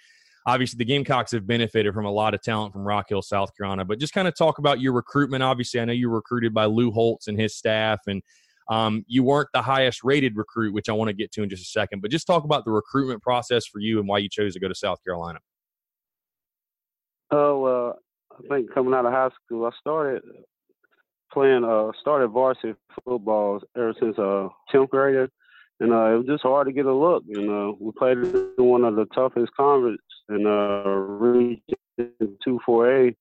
[0.46, 3.84] obviously the Gamecocks have benefited from a lot of talent from Rock Hill, South Carolina.
[3.84, 5.42] But just kind of talk about your recruitment.
[5.42, 8.22] Obviously, I know you were recruited by Lou Holtz and his staff, and
[8.70, 11.64] um, you weren't the highest rated recruit, which I want to get to in just
[11.64, 12.00] a second.
[12.00, 14.68] But just talk about the recruitment process for you and why you chose to go
[14.68, 15.40] to South Carolina.
[17.34, 17.92] Oh, uh,
[18.36, 20.22] I think coming out of high school, I started
[21.32, 25.30] playing, uh, started varsity football ever since uh, 10th grade.
[25.80, 27.24] And uh, it was just hard to get a look.
[27.26, 29.98] You know, we played in one of the toughest conferences
[30.28, 31.62] in uh, Region
[31.98, 33.16] 2-4A.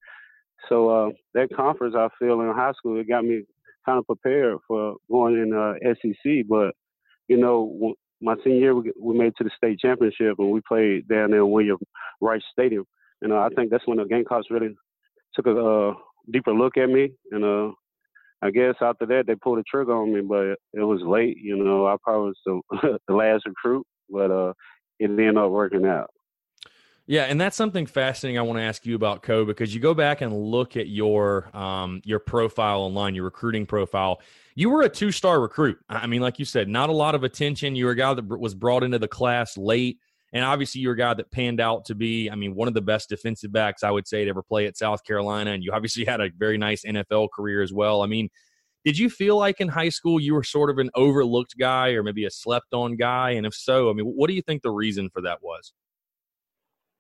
[0.67, 3.43] So uh, that conference, I feel, in high school, it got me
[3.85, 6.45] kind of prepared for going in uh, SEC.
[6.49, 6.75] But,
[7.29, 11.07] you know, my senior year, we, we made to the state championship, and we played
[11.07, 11.79] down there in Williams
[12.19, 12.85] Brice Stadium.
[13.21, 14.75] And uh, I think that's when the Gamecocks really
[15.33, 15.93] took a uh,
[16.31, 17.11] deeper look at me.
[17.31, 17.71] And uh,
[18.41, 21.37] I guess after that they pulled the trigger on me, but it was late.
[21.37, 24.53] You know, I probably was the, the last recruit, but uh,
[24.99, 26.09] it ended up working out.
[27.07, 29.93] Yeah, and that's something fascinating I want to ask you about, Ko, because you go
[29.93, 34.21] back and look at your um, your profile online, your recruiting profile.
[34.55, 35.77] You were a two star recruit.
[35.89, 37.75] I mean, like you said, not a lot of attention.
[37.75, 39.97] You were a guy that was brought into the class late.
[40.33, 42.81] And obviously, you're a guy that panned out to be, I mean, one of the
[42.81, 45.51] best defensive backs I would say to ever play at South Carolina.
[45.51, 48.01] And you obviously had a very nice NFL career as well.
[48.01, 48.29] I mean,
[48.85, 52.03] did you feel like in high school you were sort of an overlooked guy or
[52.03, 53.31] maybe a slept on guy?
[53.31, 55.73] And if so, I mean, what do you think the reason for that was?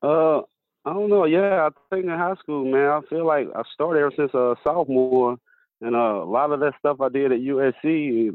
[0.03, 0.41] Uh,
[0.83, 1.25] I don't know.
[1.25, 4.55] Yeah, I think in high school, man, I feel like I started ever since a
[4.63, 5.37] sophomore,
[5.79, 8.31] and uh, a lot of that stuff I did at USC,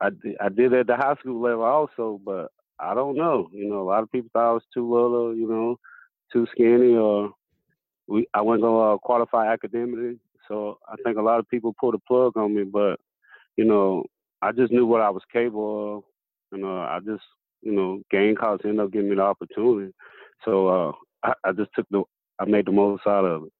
[0.00, 0.08] I
[0.40, 2.20] I did at the high school level also.
[2.24, 2.48] But
[2.82, 3.48] I don't know.
[3.52, 5.78] You know, a lot of people thought I was too little, you know,
[6.32, 7.32] too skinny, or
[8.08, 10.18] we I wasn't gonna uh, qualify academically.
[10.48, 12.98] So I think a lot of people pulled a plug on me, but
[13.56, 14.04] you know,
[14.42, 16.04] I just knew what I was capable of,
[16.52, 17.22] You know, I just,
[17.62, 19.92] you know, Gamecocks ended up giving me the opportunity.
[20.44, 20.92] So uh,
[21.22, 22.02] I, I just took the,
[22.40, 23.52] I made the most out of it.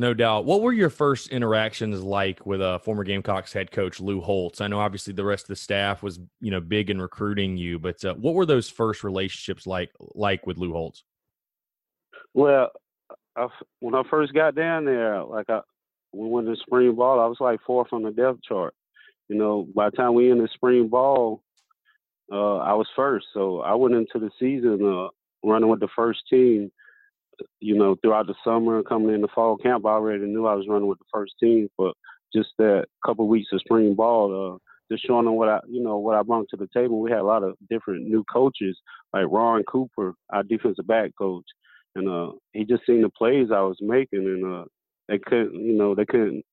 [0.00, 0.46] No doubt.
[0.46, 4.62] What were your first interactions like with uh, former Gamecocks head coach Lou Holtz?
[4.62, 7.78] I know obviously the rest of the staff was you know big in recruiting you,
[7.78, 11.04] but uh, what were those first relationships like like with Lou Holtz?
[12.32, 12.70] Well,
[13.36, 13.48] I,
[13.80, 15.60] when I first got down there, like I
[16.14, 18.72] we went to spring ball, I was like fourth on the depth chart.
[19.28, 21.42] You know, by the time we the spring ball,
[22.32, 23.26] uh, I was first.
[23.34, 25.08] So I went into the season uh,
[25.46, 26.72] running with the first team
[27.60, 30.54] you know, throughout the summer and coming in the fall camp, I already knew I
[30.54, 31.68] was running with the first team.
[31.76, 31.94] But
[32.34, 34.58] just that couple of weeks of spring ball, uh,
[34.90, 37.00] just showing them what I, you know, what I brought to the table.
[37.00, 38.78] We had a lot of different new coaches,
[39.12, 41.44] like Ron Cooper, our defensive back coach,
[41.94, 44.64] and uh, he just seen the plays I was making, and uh,
[45.08, 46.44] they couldn't, you know, they couldn't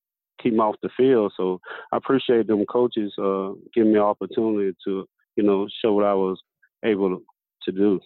[0.41, 1.33] keep me off the field.
[1.35, 1.59] So
[1.91, 5.05] I appreciate them coaches uh, giving me an opportunity to,
[5.35, 6.39] you know, show what I was
[6.85, 7.19] able
[7.63, 7.99] to do.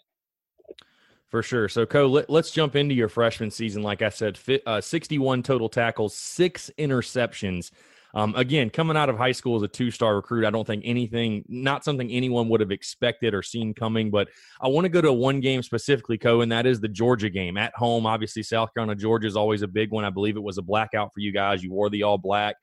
[1.32, 1.70] For sure.
[1.70, 3.84] So, Ko, let, us jump into your freshman season.
[3.84, 7.72] Like I said, uh, 61 total tackles, six interceptions.
[8.14, 10.84] Um, again, coming out of high school as a two star recruit, I don't think
[10.86, 14.12] anything, not something anyone would have expected or seen coming.
[14.12, 14.28] But
[14.60, 17.56] I want to go to one game specifically, Ko, and that is the Georgia game
[17.56, 18.06] at home.
[18.06, 20.04] Obviously, South Carolina, Georgia is always a big one.
[20.04, 21.64] I believe it was a blackout for you guys.
[21.64, 22.58] You wore the all black.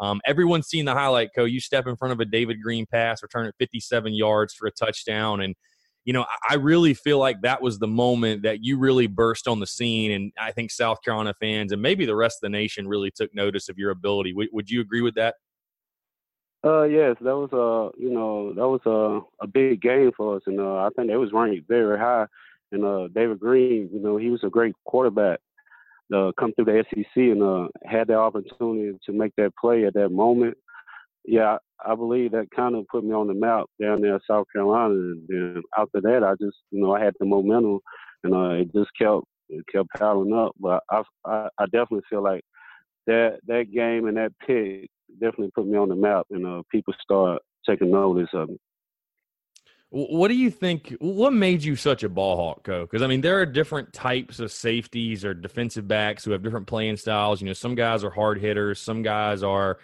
[0.00, 1.44] Um, everyone's seen the highlight, Ko.
[1.44, 4.72] You step in front of a David Greene pass, return it 57 yards for a
[4.72, 5.40] touchdown.
[5.40, 5.54] And
[6.08, 9.60] you know, I really feel like that was the moment that you really burst on
[9.60, 10.10] the scene.
[10.12, 13.34] And I think South Carolina fans and maybe the rest of the nation really took
[13.34, 14.32] notice of your ability.
[14.32, 15.34] W- would you agree with that?
[16.64, 20.42] Uh, yes, that was a you know that was a a big game for us,
[20.46, 22.24] and uh, I think it was ranked very high.
[22.72, 25.40] And uh, David Greene, you know, he was a great quarterback.
[26.12, 29.92] Uh, come through the SEC and uh, had the opportunity to make that play at
[29.92, 30.56] that moment
[31.28, 34.46] yeah, I believe that kind of put me on the map down there in South
[34.50, 34.94] Carolina.
[34.94, 37.80] And then after that, I just, you know, I had the momentum,
[38.24, 40.52] and uh, it just kept it kept piling up.
[40.58, 42.42] But I, I, I definitely feel like
[43.06, 44.88] that that game and that pick
[45.20, 48.56] definitely put me on the map, and uh, people start taking notice of me.
[49.90, 50.94] What do you think?
[50.98, 52.82] What made you such a ball hawk, Ko?
[52.82, 56.66] Because I mean, there are different types of safeties or defensive backs who have different
[56.66, 57.42] playing styles.
[57.42, 59.78] You know, some guys are hard hitters, some guys are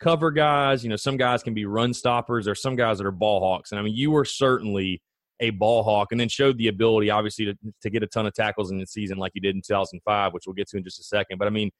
[0.00, 0.82] cover guys.
[0.82, 2.44] You know, some guys can be run stoppers.
[2.44, 3.72] There's some guys that are ball hawks.
[3.72, 5.02] And I mean, you were certainly
[5.40, 8.34] a ball hawk and then showed the ability, obviously, to, to get a ton of
[8.34, 10.98] tackles in the season like you did in 2005, which we'll get to in just
[11.00, 11.38] a second.
[11.38, 11.70] But I mean,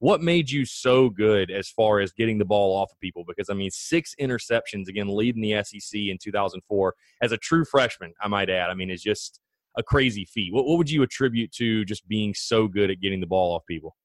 [0.00, 3.24] what made you so good as far as getting the ball off of people?
[3.26, 8.12] Because I mean, six interceptions again, leading the SEC in 2004 as a true freshman,
[8.22, 8.70] I might add.
[8.70, 9.40] I mean, it's just
[9.76, 10.52] a crazy feat.
[10.52, 13.66] What, what would you attribute to just being so good at getting the ball off
[13.66, 13.96] people?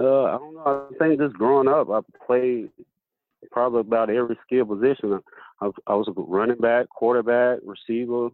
[0.00, 0.88] Uh, I don't know.
[0.90, 2.70] I think just growing up, I played
[3.50, 5.20] probably about every skill position.
[5.60, 8.28] I, I was a running back, quarterback, receiver,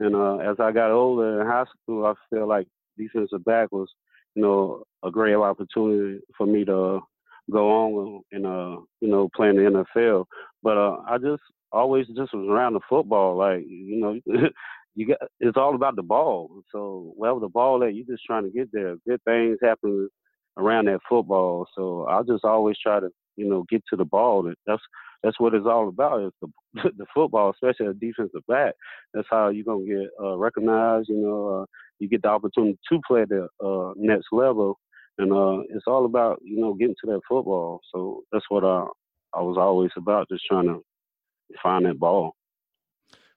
[0.00, 2.66] and uh, as I got older in high school, I feel like
[2.96, 3.88] defensive back was,
[4.34, 7.00] you know, a great opportunity for me to
[7.50, 10.24] go on and uh, you know, play in the NFL.
[10.62, 13.36] But uh, I just always just was around the football.
[13.36, 14.20] Like, you know,
[14.94, 16.62] you got it's all about the ball.
[16.72, 18.96] So wherever the ball at, you're just trying to get there.
[19.06, 20.08] Good things happen
[20.56, 21.66] around that football.
[21.76, 24.50] So I just always try to, you know, get to the ball.
[24.66, 24.82] That's
[25.22, 26.22] that's what it's all about.
[26.24, 26.48] Is the
[26.96, 28.74] the football, especially a defensive back.
[29.14, 31.08] That's how you're gonna get uh, recognized.
[31.08, 31.66] You know, uh,
[31.98, 34.78] you get the opportunity to play the uh, next level,
[35.18, 37.80] and uh, it's all about you know getting to that football.
[37.92, 38.86] So that's what I
[39.34, 40.82] I was always about, just trying to
[41.62, 42.34] find that ball.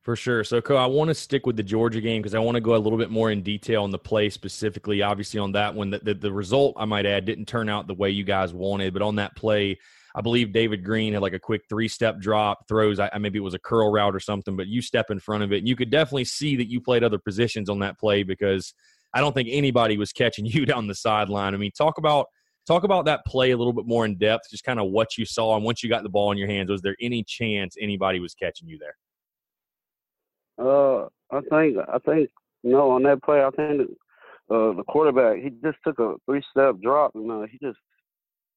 [0.05, 0.43] For sure.
[0.43, 2.75] So, Ko, I want to stick with the Georgia game because I want to go
[2.75, 5.01] a little bit more in detail on the play specifically.
[5.01, 7.95] Obviously, on that one, the, the, the, result, I might add, didn't turn out the
[7.95, 8.93] way you guys wanted.
[8.93, 9.79] But on that play,
[10.13, 13.41] I believe David Greene had like a quick three step drop, throws, I, maybe it
[13.41, 15.57] was a curl route or something, but you step in front of it.
[15.57, 18.75] And you could definitely see that you played other positions on that play because
[19.11, 21.55] I don't think anybody was catching you down the sideline.
[21.55, 22.27] I mean, talk about.
[22.67, 25.25] Talk about that play a little bit more in depth, just kind of what you
[25.25, 25.55] saw.
[25.55, 28.33] And once you got the ball in your hands, was there any chance anybody was
[28.33, 28.95] catching you there?
[30.57, 32.29] Uh, I think I think
[32.63, 33.81] know on that play, I think
[34.49, 37.77] uh, the quarterback he just took a three step drop and uh, he just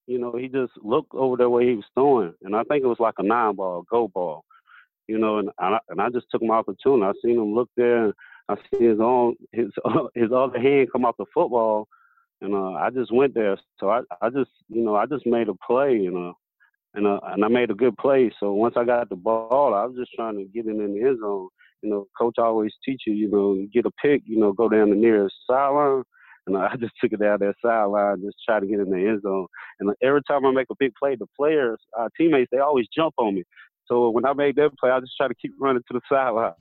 [0.07, 2.89] you know he just looked over the way he was throwing, and I think it
[2.89, 4.45] was like a nine ball, go ball,
[5.07, 7.05] you know, and I, and I just took my opportunity.
[7.05, 8.15] I seen him look there, and
[8.49, 9.69] I see his own his
[10.15, 11.89] his other hand come off the football,
[12.41, 13.59] and uh, I just went there.
[13.81, 16.35] So I I just you know I just made a play, you know.
[16.95, 18.33] And, uh, and I made a good play.
[18.41, 21.07] So once I got the ball, I was just trying to get it in the
[21.07, 21.49] end zone
[21.82, 24.90] you know, coach always teach you, you know, get a pick, you know, go down
[24.90, 26.02] the nearest sideline.
[26.46, 29.22] And I just took it down that sideline, just try to get in the end
[29.22, 29.46] zone.
[29.80, 33.14] And every time I make a big play, the players, uh, teammates, they always jump
[33.18, 33.44] on me.
[33.86, 36.52] So when I made that play, I just try to keep running to the sideline.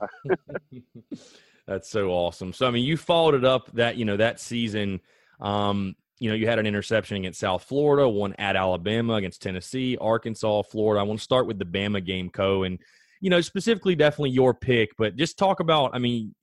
[1.66, 2.54] That's so awesome.
[2.54, 5.00] So I mean, you followed it up that you know that season.
[5.38, 9.96] Um, you know, you had an interception against South Florida, one at Alabama against Tennessee,
[10.00, 11.00] Arkansas, Florida.
[11.00, 12.64] I want to start with the Bama game, Ko.
[12.64, 12.78] And
[13.20, 16.34] you know, specifically definitely your pick, but just talk about, I mean,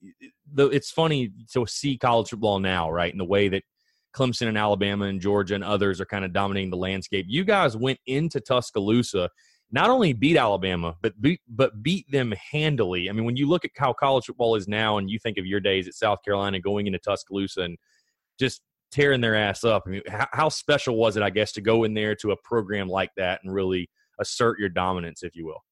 [0.52, 3.12] the, it's funny to see college football now, right?
[3.12, 3.62] In the way that
[4.14, 7.26] Clemson and Alabama and Georgia and others are kind of dominating the landscape.
[7.28, 9.28] You guys went into Tuscaloosa,
[9.70, 13.10] not only beat Alabama, but beat, but beat them handily.
[13.10, 15.44] I mean, when you look at how college football is now and you think of
[15.44, 17.76] your days at South Carolina going into Tuscaloosa and
[18.38, 21.60] just tearing their ass up, I mean, how, how special was it, I guess, to
[21.60, 25.44] go in there to a program like that and really assert your dominance, if you
[25.44, 25.62] will?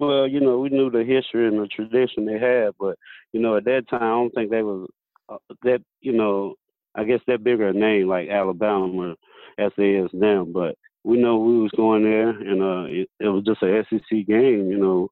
[0.00, 2.96] Well, you know, we knew the history and the tradition they had, but
[3.32, 4.88] you know, at that time, I don't think they was
[5.28, 5.82] uh, that.
[6.00, 6.54] You know,
[6.94, 9.14] I guess that bigger name like Alabama
[9.58, 10.46] as they is now.
[10.46, 14.26] But we know we was going there, and uh, it, it was just a SEC
[14.26, 14.70] game.
[14.70, 15.08] You know,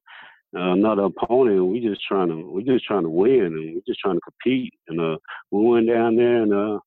[0.57, 1.67] uh, another opponent.
[1.67, 4.73] We just trying to we just trying to win, and we just trying to compete.
[4.87, 5.17] And uh,
[5.51, 6.79] we went down there and uh,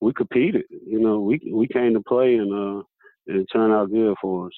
[0.00, 0.66] we competed.
[0.70, 2.82] You know, we we came to play, and uh,
[3.26, 4.52] and it turned out good for us.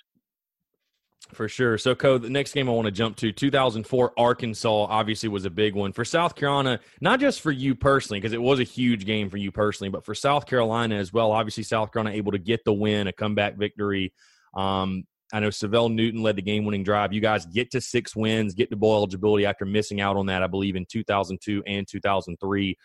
[1.32, 1.78] For sure.
[1.78, 5.50] So, Ko, the next game I want to jump to 2004 Arkansas obviously was a
[5.50, 9.06] big one for South Carolina, not just for you personally, because it was a huge
[9.06, 11.32] game for you personally, but for South Carolina as well.
[11.32, 14.12] Obviously, South Carolina able to get the win, a comeback victory.
[14.54, 17.14] Um, I know Syvelle Newton led the game winning drive.
[17.14, 20.42] You guys get to six wins, get to bowl eligibility after missing out on that,
[20.42, 22.76] I believe, in 2002 and 2003.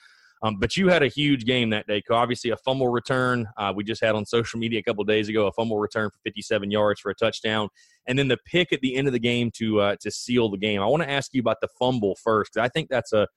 [0.44, 2.02] Um, but you had a huge game that day.
[2.10, 3.48] Obviously, a fumble return.
[3.58, 6.18] Uh, we just had on social media a couple days ago a fumble return for
[6.24, 7.70] 57 yards for a touchdown,
[8.08, 10.58] and then the pick at the end of the game to uh, to seal the
[10.58, 10.82] game.
[10.82, 12.58] I want to ask you about the fumble first.
[12.58, 13.28] I think that's a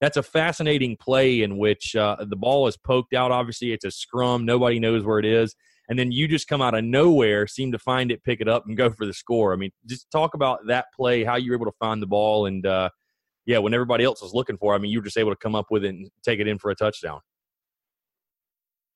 [0.00, 3.30] that's a fascinating play in which uh, the ball is poked out.
[3.30, 4.44] Obviously, it's a scrum.
[4.44, 5.54] Nobody knows where it is.
[5.88, 8.66] And then you just come out of nowhere, seem to find it, pick it up,
[8.66, 9.52] and go for the score.
[9.52, 12.46] I mean, just talk about that play, how you were able to find the ball,
[12.46, 12.90] and uh,
[13.46, 15.54] yeah, when everybody else was looking for, I mean, you were just able to come
[15.54, 17.20] up with it and take it in for a touchdown.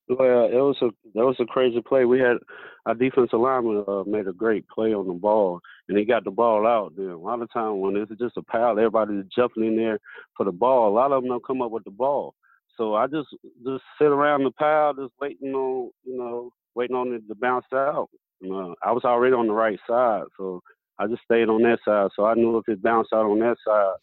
[0.08, 2.04] Well, it was a that was a crazy play.
[2.04, 2.38] We had
[2.84, 6.32] our defensive lineman uh, made a great play on the ball, and he got the
[6.32, 6.94] ball out.
[6.96, 10.00] There, a lot of time when it's just a pile, everybody's jumping in there
[10.36, 10.88] for the ball.
[10.88, 12.34] A lot of them don't come up with the ball.
[12.76, 13.28] So I just
[13.64, 17.66] just sit around the pile, just waiting on you know waiting on it to bounce
[17.72, 18.08] out.
[18.44, 20.60] Uh, I was already on the right side, so
[20.98, 22.10] I just stayed on that side.
[22.16, 23.94] So I knew if it bounced out on that side,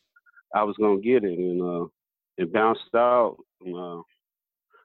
[0.54, 1.88] I was gonna get it, and uh,
[2.38, 3.38] it bounced out.
[3.66, 4.02] And, uh,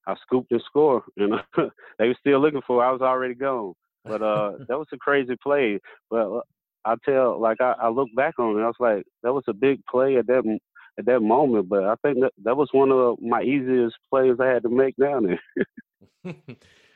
[0.07, 1.35] I scooped and scored, and
[1.99, 2.83] they were still looking for.
[2.83, 2.89] It.
[2.89, 3.75] I was already gone,
[4.05, 5.79] but uh, that was a crazy play.
[6.11, 6.41] But uh,
[6.85, 9.53] I tell, like I, I look back on it, I was like, that was a
[9.53, 10.59] big play at that
[10.99, 11.69] at that moment.
[11.69, 14.97] But I think that that was one of my easiest plays I had to make
[14.97, 15.39] down
[16.25, 16.35] there.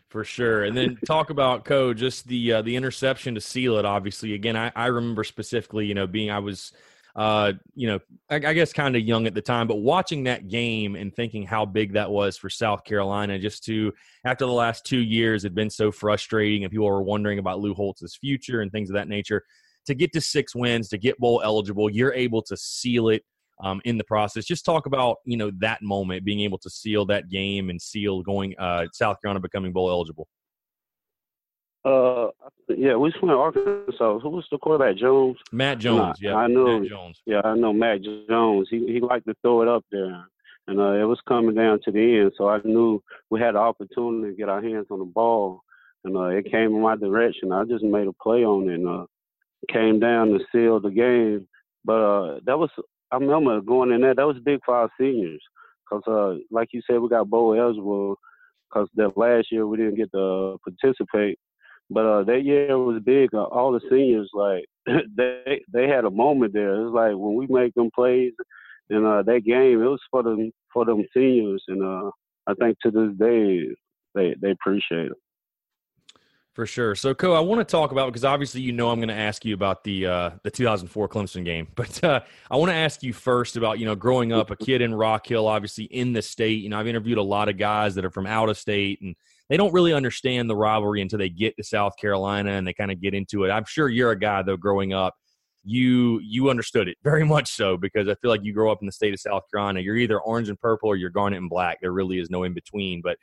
[0.08, 1.92] For sure, and then talk about Ko.
[1.92, 3.84] Just the uh, the interception to seal it.
[3.84, 6.72] Obviously, again, I, I remember specifically, you know, being I was
[7.16, 7.98] uh, you know,
[8.30, 11.46] I, I guess kind of young at the time, but watching that game and thinking
[11.46, 13.92] how big that was for South Carolina, just to
[14.26, 17.74] after the last two years had been so frustrating, and people were wondering about Lou
[17.74, 19.42] Holtz's future and things of that nature.
[19.86, 23.22] To get to six wins, to get bowl eligible, you're able to seal it
[23.62, 24.44] um, in the process.
[24.44, 28.22] Just talk about you know that moment, being able to seal that game and seal
[28.22, 30.28] going uh, South Carolina becoming bowl eligible.
[31.86, 32.30] Uh,
[32.68, 34.18] yeah, we playing Arkansas.
[34.18, 34.96] Who was the quarterback?
[34.96, 35.36] Jones.
[35.52, 36.18] Matt Jones.
[36.20, 36.80] yeah, I know.
[36.80, 37.22] Matt Jones.
[37.26, 38.66] Yeah, I know Matt Jones.
[38.68, 40.26] He he liked to throw it up there,
[40.66, 42.32] and uh, it was coming down to the end.
[42.36, 43.00] So I knew
[43.30, 45.62] we had the opportunity to get our hands on the ball,
[46.02, 47.52] and uh, it came in my direction.
[47.52, 49.06] I just made a play on it, and uh,
[49.72, 51.46] came down to seal the game.
[51.84, 52.70] But uh, that was
[53.12, 54.14] I remember going in there.
[54.16, 55.42] That was big for our seniors,
[55.88, 58.16] cause uh, like you said, we got bowl eligible.
[58.72, 61.38] Cause that last year we didn't get to participate
[61.90, 63.34] but uh, that year was big.
[63.34, 64.64] Uh, all the seniors, like
[65.16, 66.82] they they had a moment there.
[66.82, 68.32] It's like when we make them plays
[68.90, 72.10] in uh, that game, it was for them for them seniors, and uh,
[72.46, 73.68] I think to this day
[74.14, 75.18] they they appreciate it.
[76.56, 76.94] For sure.
[76.94, 79.44] So, Ko, I want to talk about because obviously you know I'm going to ask
[79.44, 83.12] you about the uh, the 2004 Clemson game, but uh, I want to ask you
[83.12, 86.62] first about you know growing up a kid in Rock Hill, obviously in the state.
[86.62, 89.14] You know, I've interviewed a lot of guys that are from out of state and
[89.48, 92.90] they don't really understand the rivalry until they get to South Carolina and they kind
[92.90, 93.50] of get into it.
[93.50, 95.14] I'm sure you're a guy though growing up,
[95.64, 98.86] you you understood it very much so because I feel like you grow up in
[98.86, 99.80] the state of South Carolina.
[99.80, 101.78] You're either orange and purple or you're garnet and black.
[101.80, 103.02] There really is no in between.
[103.02, 103.18] But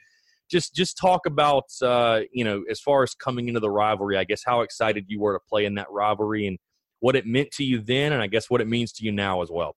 [0.50, 4.18] just just talk about uh, you know as far as coming into the rivalry.
[4.18, 6.58] I guess how excited you were to play in that rivalry and
[7.00, 9.42] what it meant to you then, and I guess what it means to you now
[9.42, 9.76] as well.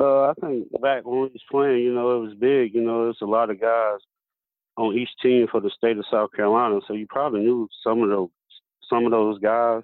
[0.00, 2.74] Uh, I think back when we was playing, you know, it was big.
[2.74, 3.98] You know, there's a lot of guys
[4.80, 6.80] on each team for the state of South Carolina.
[6.86, 8.28] So you probably knew some of those
[8.88, 9.82] some of those guys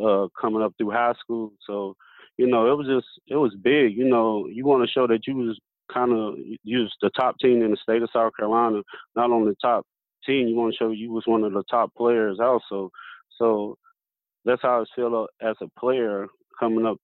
[0.00, 1.52] uh, coming up through high school.
[1.66, 1.96] So
[2.36, 3.96] you know it was just it was big.
[3.96, 5.58] You know you want to show that you was
[5.92, 8.82] kind of you the top team in the state of South Carolina.
[9.16, 9.84] Not only the top
[10.24, 12.90] team, you want to show you was one of the top players also.
[13.38, 13.76] So
[14.44, 16.26] that's how I feel as a player
[16.58, 16.98] coming up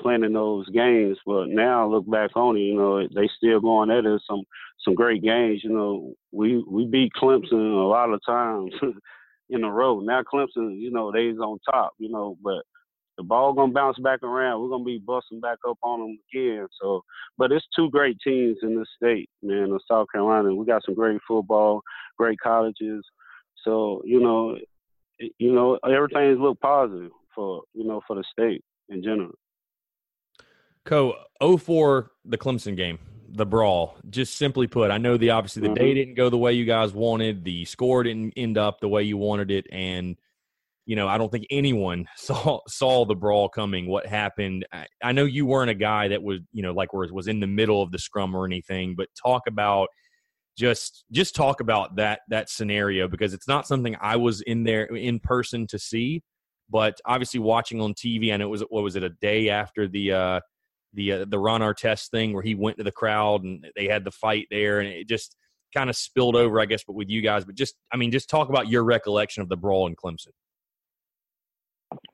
[0.00, 1.18] playing in those games.
[1.24, 4.22] But now I look back on it, you know, they still going at it.
[4.28, 4.42] Some
[4.84, 5.60] some great games.
[5.62, 8.72] You know, we we beat Clemson a lot of times
[9.50, 10.00] in a row.
[10.00, 11.92] Now Clemson, you know, they's on top.
[11.98, 12.62] You know, but
[13.16, 14.62] the ball gonna bounce back around.
[14.62, 16.66] We're gonna be busting back up on them again.
[16.80, 17.02] So,
[17.36, 20.54] but it's two great teams in this state, man, of South Carolina.
[20.54, 21.82] We got some great football,
[22.16, 23.04] great colleges.
[23.62, 24.56] So, you know,
[25.18, 29.34] you know, everything's look positive for you know for the state in general.
[30.84, 32.98] Ko 04, the Clemson game,
[33.28, 33.96] the brawl.
[34.08, 35.74] Just simply put, I know the obviously the mm-hmm.
[35.74, 39.02] day didn't go the way you guys wanted, the score didn't end up the way
[39.02, 40.16] you wanted it, and
[40.86, 43.86] you know I don't think anyone saw saw the brawl coming.
[43.86, 44.66] What happened?
[44.72, 47.40] I, I know you weren't a guy that was you know like was was in
[47.40, 49.88] the middle of the scrum or anything, but talk about
[50.56, 54.84] just just talk about that that scenario because it's not something I was in there
[54.84, 56.22] in person to see,
[56.68, 58.30] but obviously watching on TV.
[58.32, 60.40] And it was what was it a day after the uh,
[60.94, 64.04] the uh, the Ron Artest thing where he went to the crowd and they had
[64.04, 65.36] the fight there, and it just
[65.74, 67.44] kind of spilled over, I guess, but with you guys.
[67.44, 70.32] But just I mean, just talk about your recollection of the brawl in Clemson.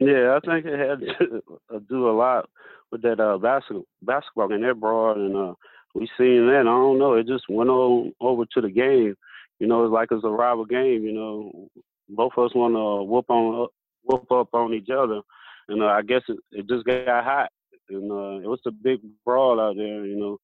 [0.00, 1.42] Yeah, I think it had to
[1.88, 2.48] do a lot
[2.90, 5.36] with that uh, basketball basketball and that brawl and.
[5.36, 5.54] Uh,
[5.96, 6.60] we seen that.
[6.60, 7.14] I don't know.
[7.14, 9.14] It just went on over to the game.
[9.58, 11.02] You know, it's like it's a rival game.
[11.04, 11.68] You know,
[12.08, 13.68] both of us want to whoop on
[14.04, 15.22] whoop up on each other,
[15.68, 17.48] and uh, I guess it, it just got hot.
[17.88, 20.04] And uh, it was a big brawl out there.
[20.04, 20.40] You know,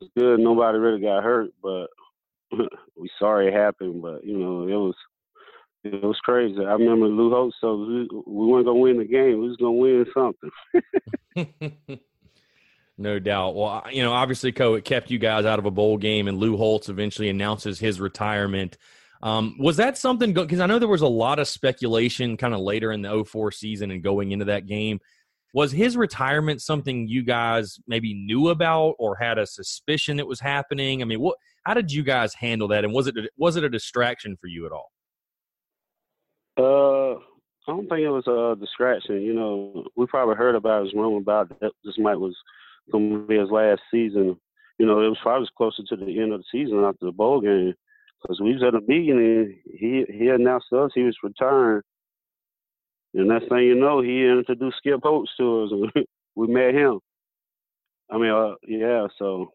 [0.00, 0.40] it's good.
[0.40, 1.86] Nobody really got hurt, but
[2.96, 4.02] we sorry it happened.
[4.02, 4.94] But you know, it was
[5.84, 6.58] it was crazy.
[6.58, 7.56] I remember Lou Holtz.
[7.60, 9.40] So we, we weren't gonna win the game.
[9.40, 12.00] We was gonna win something.
[12.98, 13.54] No doubt.
[13.54, 16.38] Well, you know, obviously, Ko, it kept you guys out of a bowl game, and
[16.38, 18.78] Lou Holtz eventually announces his retirement.
[19.22, 20.32] Um, was that something?
[20.32, 23.52] Because I know there was a lot of speculation kind of later in the 04
[23.52, 25.00] season and going into that game.
[25.56, 30.38] Was his retirement something you guys maybe knew about or had a suspicion it was
[30.38, 31.00] happening?
[31.00, 31.38] I mean, what?
[31.64, 32.84] How did you guys handle that?
[32.84, 34.92] And was it was it a distraction for you at all?
[36.58, 39.22] Uh, I don't think it was a distraction.
[39.22, 42.36] You know, we probably heard about his rumor about that this might was
[42.92, 44.38] going to be his last season.
[44.78, 47.40] You know, it was probably closer to the end of the season after the bowl
[47.40, 47.72] game
[48.20, 51.80] because we was at a meeting and he he announced to us he was retiring.
[53.16, 56.06] And next thing you know, he introduced Skip Holtz to us, and
[56.36, 57.00] we met him.
[58.10, 59.52] I mean, uh, yeah, so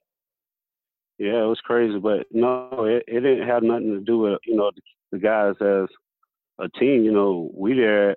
[1.20, 4.56] yeah, it was crazy, but no, it, it didn't have nothing to do with you
[4.56, 4.82] know the,
[5.12, 5.88] the guys as
[6.60, 7.04] a team.
[7.04, 8.16] You know, we there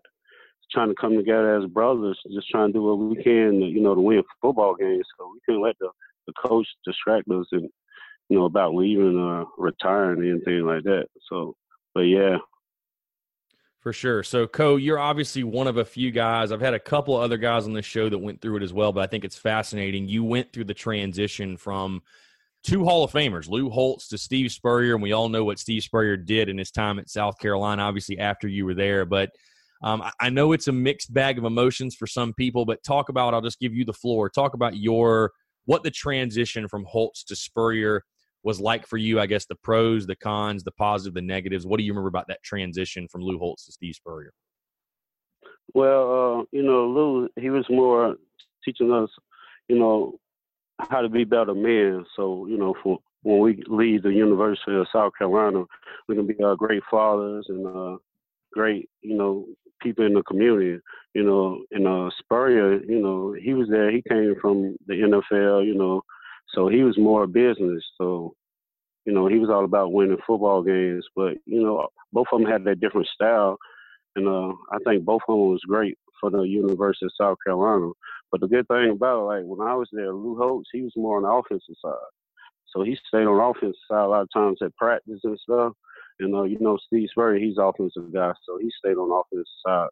[0.73, 3.95] trying to come together as brothers, just trying to do what we can, you know,
[3.95, 5.07] to win football games.
[5.19, 5.91] So we couldn't let the,
[6.27, 7.69] the coach distract us and,
[8.29, 11.07] you know, about leaving or retiring or anything like that.
[11.29, 11.55] So,
[11.95, 12.39] but yeah.
[13.85, 14.23] For sure.
[14.23, 16.51] So, Ko, you're obviously one of a few guys.
[16.53, 18.95] I've had a couple other guys on this show that went through it as well,
[18.95, 20.09] but I think it's fascinating.
[20.09, 22.01] You went through the transition from
[22.63, 25.83] two Hall of Famers, Lou Holtz to Steve Spurrier, and we all know what Steve
[25.83, 29.05] Spurrier did in his time at South Carolina, obviously after you were there.
[29.05, 29.33] But
[29.83, 33.35] um, I know it's a mixed bag of emotions for some people, but talk about.
[33.35, 34.31] I'll just give you the floor.
[34.31, 35.33] Talk about your
[35.67, 38.03] what the transition from Holtz to Spurrier
[38.45, 39.19] was like for you.
[39.19, 41.67] I guess the pros, the cons, the positive, the negatives.
[41.67, 44.33] What do you remember about that transition from Lou Holtz to Steve Spurrier?
[45.73, 48.17] Well, uh, you know, Lou, he was more
[48.65, 49.09] teaching us,
[49.69, 50.19] you know,
[50.79, 52.05] how to be better men.
[52.15, 55.65] So, you know, for when we leave the University of South Carolina,
[56.07, 57.97] we can be uh, great fathers and uh,
[58.53, 59.47] great, you know,
[59.81, 60.81] people in the community.
[61.15, 63.91] You know, and uh, Spurrier, you know, he was there.
[63.91, 65.65] He came from the NFL.
[65.65, 66.03] You know,
[66.55, 67.85] so he was more business.
[67.99, 68.35] So,
[69.05, 71.05] you know, he was all about winning football games.
[71.15, 73.59] But you know, both of them had that different style,
[74.17, 77.91] and uh, I think both of them was great for the University of South Carolina.
[78.31, 80.93] But the good thing about it, like when I was there, Lou Holtz, he was
[80.97, 81.93] more on the offensive side.
[82.75, 85.73] So he stayed on the offensive side a lot of times at practice and stuff.
[86.21, 89.47] And uh, you know, Steve Spurrier, he's offensive guy, so he stayed on the offensive
[89.67, 89.89] side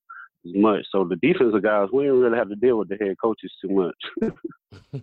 [0.46, 0.84] as much.
[0.90, 3.68] So the defensive guys, we didn't really have to deal with the head coaches too
[3.70, 5.02] much.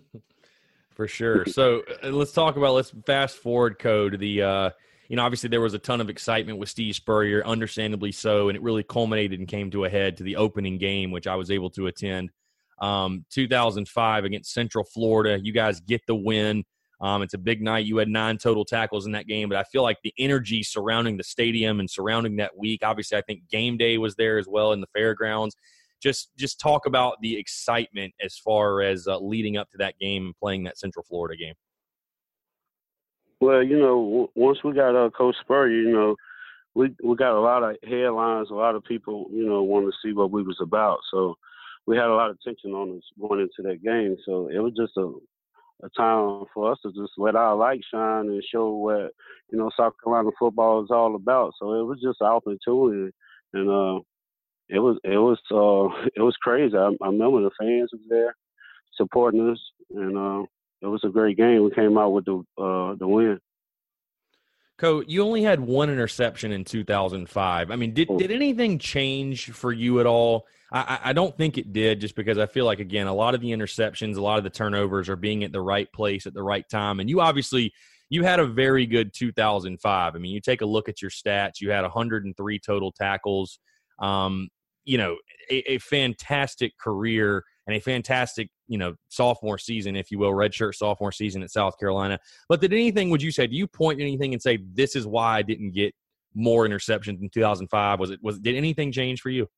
[1.00, 1.46] For sure.
[1.46, 4.70] So uh, let's talk about let's fast forward Ko the uh
[5.08, 8.54] you know, obviously there was a ton of excitement with Steve Spurrier, understandably so, and
[8.54, 11.50] it really culminated and came to a head to the opening game, which I was
[11.50, 12.28] able to attend.
[12.82, 15.40] Um, 2005 against Central Florida.
[15.42, 16.64] You guys get the win.
[17.00, 17.86] Um, it's a big night.
[17.86, 21.16] You had nine total tackles in that game, but I feel like the energy surrounding
[21.16, 22.80] the stadium and surrounding that week.
[22.84, 25.56] Obviously, I think game day was there as well in the fairgrounds.
[26.00, 30.26] Just just talk about the excitement as far as uh, leading up to that game
[30.26, 31.54] and playing that Central Florida game.
[33.40, 36.16] Well, you know, once we got uh, Coach Spurrier, you know,
[36.74, 38.48] we we got a lot of headlines.
[38.50, 40.98] A lot of people, you know, wanted to see what we was about.
[41.10, 41.36] So
[41.86, 44.16] we had a lot of tension on us going into that game.
[44.24, 45.12] So it was just a
[45.82, 49.12] a time for us to just let our light shine and show what
[49.50, 51.52] you know South Carolina football is all about.
[51.58, 53.12] So it was just an opportunity,
[53.54, 54.00] and uh,
[54.70, 56.76] it was it was uh, it was crazy.
[56.76, 58.34] I, I remember the fans was there
[58.96, 59.60] supporting us,
[59.94, 60.42] and uh,
[60.82, 61.64] it was a great game.
[61.64, 63.40] We came out with the uh, the win.
[64.78, 67.70] Ko, you only had one interception in 2005.
[67.70, 70.46] I mean, did, did anything change for you at all?
[70.72, 73.42] I, I don't think it did, just because I feel like again, a lot of
[73.42, 76.42] the interceptions, a lot of the turnovers are being at the right place at the
[76.42, 76.98] right time.
[76.98, 77.74] And you obviously
[78.08, 80.14] you had a very good 2005.
[80.14, 81.60] I mean, you take a look at your stats.
[81.60, 83.58] You had 103 total tackles.
[83.98, 84.48] Um,
[84.84, 85.16] you know,
[85.50, 90.74] a, a fantastic career and a fantastic, you know, sophomore season, if you will, redshirt
[90.74, 92.18] sophomore season at South Carolina.
[92.48, 95.38] But did anything, would you say, do you point anything and say, this is why
[95.38, 95.94] I didn't get
[96.34, 98.00] more interceptions in 2005?
[98.00, 99.48] Was it, was, did anything change for you?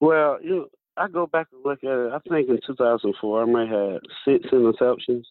[0.00, 0.66] Well, you know,
[0.96, 2.12] I go back and look at it.
[2.12, 5.22] I think in 2004, I might have six interceptions.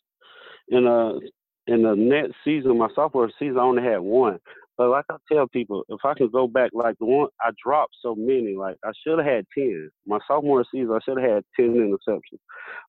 [0.70, 1.20] And uh,
[1.68, 4.40] in the next season, my sophomore season, I only had one.
[4.78, 7.96] But like I tell people, if I can go back, like the one I dropped
[8.02, 9.90] so many, like I should have had ten.
[10.06, 12.40] My sophomore season, I should have had ten interceptions,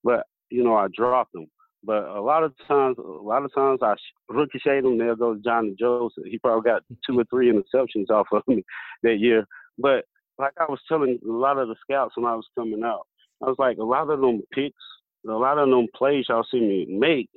[0.05, 1.47] but you know I dropped them.
[1.85, 3.95] But a lot of times, a lot of times I
[4.29, 4.99] ricochet them.
[4.99, 6.25] There goes Johnny Joseph.
[6.27, 8.63] He probably got two or three interceptions off of me
[9.03, 9.47] that year.
[9.79, 10.05] But
[10.39, 13.07] like I was telling a lot of the scouts when I was coming out,
[13.43, 14.83] I was like, a lot of them picks,
[15.27, 17.31] a lot of them plays y'all see me make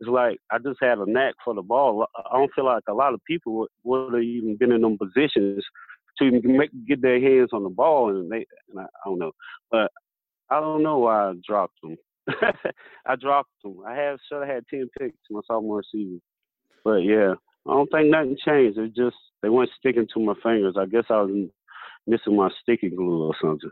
[0.00, 2.06] it's like I just had a knack for the ball.
[2.16, 4.98] I don't feel like a lot of people would, would have even been in them
[4.98, 5.64] positions
[6.18, 8.46] to make get their hands on the ball, and they.
[8.70, 9.32] And I, I don't know,
[9.70, 9.90] but
[10.50, 11.96] I don't know why I dropped them.
[13.06, 13.78] I dropped them.
[13.86, 16.20] I have should have had ten picks in my sophomore season,
[16.84, 17.34] but yeah,
[17.66, 18.78] I don't think nothing changed.
[18.78, 20.76] It just they weren't sticking to my fingers.
[20.78, 21.48] I guess I was
[22.08, 23.70] missing my sticky glue or something.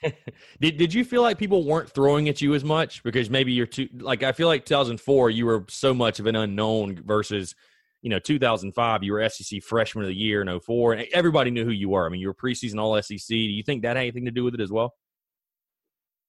[0.60, 3.66] did Did you feel like people weren't throwing at you as much because maybe you're
[3.66, 7.54] too like I feel like 2004 you were so much of an unknown versus
[8.02, 11.64] you know 2005 you were SEC freshman of the year in 04 and everybody knew
[11.64, 12.04] who you were.
[12.04, 13.28] I mean you were preseason All SEC.
[13.28, 14.94] Do you think that had anything to do with it as well?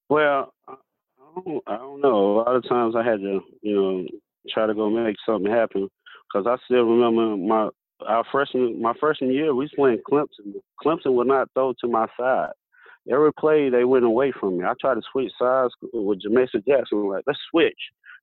[0.07, 0.75] Well, I
[1.35, 2.33] don't, I don't know.
[2.33, 4.07] A lot of times I had to you know
[4.53, 5.89] try to go make something happen
[6.31, 7.69] because I still remember my
[8.07, 10.53] our freshman my freshman year we was playing Clemson.
[10.83, 12.51] Clemson would not throw to my side.
[13.11, 14.65] Every play they went away from me.
[14.65, 17.07] I tried to switch sides with Jamaica Jackson.
[17.07, 17.79] Like let's switch,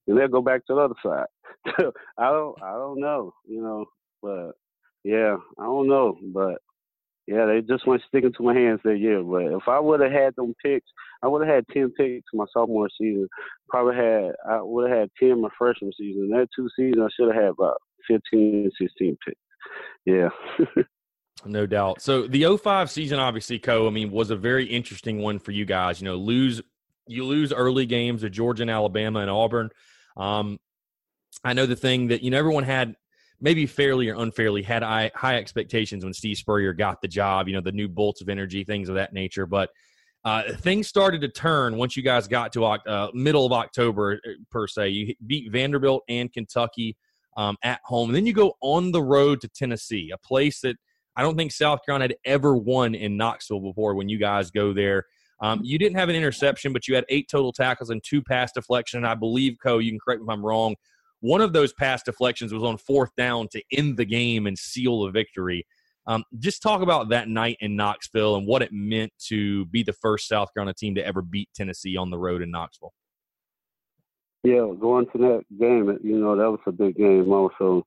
[0.07, 1.27] and they'll go back to the other side.
[2.19, 3.87] I don't I don't know, you know,
[4.23, 4.53] but
[5.05, 6.59] yeah, I don't know, but
[7.27, 9.23] yeah, they just went sticking to my hands that year.
[9.23, 10.89] But if I would have had them picks,
[11.23, 13.29] I would have had ten picks my sophomore season.
[13.69, 16.31] Probably had I would have had ten my freshman season.
[16.31, 17.79] That two seasons I should have had about
[18.09, 19.41] 15, 16 picks
[20.05, 20.29] yeah.
[21.45, 22.01] no doubt.
[22.01, 25.65] So the 05 season, obviously, Ko, I mean, was a very interesting one for you
[25.65, 26.01] guys.
[26.01, 26.63] You know, lose
[27.09, 29.71] you lose early games to Georgia and Alabama and Auburn.
[30.17, 30.59] Um,
[31.45, 32.97] I know the thing that you know everyone had
[33.41, 37.49] maybe fairly or unfairly had high, expectations when Steve Spurrier got the job.
[37.49, 39.47] You know, the new bolts of energy, things of that nature.
[39.47, 39.71] But
[40.25, 44.31] uh, things started to turn once you guys got to uh, middle of October uh,
[44.51, 44.89] per se.
[44.89, 46.97] You beat Vanderbilt and Kentucky
[47.37, 48.09] um, at home.
[48.09, 50.77] And then you go on the road to Tennessee, a place that
[51.17, 54.73] I don't think South Carolina had ever won in Knoxville before when you guys go
[54.73, 55.05] there.
[55.41, 58.53] Um, you didn't have an interception, but you had eight total tackles and two pass
[58.53, 58.99] deflections.
[58.99, 60.75] And I believe, Ko, you can correct me if I'm wrong.
[61.21, 65.05] One of those pass deflections was on fourth down to end the game and seal
[65.05, 65.67] the victory.
[66.07, 69.93] Um, just talk about that night in Knoxville and what it meant to be the
[69.93, 72.93] first South Carolina team to ever beat Tennessee on the road in Knoxville.
[74.47, 77.85] Yeah, going to that game, you know, that was a big game also.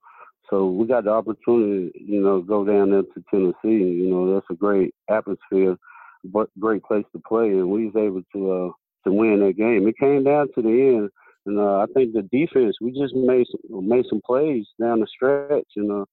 [0.50, 3.82] So we got the opportunity, you know, go down there to Tennessee.
[3.82, 5.78] You know, that's a great atmosphere,
[6.26, 8.72] but great place to play, and we was able to uh,
[9.06, 9.88] to win that game.
[9.88, 11.10] It came down to the end,
[11.46, 15.08] and uh, I think the defense we just made some, made some plays down the
[15.08, 16.06] stretch, and uh,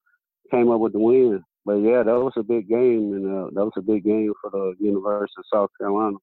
[0.53, 1.43] came up with the win.
[1.65, 4.51] But yeah, that was a big game, and uh, that was a big game for
[4.51, 6.19] the University of South Carolina.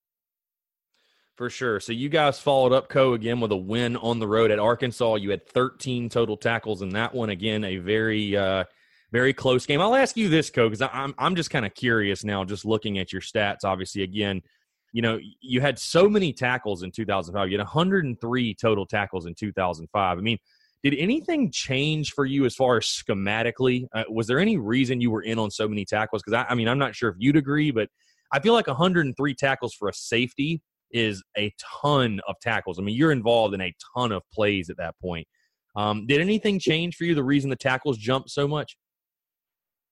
[1.35, 1.79] For sure.
[1.79, 5.15] So you guys followed up Ko again with a win on the road at Arkansas.
[5.15, 7.29] You had 13 total tackles in that one.
[7.31, 8.65] Again, a very uh,
[9.11, 9.81] very close game.
[9.81, 12.99] I'll ask you this, Ko, because I'm I'm just kind of curious now, just looking
[12.99, 13.63] at your stats.
[13.63, 14.43] Obviously, again,
[14.91, 17.49] you know, you had so many tackles in 2005.
[17.49, 20.17] You had 103 total tackles in 2005.
[20.17, 20.37] I mean,
[20.83, 23.87] did anything change for you as far as schematically?
[23.91, 26.21] Uh, was there any reason you were in on so many tackles?
[26.21, 27.89] Because I, I mean, I'm not sure if you'd agree, but
[28.31, 30.61] I feel like 103 tackles for a safety
[30.93, 32.79] is a ton of tackles.
[32.79, 35.27] I mean, you're involved in a ton of plays at that point.
[35.75, 37.15] Um, did anything change for you?
[37.15, 38.77] The reason the tackles jumped so much?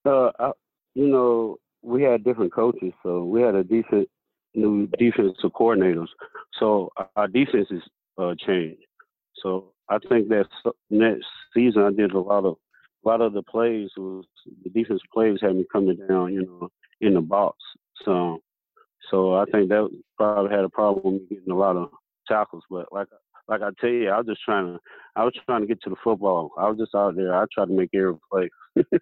[0.04, 0.52] Uh, I,
[0.94, 4.08] you know, we had different coaches, so we had a decent
[4.54, 6.08] new defensive coordinators.
[6.58, 7.82] So our defenses
[8.18, 8.82] uh, changed.
[9.42, 10.46] So I think that
[10.90, 12.56] next season I did a lot of
[13.04, 14.24] a lot of the plays was
[14.62, 16.68] the defense plays had me coming down, you know,
[17.00, 17.56] in the box.
[18.04, 18.40] So
[19.12, 21.90] so I think that probably had a problem getting a lot of
[22.26, 22.64] tackles.
[22.68, 23.08] But like
[23.48, 24.80] like I tell you, I was just trying to,
[25.14, 26.52] I was trying to get to the football.
[26.58, 27.34] I was just out there.
[27.34, 28.50] I tried to make every play.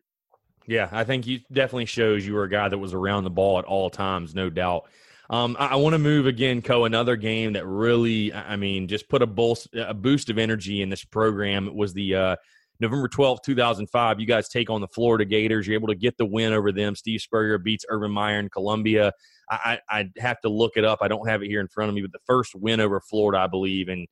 [0.66, 3.58] yeah, I think you definitely shows you were a guy that was around the ball
[3.58, 4.88] at all times, no doubt.
[5.28, 6.84] Um, I, I want to move again, Ko.
[6.84, 10.88] Another game that really, I mean, just put a boost, a boost of energy in
[10.88, 11.72] this program.
[11.74, 12.36] Was the uh,
[12.80, 14.20] November twelfth, two 2005.
[14.20, 15.66] You guys take on the Florida Gators.
[15.66, 16.94] You're able to get the win over them.
[16.94, 19.12] Steve Spurrier beats Urban Meyer in Columbia.
[19.50, 21.00] I, I, have to look it up.
[21.02, 23.42] I don't have it here in front of me, but the first win over Florida,
[23.42, 24.06] I believe, in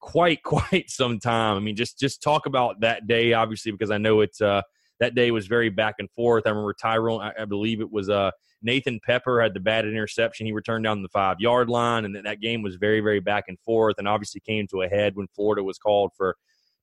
[0.00, 1.56] quite, quite some time.
[1.56, 4.62] I mean, just just talk about that day, obviously, because I know it's uh,
[5.00, 6.46] that day was very back and forth.
[6.46, 8.30] I remember Tyrone, I, I believe it was uh,
[8.62, 10.46] Nathan Pepper had the bad interception.
[10.46, 13.44] He returned down the five yard line, and that, that game was very, very back
[13.48, 16.36] and forth, and obviously came to a head when Florida was called for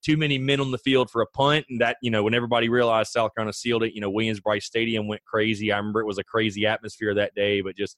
[0.06, 2.70] too many men on the field for a punt, and that you know when everybody
[2.70, 5.72] realized South Carolina sealed it, you know Williams-Brice Stadium went crazy.
[5.72, 7.98] I remember it was a crazy atmosphere that day, but just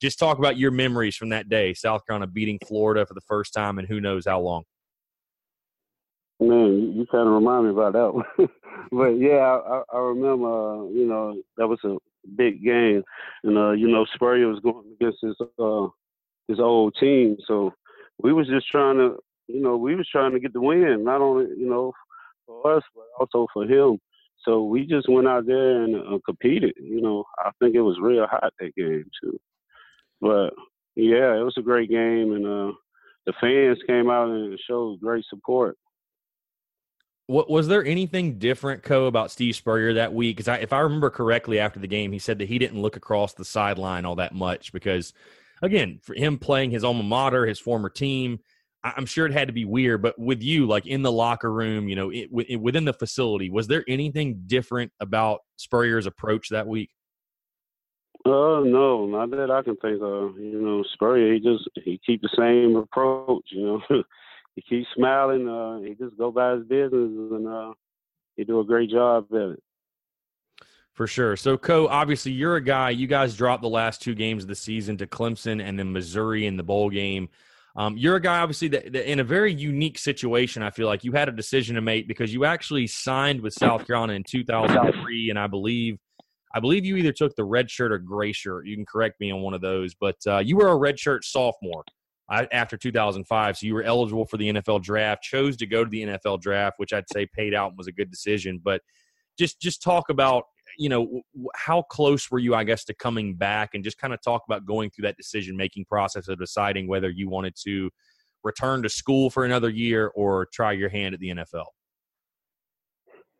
[0.00, 3.54] just talk about your memories from that day, South Carolina beating Florida for the first
[3.54, 4.64] time, and who knows how long.
[6.40, 8.48] Man, you kind of remind me about that one.
[8.92, 11.96] but yeah, I, I remember, uh, you know, that was a
[12.36, 13.02] big game,
[13.42, 15.88] and uh, you know, Spurrier was going against his uh,
[16.46, 17.72] his old team, so
[18.22, 19.16] we was just trying to,
[19.48, 21.92] you know, we was trying to get the win, not only you know
[22.46, 23.98] for us, but also for him.
[24.44, 26.74] So we just went out there and uh, competed.
[26.80, 29.38] You know, I think it was real hot that game too.
[30.20, 30.50] But
[30.94, 32.72] yeah, it was a great game, and uh,
[33.26, 35.76] the fans came out and showed great support.
[37.26, 40.38] What was there anything different, Ko, about Steve Spurrier that week?
[40.38, 43.34] Because if I remember correctly, after the game, he said that he didn't look across
[43.34, 45.12] the sideline all that much because,
[45.60, 48.38] again, for him playing his alma mater, his former team,
[48.96, 50.02] I'm sure it had to be weird.
[50.02, 53.66] But with you, like in the locker room, you know, it, within the facility, was
[53.66, 56.90] there anything different about Spurrier's approach that week?
[58.24, 60.38] Uh, no, not that I can think of.
[60.38, 63.44] You know, Spurrier, he just he keep the same approach.
[63.50, 64.02] You know,
[64.54, 65.48] he keeps smiling.
[65.48, 67.72] Uh, he just go by his business, and uh,
[68.36, 69.62] he do a great job at it.
[70.92, 71.36] For sure.
[71.36, 72.90] So, Ko, obviously, you're a guy.
[72.90, 76.44] You guys dropped the last two games of the season to Clemson and then Missouri
[76.44, 77.28] in the bowl game.
[77.76, 80.62] Um, you're a guy, obviously, that, that, in a very unique situation.
[80.62, 83.86] I feel like you had a decision to make because you actually signed with South
[83.86, 85.98] Carolina in 2003, and I believe,
[86.54, 88.66] I believe you either took the red shirt or gray shirt.
[88.66, 91.24] You can correct me on one of those, but uh, you were a red shirt
[91.24, 91.84] sophomore
[92.30, 93.56] after 2005.
[93.56, 96.74] So you were eligible for the NFL draft, chose to go to the NFL draft,
[96.78, 98.60] which I'd say paid out and was a good decision.
[98.62, 98.82] But
[99.38, 100.44] just just talk about
[100.78, 101.20] you know
[101.54, 104.64] how close were you, I guess, to coming back, and just kind of talk about
[104.64, 107.90] going through that decision making process of deciding whether you wanted to
[108.44, 111.66] return to school for another year or try your hand at the NFL.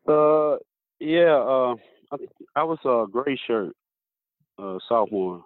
[0.07, 0.57] Uh,
[0.99, 1.75] yeah, uh,
[2.11, 2.17] I,
[2.57, 3.73] I was a gray shirt
[4.61, 5.43] uh, sophomore,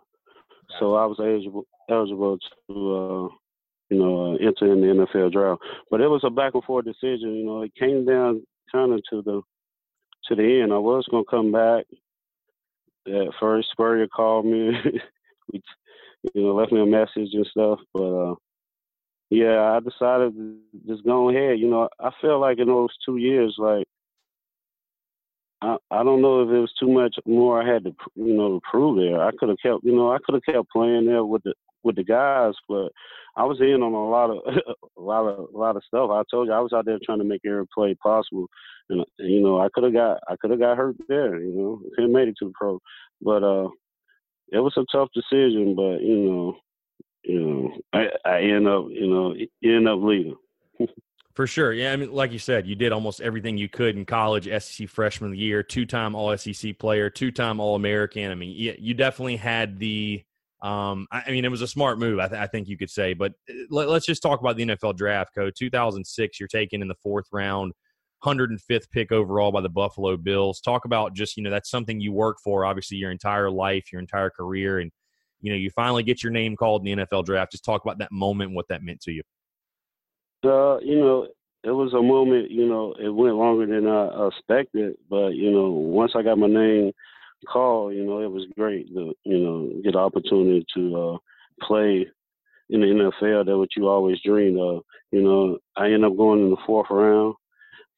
[0.80, 3.36] so I was eligible eligible to uh,
[3.90, 5.61] you know uh, enter in the NFL draft.
[5.91, 7.36] But it was a back and forth decision.
[7.36, 9.41] You know, it came down kind of to the
[10.28, 10.74] to the end.
[10.74, 11.86] I was gonna come back.
[13.08, 14.72] At first, Spurrier called me.
[16.34, 17.80] you know, left me a message and stuff.
[17.94, 18.36] But uh,
[19.30, 21.60] yeah, I decided to just go ahead.
[21.60, 23.86] You know, I felt like in those two years, like
[25.62, 28.60] I, I don't know if it was too much more I had to, you know,
[28.60, 29.22] to prove there.
[29.22, 31.95] I could have kept, you know, I could have kept playing there with the with
[31.95, 32.89] the guys, but
[33.35, 34.38] I was in on a lot of
[34.97, 36.10] a lot of a lot of stuff.
[36.11, 38.47] I told you I was out there trying to make every play possible,
[38.89, 41.39] and you know I could have got I could have got hurt there.
[41.39, 42.80] You know, could have made it to the pro,
[43.22, 43.69] but uh,
[44.51, 45.76] it was a tough decision.
[45.76, 46.57] But you know,
[47.23, 50.35] you know, I I end up you know end up leaving.
[51.34, 51.73] For sure.
[51.73, 51.93] Yeah.
[51.93, 55.31] I mean, like you said, you did almost everything you could in college, SEC freshman
[55.31, 58.30] of the year, two time All SEC player, two time All American.
[58.30, 60.23] I mean, you definitely had the
[60.64, 62.90] um, I, I, mean, it was a smart move, I, th- I think you could
[62.90, 63.14] say.
[63.14, 65.49] But uh, let, us just talk about the NFL draft Ko.
[65.49, 67.73] 2006, you're taken in the fourth round,
[68.23, 70.61] 105th pick overall by the Buffalo Bills.
[70.61, 73.99] Talk about just, you know, that's something you work for, obviously, your entire life, your
[73.99, 74.80] entire career.
[74.80, 74.90] And,
[75.41, 77.52] you know, you finally get your name called in the NFL draft.
[77.52, 79.22] Just talk about that moment what that meant to you.
[80.45, 81.27] Uh, you know,
[81.65, 84.95] it was a moment, you know, it went longer than I expected.
[85.10, 86.94] But, you know, once I got my name–
[87.44, 91.18] call, you know, it was great to, you know, get the opportunity to uh,
[91.65, 92.07] play
[92.70, 93.45] in the NFL.
[93.45, 94.84] That what you always dreamed of.
[95.11, 97.36] You know, I ended up going in the fourth round,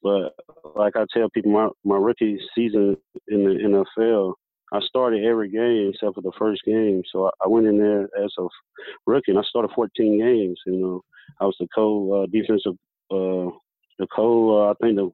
[0.02, 0.34] but
[0.76, 2.96] like I tell people, my my rookie season
[3.28, 4.34] in the NFL,
[4.72, 7.02] I started every game except for the first game.
[7.10, 8.46] So I, I went in there as a
[9.06, 10.60] rookie, and I started 14 games.
[10.66, 11.04] You know,
[11.40, 12.74] I was the co uh, defensive.
[13.10, 13.50] Uh,
[13.98, 15.10] the co, uh, I think the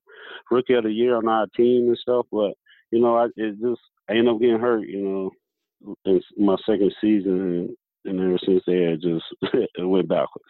[0.50, 2.54] rookie of the year on our team and stuff, but
[2.90, 3.80] you know, I it just
[4.12, 7.74] I ended up getting hurt, you know, in my second season,
[8.04, 9.24] and, ever since it just
[9.74, 10.44] it went backwards.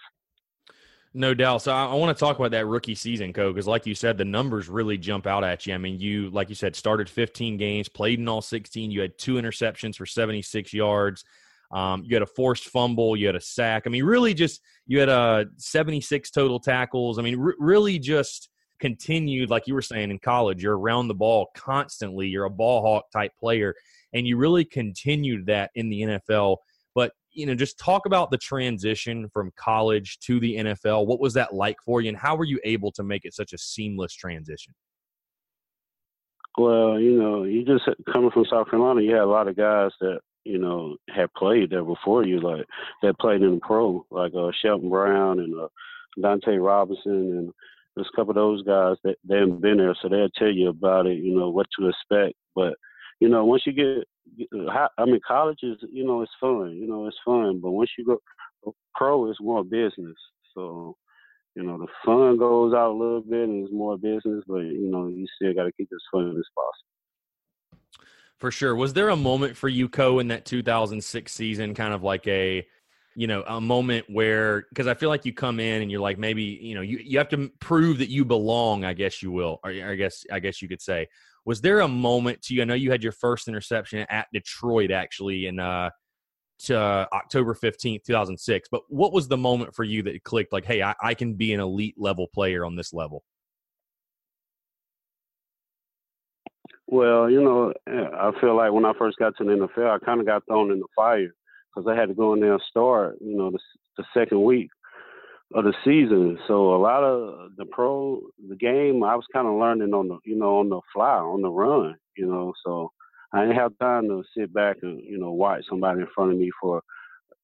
[1.15, 1.63] No doubt.
[1.63, 4.17] So I, I want to talk about that rookie season, Ko, because like you said,
[4.17, 5.75] the numbers really jump out at you.
[5.75, 8.91] I mean, you like you said, started 15 games, played in all 16.
[8.91, 11.25] You had two interceptions for 76 yards.
[11.71, 13.17] Um, you had a forced fumble.
[13.17, 13.85] You had a sack.
[13.87, 17.19] I mean, really, just you had a uh, 76 total tackles.
[17.19, 18.49] I mean, r- really, just
[18.83, 20.61] continued like you were saying in college.
[20.61, 22.27] You're around the ball constantly.
[22.27, 23.77] You're a ball hawk type player,
[24.13, 26.57] and you really continued that in the NFL
[26.97, 31.07] But, you know, just talk about the transition from college to the NFL.
[31.07, 33.53] What was that like for you, and how were you able to make it such
[33.53, 34.75] a seamless transition?
[36.59, 39.93] Well, you know, you just coming from South Carolina, you had a lot of guys
[40.01, 42.67] that you know had played there before you, like
[43.03, 45.69] that played in the pro, like uh, Sheldon Brown and uh,
[46.19, 47.53] Dunta Robinson, and
[47.95, 50.69] there's a couple of those guys that they haven't been there, so they'll tell you
[50.69, 52.35] about it, you know, what to expect.
[52.55, 52.75] But
[53.21, 54.07] you know, once you get
[54.99, 58.05] I mean, college is you know it's fun, you know it's fun, but once you
[58.05, 60.17] go pro, it's more business.
[60.55, 60.97] So
[61.55, 64.91] you know the fun goes out a little bit and it's more business, but you
[64.91, 66.93] know you still got to keep as fun as possible.
[68.39, 68.75] For sure.
[68.75, 72.67] Was there a moment for you, Ko, in that 2006 season, kind of like a
[73.15, 76.19] you know a moment where because i feel like you come in and you're like
[76.19, 79.61] maybe you know you, you have to prove that you belong i guess you will
[79.65, 81.07] or i guess i guess you could say
[81.45, 82.63] was there a moment to you?
[82.63, 85.91] I know you had your first interception at Detroit actually in uh,
[86.61, 88.69] to uh, October 15th, 2006.
[88.71, 91.53] But what was the moment for you that clicked like, hey, I, I can be
[91.53, 93.25] an elite level player on this level?
[96.87, 100.21] Well, you know, I feel like when I first got to the NFL, I kind
[100.21, 101.33] of got thrown in the fire
[101.75, 103.59] because I had to go in there and start, you know, the,
[103.97, 104.71] the second week
[105.55, 106.39] of the season.
[106.47, 110.19] So a lot of the pro, the game, I was kind of learning on the,
[110.25, 112.53] you know, on the fly, on the run, you know.
[112.65, 112.91] So
[113.33, 116.39] I didn't have time to sit back and, you know, watch somebody in front of
[116.39, 116.83] me for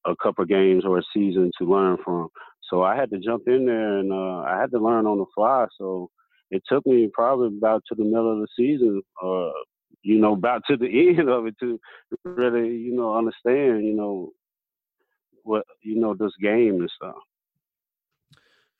[0.05, 2.29] a couple of games or a season to learn from.
[2.69, 5.25] So I had to jump in there and uh, I had to learn on the
[5.35, 5.65] fly.
[5.77, 6.09] So
[6.51, 9.49] it took me probably about to the middle of the season, uh,
[10.03, 11.79] you know, about to the end of it to
[12.23, 14.31] really, you know, understand, you know,
[15.43, 17.15] what, you know, this game and stuff.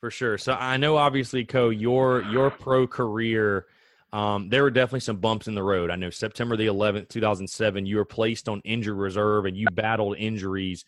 [0.00, 0.38] For sure.
[0.38, 3.66] So I know, obviously, Ko, your your pro career,
[4.14, 5.90] um, there were definitely some bumps in the road.
[5.90, 10.16] I know September the 11th, 2007, you were placed on injured reserve and you battled
[10.16, 10.86] injuries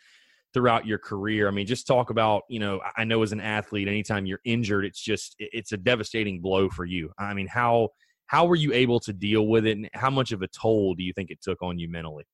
[0.55, 1.47] throughout your career.
[1.47, 4.87] I mean, just talk about, you know, I know as an athlete, anytime you're injured,
[4.87, 7.11] it's just it's a devastating blow for you.
[7.19, 7.91] I mean, how
[8.27, 11.03] how were you able to deal with it, and how much of a toll do
[11.03, 12.25] you think it took on you mentally?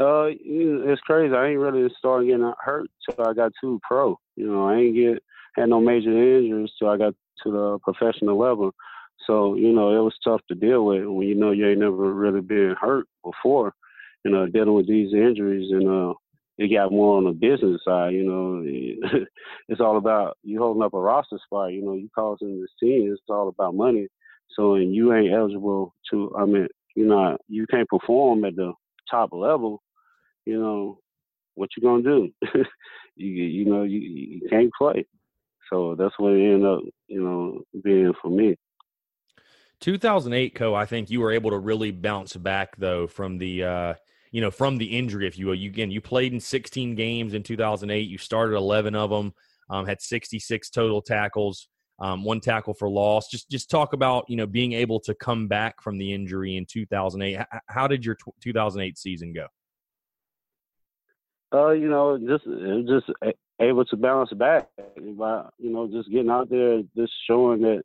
[0.00, 1.34] Uh, it's crazy.
[1.34, 4.16] I ain't really started getting hurt till I got to pro.
[4.36, 5.22] You know, I ain't get
[5.56, 8.72] had no major injuries till I got to the professional level.
[9.26, 12.12] So you know, it was tough to deal with when you know you ain't never
[12.14, 13.74] really been hurt before.
[14.24, 16.14] You know, dealing with these injuries and uh,
[16.58, 18.14] it got more on the business side.
[18.14, 18.62] You know,
[19.68, 21.72] it's all about you holding up a roster spot.
[21.72, 23.12] You know, you causing this team.
[23.12, 24.08] It's all about money.
[24.56, 26.34] So, and you ain't eligible to.
[26.36, 28.72] I mean, you know, you can't perform at the
[29.10, 29.82] top level
[30.48, 30.98] you know,
[31.56, 32.30] what you gonna do?
[33.16, 35.06] you you know you you can't play.
[35.70, 38.56] So that's what it ended up, you know, being for me.
[39.80, 40.74] 2008, Ko.
[40.74, 43.94] I think you were able to really bounce back though from the, uh,
[44.32, 45.54] you know, from the injury, if you will.
[45.54, 48.00] You again, you played in 16 games in 2008.
[48.00, 49.34] You started 11 of them.
[49.68, 51.68] Um, had 66 total tackles,
[51.98, 53.28] um, one tackle for loss.
[53.28, 56.66] Just just talk about you know being able to come back from the injury in
[56.66, 57.44] 2008.
[57.66, 59.46] How did your 2008 season go?
[61.52, 62.44] Uh, you know, just
[62.86, 63.10] just
[63.60, 67.82] able to bounce back by you know just getting out there, just showing that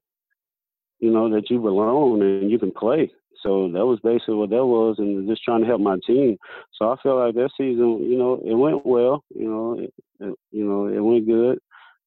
[1.00, 3.12] you know that you belong and you can play.
[3.42, 6.38] So that was basically what that was, and just trying to help my team.
[6.78, 9.24] So I feel like that season, you know, it went well.
[9.36, 11.60] You know, it, it, you know, it went good,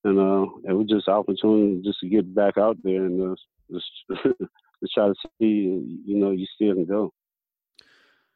[0.07, 3.35] and uh, it was just opportunity just to get back out there and uh,
[3.73, 3.87] just
[4.25, 7.13] to try to see, you know, you still can go.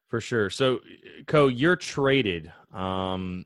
[0.09, 0.51] For sure.
[0.51, 0.81] So,
[1.29, 3.45] Ko, you're traded um,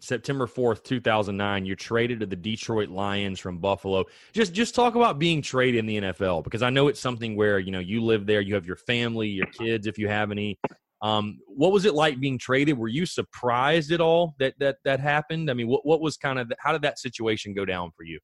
[0.00, 1.64] September 4th, 2009.
[1.64, 4.04] You're traded to the Detroit Lions from Buffalo.
[4.32, 7.60] Just just talk about being traded in the NFL because I know it's something where,
[7.60, 10.58] you know, you live there, you have your family, your kids if you have any.
[11.00, 12.76] Um, what was it like being traded?
[12.76, 15.50] Were you surprised at all that that that happened?
[15.50, 18.18] I mean, what what was kind of how did that situation go down for you?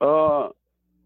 [0.00, 0.48] Uh,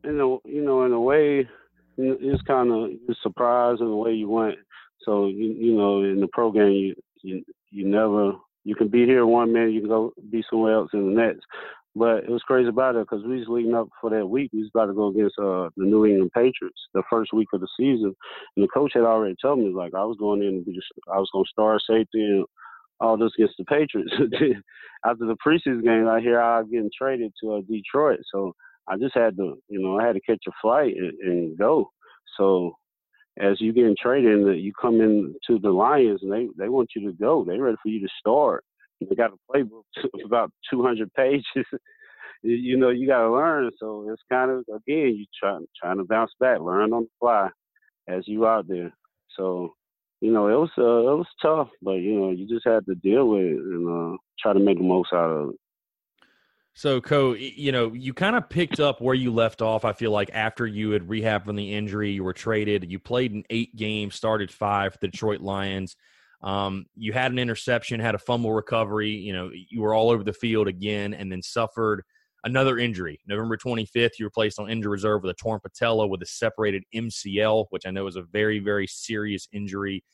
[0.05, 1.49] in a you know, in a way,
[1.97, 4.57] it's kind of surprised in the way you went.
[5.05, 8.33] So you you know in the program you you you never
[8.65, 11.47] you can be here one minute you can go be somewhere else in the next.
[11.97, 14.51] But it was crazy about it because we was leading up for that week.
[14.53, 17.63] We was about to go against uh, the New England Patriots the first week of
[17.63, 18.15] the season,
[18.55, 21.31] and the coach had already told me like I was going in just, I was
[21.33, 22.45] going to start safety and
[23.01, 24.13] all this against the Patriots.
[25.07, 28.55] After the preseason game, I hear I'm getting traded to uh, Detroit, so
[28.89, 31.91] I just had to, you know, I had to catch a flight and, and go.
[32.37, 32.77] So
[33.39, 37.17] as you getting traded, you come into the Lions, and they they want you to
[37.17, 37.43] go.
[37.43, 38.65] They ready for you to start.
[39.01, 41.45] They got a playbook of about 200 pages.
[42.43, 43.71] you know, you got to learn.
[43.79, 47.49] So it's kind of again, you try trying to bounce back, learn on the fly
[48.09, 48.93] as you out there.
[49.37, 49.75] So
[50.21, 52.95] you know, it was uh, it was tough, but you know, you just had to
[52.95, 55.57] deal with it and uh, try to make the most out of it.
[56.73, 59.87] So, Ko, you know, you kind of picked up where you left off.
[59.87, 62.91] I feel like after you had rehab from the injury, you were traded.
[62.91, 65.97] You played in eight games, started five for the Detroit Lions.
[66.47, 69.11] Um, you had an interception, had a fumble recovery.
[69.11, 72.05] You know, you were all over the field again, and then suffered
[72.45, 73.19] another injury.
[73.27, 76.85] November 25th, you were placed on injury reserve with a torn patella with a separated
[76.95, 80.05] MCL, which I know is a very, very serious injury.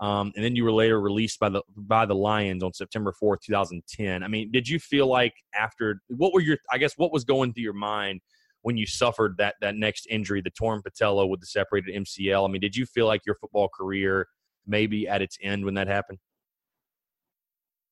[0.00, 3.40] Um, and then you were later released by the by the Lions on September 4th,
[3.46, 4.22] 2010.
[4.22, 7.54] I mean, did you feel like after what were your I guess what was going
[7.54, 8.20] through your mind
[8.62, 12.46] when you suffered that that next injury, the torn patella with the separated MCL?
[12.46, 14.26] I mean, did you feel like your football career
[14.66, 16.18] maybe at its end when that happened?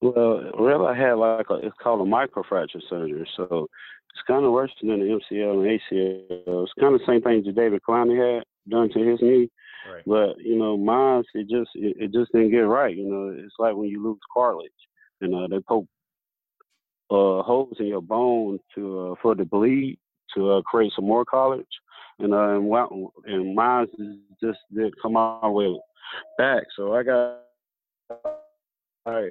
[0.00, 3.66] Well, really, I had like a, it's called a microfracture surgery, so
[4.14, 6.62] it's kind of worse than the MCL and ACL.
[6.62, 9.50] It's kind of the same thing that David Clowney had done to his knee.
[9.90, 10.02] Right.
[10.06, 12.96] But you know, mine it just it, it, just didn't get right.
[12.96, 14.70] You know, it's like when you lose cartilage,
[15.20, 15.86] and uh, they poke
[17.10, 19.98] uh, holes in your bone to uh, for the bleed
[20.34, 21.66] to uh, create some more cartilage,
[22.18, 23.86] and uh, and, and mine
[24.42, 25.80] just didn't come all the way
[26.36, 26.64] back.
[26.76, 27.40] So I got
[29.06, 29.28] a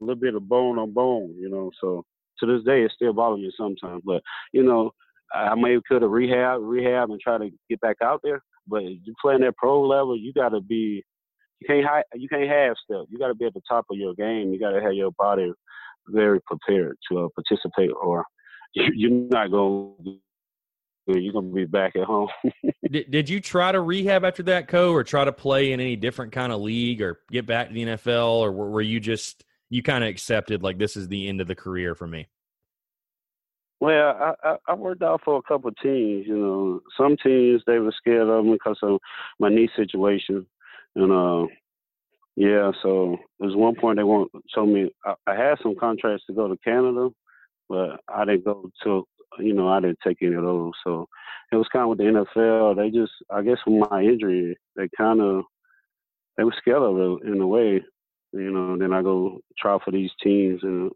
[0.00, 1.70] little bit of bone on bone, you know.
[1.80, 2.04] So
[2.40, 4.02] to this day, it still bothers me sometimes.
[4.04, 4.22] But
[4.52, 4.92] you know,
[5.34, 8.42] I may could have rehab, rehab, and try to get back out there.
[8.68, 11.02] But you playing at pro level, you got to be.
[11.60, 13.06] You can't hide, you can't have stuff.
[13.08, 14.52] You got to be at the top of your game.
[14.52, 15.50] You got to have your body
[16.08, 18.24] very prepared to uh, participate, or
[18.74, 20.20] you're not going.
[21.06, 22.28] You're gonna be back at home.
[22.90, 25.96] did, did you try to rehab after that, Ko, or try to play in any
[25.96, 29.82] different kind of league, or get back to the NFL, or were you just you
[29.82, 32.26] kind of accepted like this is the end of the career for me?
[33.78, 36.26] Well, I, I, I worked out for a couple of teams.
[36.26, 38.98] You know, some teams they were scared of me because of
[39.38, 40.46] my knee situation,
[40.94, 41.46] and uh,
[42.36, 42.72] yeah.
[42.82, 46.48] So there's one point they want told me I, I had some contracts to go
[46.48, 47.10] to Canada,
[47.68, 49.06] but I didn't go to.
[49.38, 50.72] You know, I didn't take any of those.
[50.84, 51.08] So
[51.52, 52.76] it was kind of with the NFL.
[52.76, 55.44] They just, I guess, with my injury, they kind of
[56.36, 57.82] they were scared of it in a way.
[58.32, 60.90] You know, then I go try for these teams and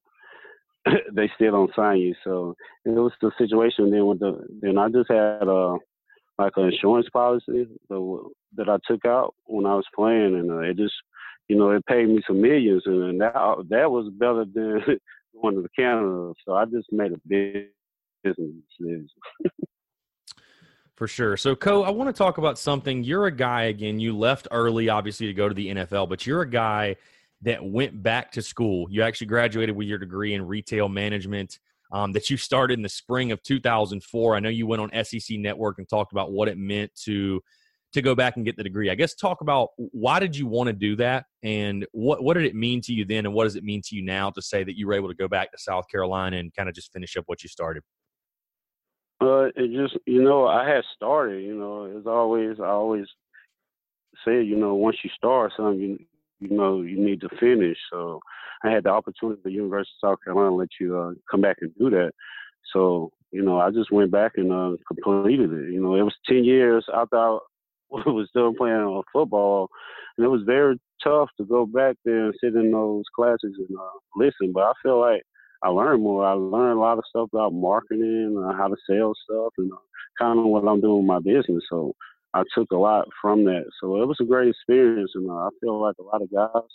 [1.12, 2.14] they still don't sign you.
[2.24, 2.54] So
[2.84, 3.90] it was the situation.
[3.90, 5.76] Then with the then I just had a uh,
[6.38, 10.60] like an insurance policy that that I took out when I was playing, and uh,
[10.60, 10.94] it just
[11.48, 13.34] you know it paid me some millions, and that
[13.68, 14.82] that was better than
[15.40, 16.32] going to the Canada.
[16.44, 17.68] So I just made a big
[20.96, 21.38] For sure.
[21.38, 23.02] So, Ko, I want to talk about something.
[23.02, 26.42] You're a guy, again, you left early, obviously, to go to the NFL, but you're
[26.42, 26.96] a guy
[27.42, 28.86] that went back to school.
[28.90, 31.58] You actually graduated with your degree in retail management
[31.92, 34.36] um, that you started in the spring of 2004.
[34.36, 37.40] I know you went on SEC Network and talked about what it meant to
[37.92, 38.88] to go back and get the degree.
[38.88, 42.44] I guess talk about why did you want to do that, and what what did
[42.44, 44.62] it mean to you then, and what does it mean to you now to say
[44.62, 47.16] that you were able to go back to South Carolina and kind of just finish
[47.16, 47.82] up what you started.
[49.20, 51.44] Uh, it just you know I had started.
[51.44, 53.06] You know, as always, I always
[54.24, 55.98] say you know once you start something, you,
[56.40, 57.76] you know you need to finish.
[57.90, 58.20] So
[58.64, 61.42] I had the opportunity at the University of South Carolina to let you uh, come
[61.42, 62.12] back and do that.
[62.72, 65.72] So you know I just went back and uh, completed it.
[65.72, 67.38] You know it was ten years after I
[67.90, 69.68] was still playing football,
[70.16, 73.78] and it was very tough to go back there and sit in those classes and
[73.78, 74.52] uh, listen.
[74.52, 75.22] But I feel like
[75.62, 76.24] I learned more.
[76.26, 79.76] I learned a lot of stuff about marketing, uh, how to sell stuff, and uh,
[80.18, 81.62] kind of what I'm doing with my business.
[81.70, 81.94] So
[82.34, 83.64] I took a lot from that.
[83.80, 86.68] So it was a great experience, and uh, I feel like a lot of guys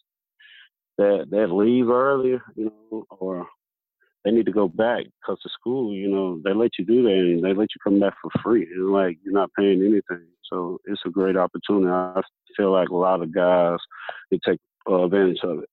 [0.97, 3.47] that that leave early, you know, or
[4.23, 7.11] they need to go back because the school, you know, they let you do that
[7.11, 8.67] and they let you come back for free.
[8.75, 10.27] And like you're not paying anything.
[10.51, 11.87] So it's a great opportunity.
[11.87, 12.21] I
[12.57, 13.77] feel like a lot of guys
[14.29, 14.59] can take
[14.89, 15.69] uh, advantage of it.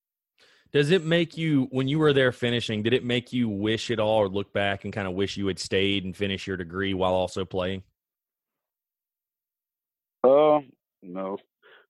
[0.72, 4.00] Does it make you, when you were there finishing, did it make you wish it
[4.00, 6.94] all or look back and kind of wish you had stayed and finished your degree
[6.94, 7.82] while also playing?
[10.24, 10.60] Uh,
[11.02, 11.36] no,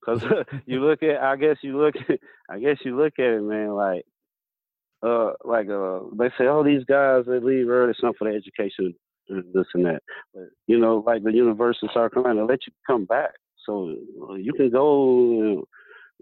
[0.01, 0.23] because
[0.67, 2.19] you look at, I guess you look, at,
[2.51, 3.71] I guess you look at it, man.
[3.71, 4.05] Like,
[5.03, 8.95] uh, like uh, they say, oh, these guys they leave early, something for the education,
[9.29, 10.03] and this and that.
[10.35, 13.33] But you know, like the University of South Carolina, let you come back,
[13.67, 13.97] so
[14.29, 15.67] uh, you can go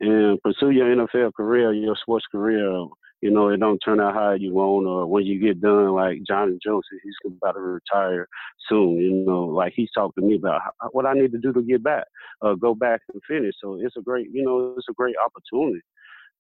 [0.01, 2.87] and pursue your NFL career, your sports career.
[3.23, 6.23] You know, it don't turn out how you want, or when you get done, like
[6.27, 8.27] Johnny Jones, he's about to retire
[8.67, 8.97] soon.
[8.97, 10.63] You know, like he's talking to me about
[10.93, 12.05] what I need to do to get back,
[12.41, 13.55] uh, go back and finish.
[13.63, 15.83] So it's a great, you know, it's a great opportunity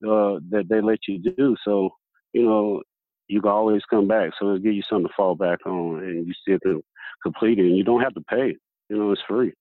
[0.07, 1.55] uh, that they let you do.
[1.65, 1.91] So,
[2.33, 2.83] you know,
[3.29, 4.33] you can always come back.
[4.39, 6.83] So it'll give you something to fall back on, and you still can
[7.23, 8.57] complete it, and you don't have to pay.
[8.89, 9.53] You know, it's free.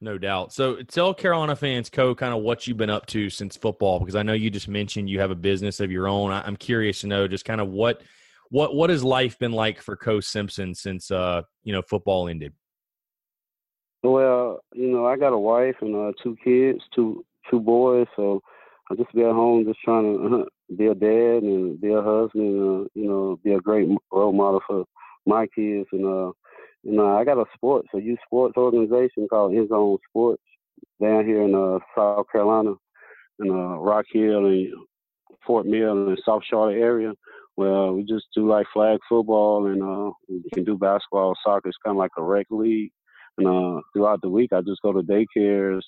[0.00, 0.52] No doubt.
[0.52, 4.14] So tell Carolina fans, Ko, kind of what you've been up to since football, because
[4.14, 6.30] I know you just mentioned you have a business of your own.
[6.30, 8.02] I'm curious to know just kind of what
[8.50, 12.52] what what has life been like for Ko Simpson since uh you know football ended.
[14.04, 18.40] Well, you know, I got a wife and uh, two kids, two two boys, so
[18.90, 20.44] I just be at home, just trying to uh,
[20.76, 24.62] be a dad and be a husband, uh, you know, be a great role model
[24.66, 24.84] for
[25.26, 26.32] my kids, and uh,
[26.88, 30.42] you know, I got a sports, a youth sports organization called End Zone Sports
[31.02, 32.72] down here in uh, South Carolina,
[33.40, 34.72] in uh, Rock Hill and
[35.46, 37.12] Fort Mill and South Charlotte area.
[37.58, 41.68] Well, we just do like flag football and uh, we can do basketball, soccer.
[41.68, 42.90] It's kind of like a rec league.
[43.36, 45.82] And uh, throughout the week, I just go to daycares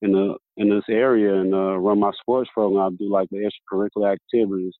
[0.00, 2.82] in the in this area and uh, run my sports program.
[2.82, 4.72] I do like the extracurricular activities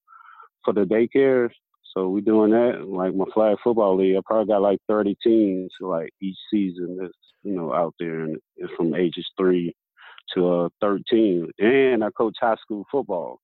[0.65, 1.51] for the daycares
[1.97, 2.86] so we doing that.
[2.86, 7.14] Like my flag football league, I probably got like 30 teams like each season that's
[7.43, 9.74] you know out there, and it's from ages three
[10.35, 11.51] to uh, 13.
[11.59, 13.40] And I coach high school football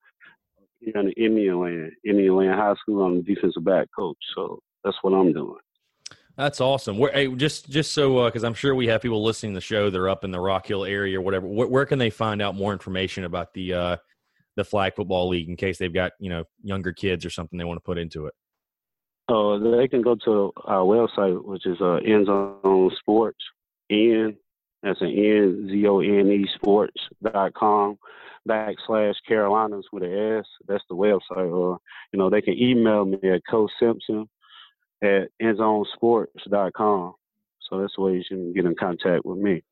[0.80, 3.04] here in Indian Land, Indian Land High School.
[3.04, 5.60] I'm the defensive back coach, so that's what I'm doing.
[6.36, 6.98] That's awesome.
[6.98, 9.62] Where, hey, just just so because uh, I'm sure we have people listening to the
[9.62, 9.88] show.
[9.88, 11.46] They're up in the Rock Hill area or whatever.
[11.46, 13.96] Where, where can they find out more information about the uh,
[14.56, 17.64] the flag football league in case they've got you know younger kids or something they
[17.64, 18.34] want to put into it?
[19.28, 23.38] Oh, they can go to our website, which is uh, End Zone Sports,
[23.90, 24.36] N,
[24.82, 27.98] that's an N, Z O N E Sports dot com
[28.48, 30.44] backslash Carolinas with an S.
[30.66, 31.52] That's the website.
[31.52, 31.78] Or,
[32.12, 34.28] you know, they can email me at Ko Simpson
[35.02, 37.14] at dot com.
[37.60, 39.62] So that's the way you can get in contact with me.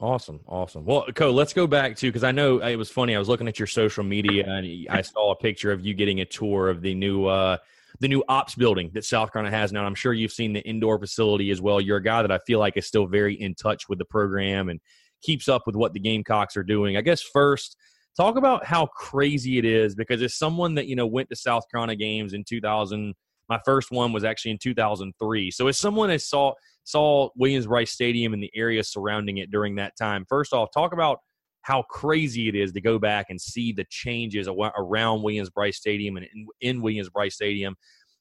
[0.00, 0.86] Awesome, awesome.
[0.86, 3.14] Well, Ko, let's go back to because I know it was funny.
[3.14, 6.20] I was looking at your social media and I saw a picture of you getting
[6.20, 7.58] a tour of the new uh,
[8.00, 9.84] the new ops building that South Carolina has now.
[9.84, 11.80] I'm sure you've seen the indoor facility as well.
[11.80, 14.68] You're a guy that I feel like is still very in touch with the program
[14.68, 14.80] and
[15.22, 16.96] keeps up with what the Gamecocks are doing.
[16.96, 17.76] I guess first,
[18.16, 21.64] talk about how crazy it is because as someone that you know went to South
[21.70, 23.14] Carolina games in 2000.
[23.48, 25.52] My first one was actually in 2003.
[25.52, 29.96] So as someone that saw saw Williams-Brice Stadium and the area surrounding it during that
[29.96, 31.18] time, first off, talk about
[31.66, 36.24] how crazy it is to go back and see the changes around Williams-Brice Stadium and
[36.32, 37.74] in, in Williams-Brice Stadium,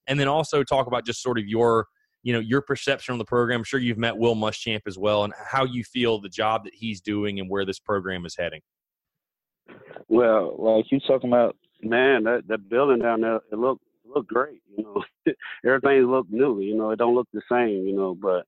[0.08, 1.86] and then also talk about just sort of your
[2.24, 3.60] you know your perception of the program.
[3.60, 6.74] I'm sure you've met Will Muschamp as well, and how you feel the job that
[6.74, 8.62] he's doing and where this program is heading.
[10.08, 14.64] Well, like you talking about, man, that that building down there, it looked looked great.
[14.76, 15.34] You know,
[15.66, 16.62] everything looked new.
[16.62, 17.86] You know, it don't look the same.
[17.88, 18.48] You know, but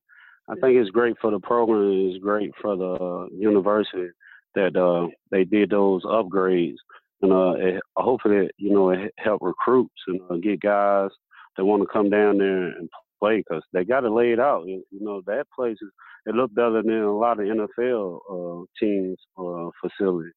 [0.50, 2.10] I think it's great for the program.
[2.10, 4.10] It's great for the university
[4.58, 6.78] that uh, they did those upgrades,
[7.22, 11.12] and uh, it, hopefully, you know, it help recruits and uh, get guys
[11.56, 12.90] that want to come down there and
[13.20, 14.66] play because they got it laid out.
[14.66, 15.90] You know, that place is
[16.26, 20.32] it looked better than a lot of NFL uh, teams uh, facility.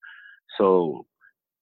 [0.59, 1.07] So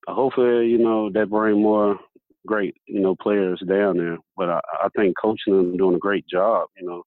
[0.07, 1.99] hopefully, you know, that bring more
[2.47, 4.19] great, you know, players down there.
[4.37, 6.69] But I, I think coaching them doing a great job.
[6.79, 7.03] You know,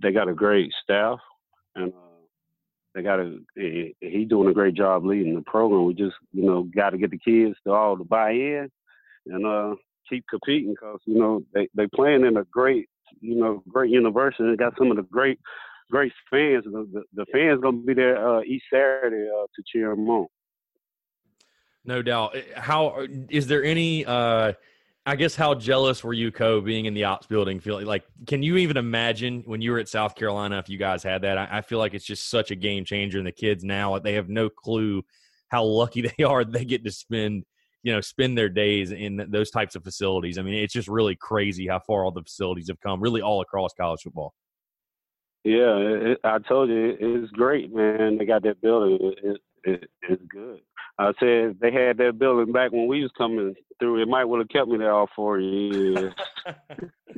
[0.00, 1.18] they got a great staff,
[1.74, 2.07] and uh,
[2.98, 3.38] they got a
[4.00, 5.84] He doing a great job leading the program.
[5.84, 8.68] We just, you know, got to get the kids to all to buy in
[9.26, 9.76] and uh,
[10.08, 12.88] keep competing because you know they they playing in a great,
[13.20, 14.50] you know, great university.
[14.50, 15.38] They got some of the great,
[15.92, 16.64] great fans.
[16.64, 20.26] The, the, the fans gonna be there uh, each Saturday uh, to cheer them on.
[21.84, 22.36] No doubt.
[22.56, 24.04] How is there any?
[25.08, 27.60] I guess how jealous were you, Ko, being in the ops building?
[27.60, 31.02] Feel like, can you even imagine when you were at South Carolina if you guys
[31.02, 31.38] had that?
[31.38, 34.12] I, I feel like it's just such a game changer, and the kids now they
[34.12, 35.02] have no clue
[35.48, 37.44] how lucky they are they get to spend
[37.82, 40.36] you know spend their days in those types of facilities.
[40.36, 43.40] I mean, it's just really crazy how far all the facilities have come, really all
[43.40, 44.34] across college football.
[45.42, 48.18] Yeah, it, I told you it's great, man.
[48.18, 48.98] They got that building.
[49.22, 50.60] It, it, it's good.
[50.98, 54.02] I said they had that building back when we was coming through.
[54.02, 56.12] It might would have kept me there all four years.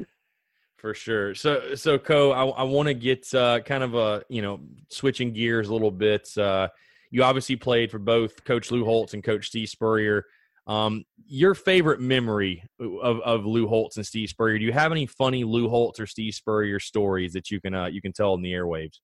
[0.79, 1.35] For sure.
[1.35, 5.33] So, so Ko, I, I want to get uh, kind of a you know switching
[5.33, 6.37] gears a little bit.
[6.37, 6.69] Uh,
[7.11, 10.25] you obviously played for both Coach Lou Holtz and Coach Steve Spurrier.
[10.67, 14.59] Um, your favorite memory of, of Lou Holtz and Steve Spurrier?
[14.59, 17.87] Do you have any funny Lou Holtz or Steve Spurrier stories that you can uh,
[17.87, 19.01] you can tell in the airwaves?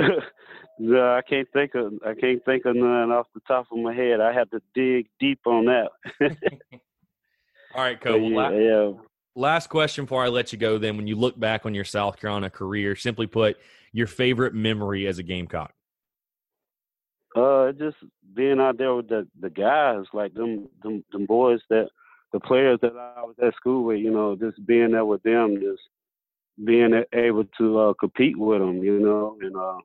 [0.78, 3.94] Yeah, I can't think of I can't think of none off the top of my
[3.94, 4.20] head.
[4.20, 5.88] I have to dig deep on that.
[7.74, 8.22] All right, Coach.
[8.22, 8.90] yeah, yeah.
[9.36, 10.78] Last question before I let you go.
[10.78, 13.56] Then, when you look back on your South Carolina career, simply put,
[13.92, 15.72] your favorite memory as a Gamecock.
[17.34, 17.96] Uh, just
[18.34, 21.88] being out there with the the guys, like them them, them boys that
[22.32, 23.98] the players that I was at school with.
[24.00, 25.82] You know, just being there with them, just
[26.64, 28.84] being able to uh, compete with them.
[28.84, 29.78] You know, and uh,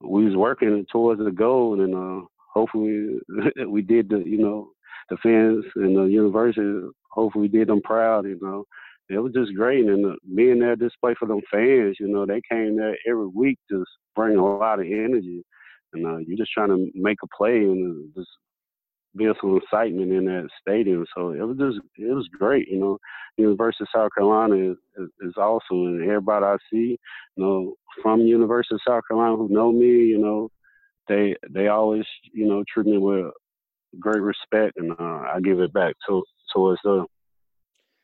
[0.00, 3.18] we was working towards the goal, and uh, hopefully
[3.68, 4.70] we did the you know
[5.10, 6.88] the fans and the university.
[7.10, 8.24] Hopefully we did them proud.
[8.26, 8.64] You know,
[9.08, 11.96] it was just great, and uh, being there just play for them fans.
[12.00, 15.44] You know, they came there every week, just bring a lot of energy,
[15.92, 18.30] and uh, you're just trying to make a play and just
[19.16, 21.06] being some excitement in that stadium.
[21.16, 22.98] So it was just it was great, you know.
[23.36, 24.76] University of South Carolina is,
[25.20, 26.96] is, awesome, and everybody I see,
[27.36, 30.50] you know, from University of South Carolina who know me, you know,
[31.08, 33.32] they they always you know treat me with
[33.98, 36.22] great respect, and uh, I give it back to
[36.54, 37.06] towards them.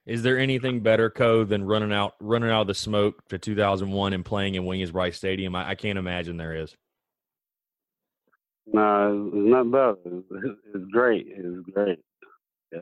[0.07, 4.13] Is there anything better, Ko, than running out running out of the smoke to 2001
[4.13, 5.55] and playing in Williams-Brice Stadium?
[5.55, 6.75] I, I can't imagine there is.
[8.73, 9.99] No, it's not.
[10.05, 11.27] It's, great.
[11.29, 11.99] It's great.
[12.73, 12.81] Yeah.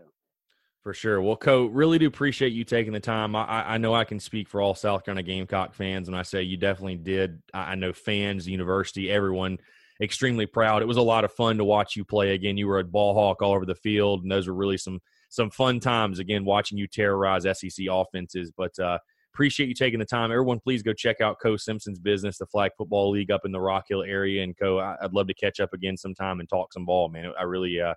[0.83, 1.21] For sure.
[1.23, 3.35] Well, Ko, really do appreciate you taking the time.
[3.35, 6.43] I, I know I can speak for all South Carolina Gamecock fans, and I say
[6.43, 7.43] you definitely did.
[7.55, 9.59] I know fans, university, everyone
[10.01, 10.83] extremely proud.
[10.83, 12.57] It was a lot of fun to watch you play again.
[12.57, 15.01] You were a ball hawk all over the field, and those were really some
[15.31, 18.53] some fun times again watching you terrorize SEC offenses.
[18.57, 18.99] But uh,
[19.39, 20.33] appreciate you taking the time.
[20.33, 23.61] Everyone, please go check out Ko Simpson's business, the Flag Football League up in the
[23.61, 24.43] Rock Hill area.
[24.43, 27.31] And Ko, I'd love to catch up again sometime and talk some ball, man.
[27.39, 27.95] I really uh,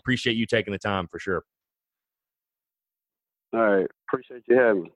[0.00, 1.42] appreciate you taking the time for sure.
[3.52, 3.86] All right.
[4.08, 4.92] Appreciate you having me.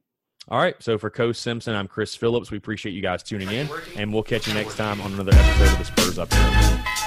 [0.46, 0.76] All right.
[0.78, 2.52] So for Ko Simpson, I'm Chris Phillips.
[2.52, 5.72] We appreciate you guys tuning in, and we'll catch you next time on another episode
[5.72, 6.97] of the Spurs Up.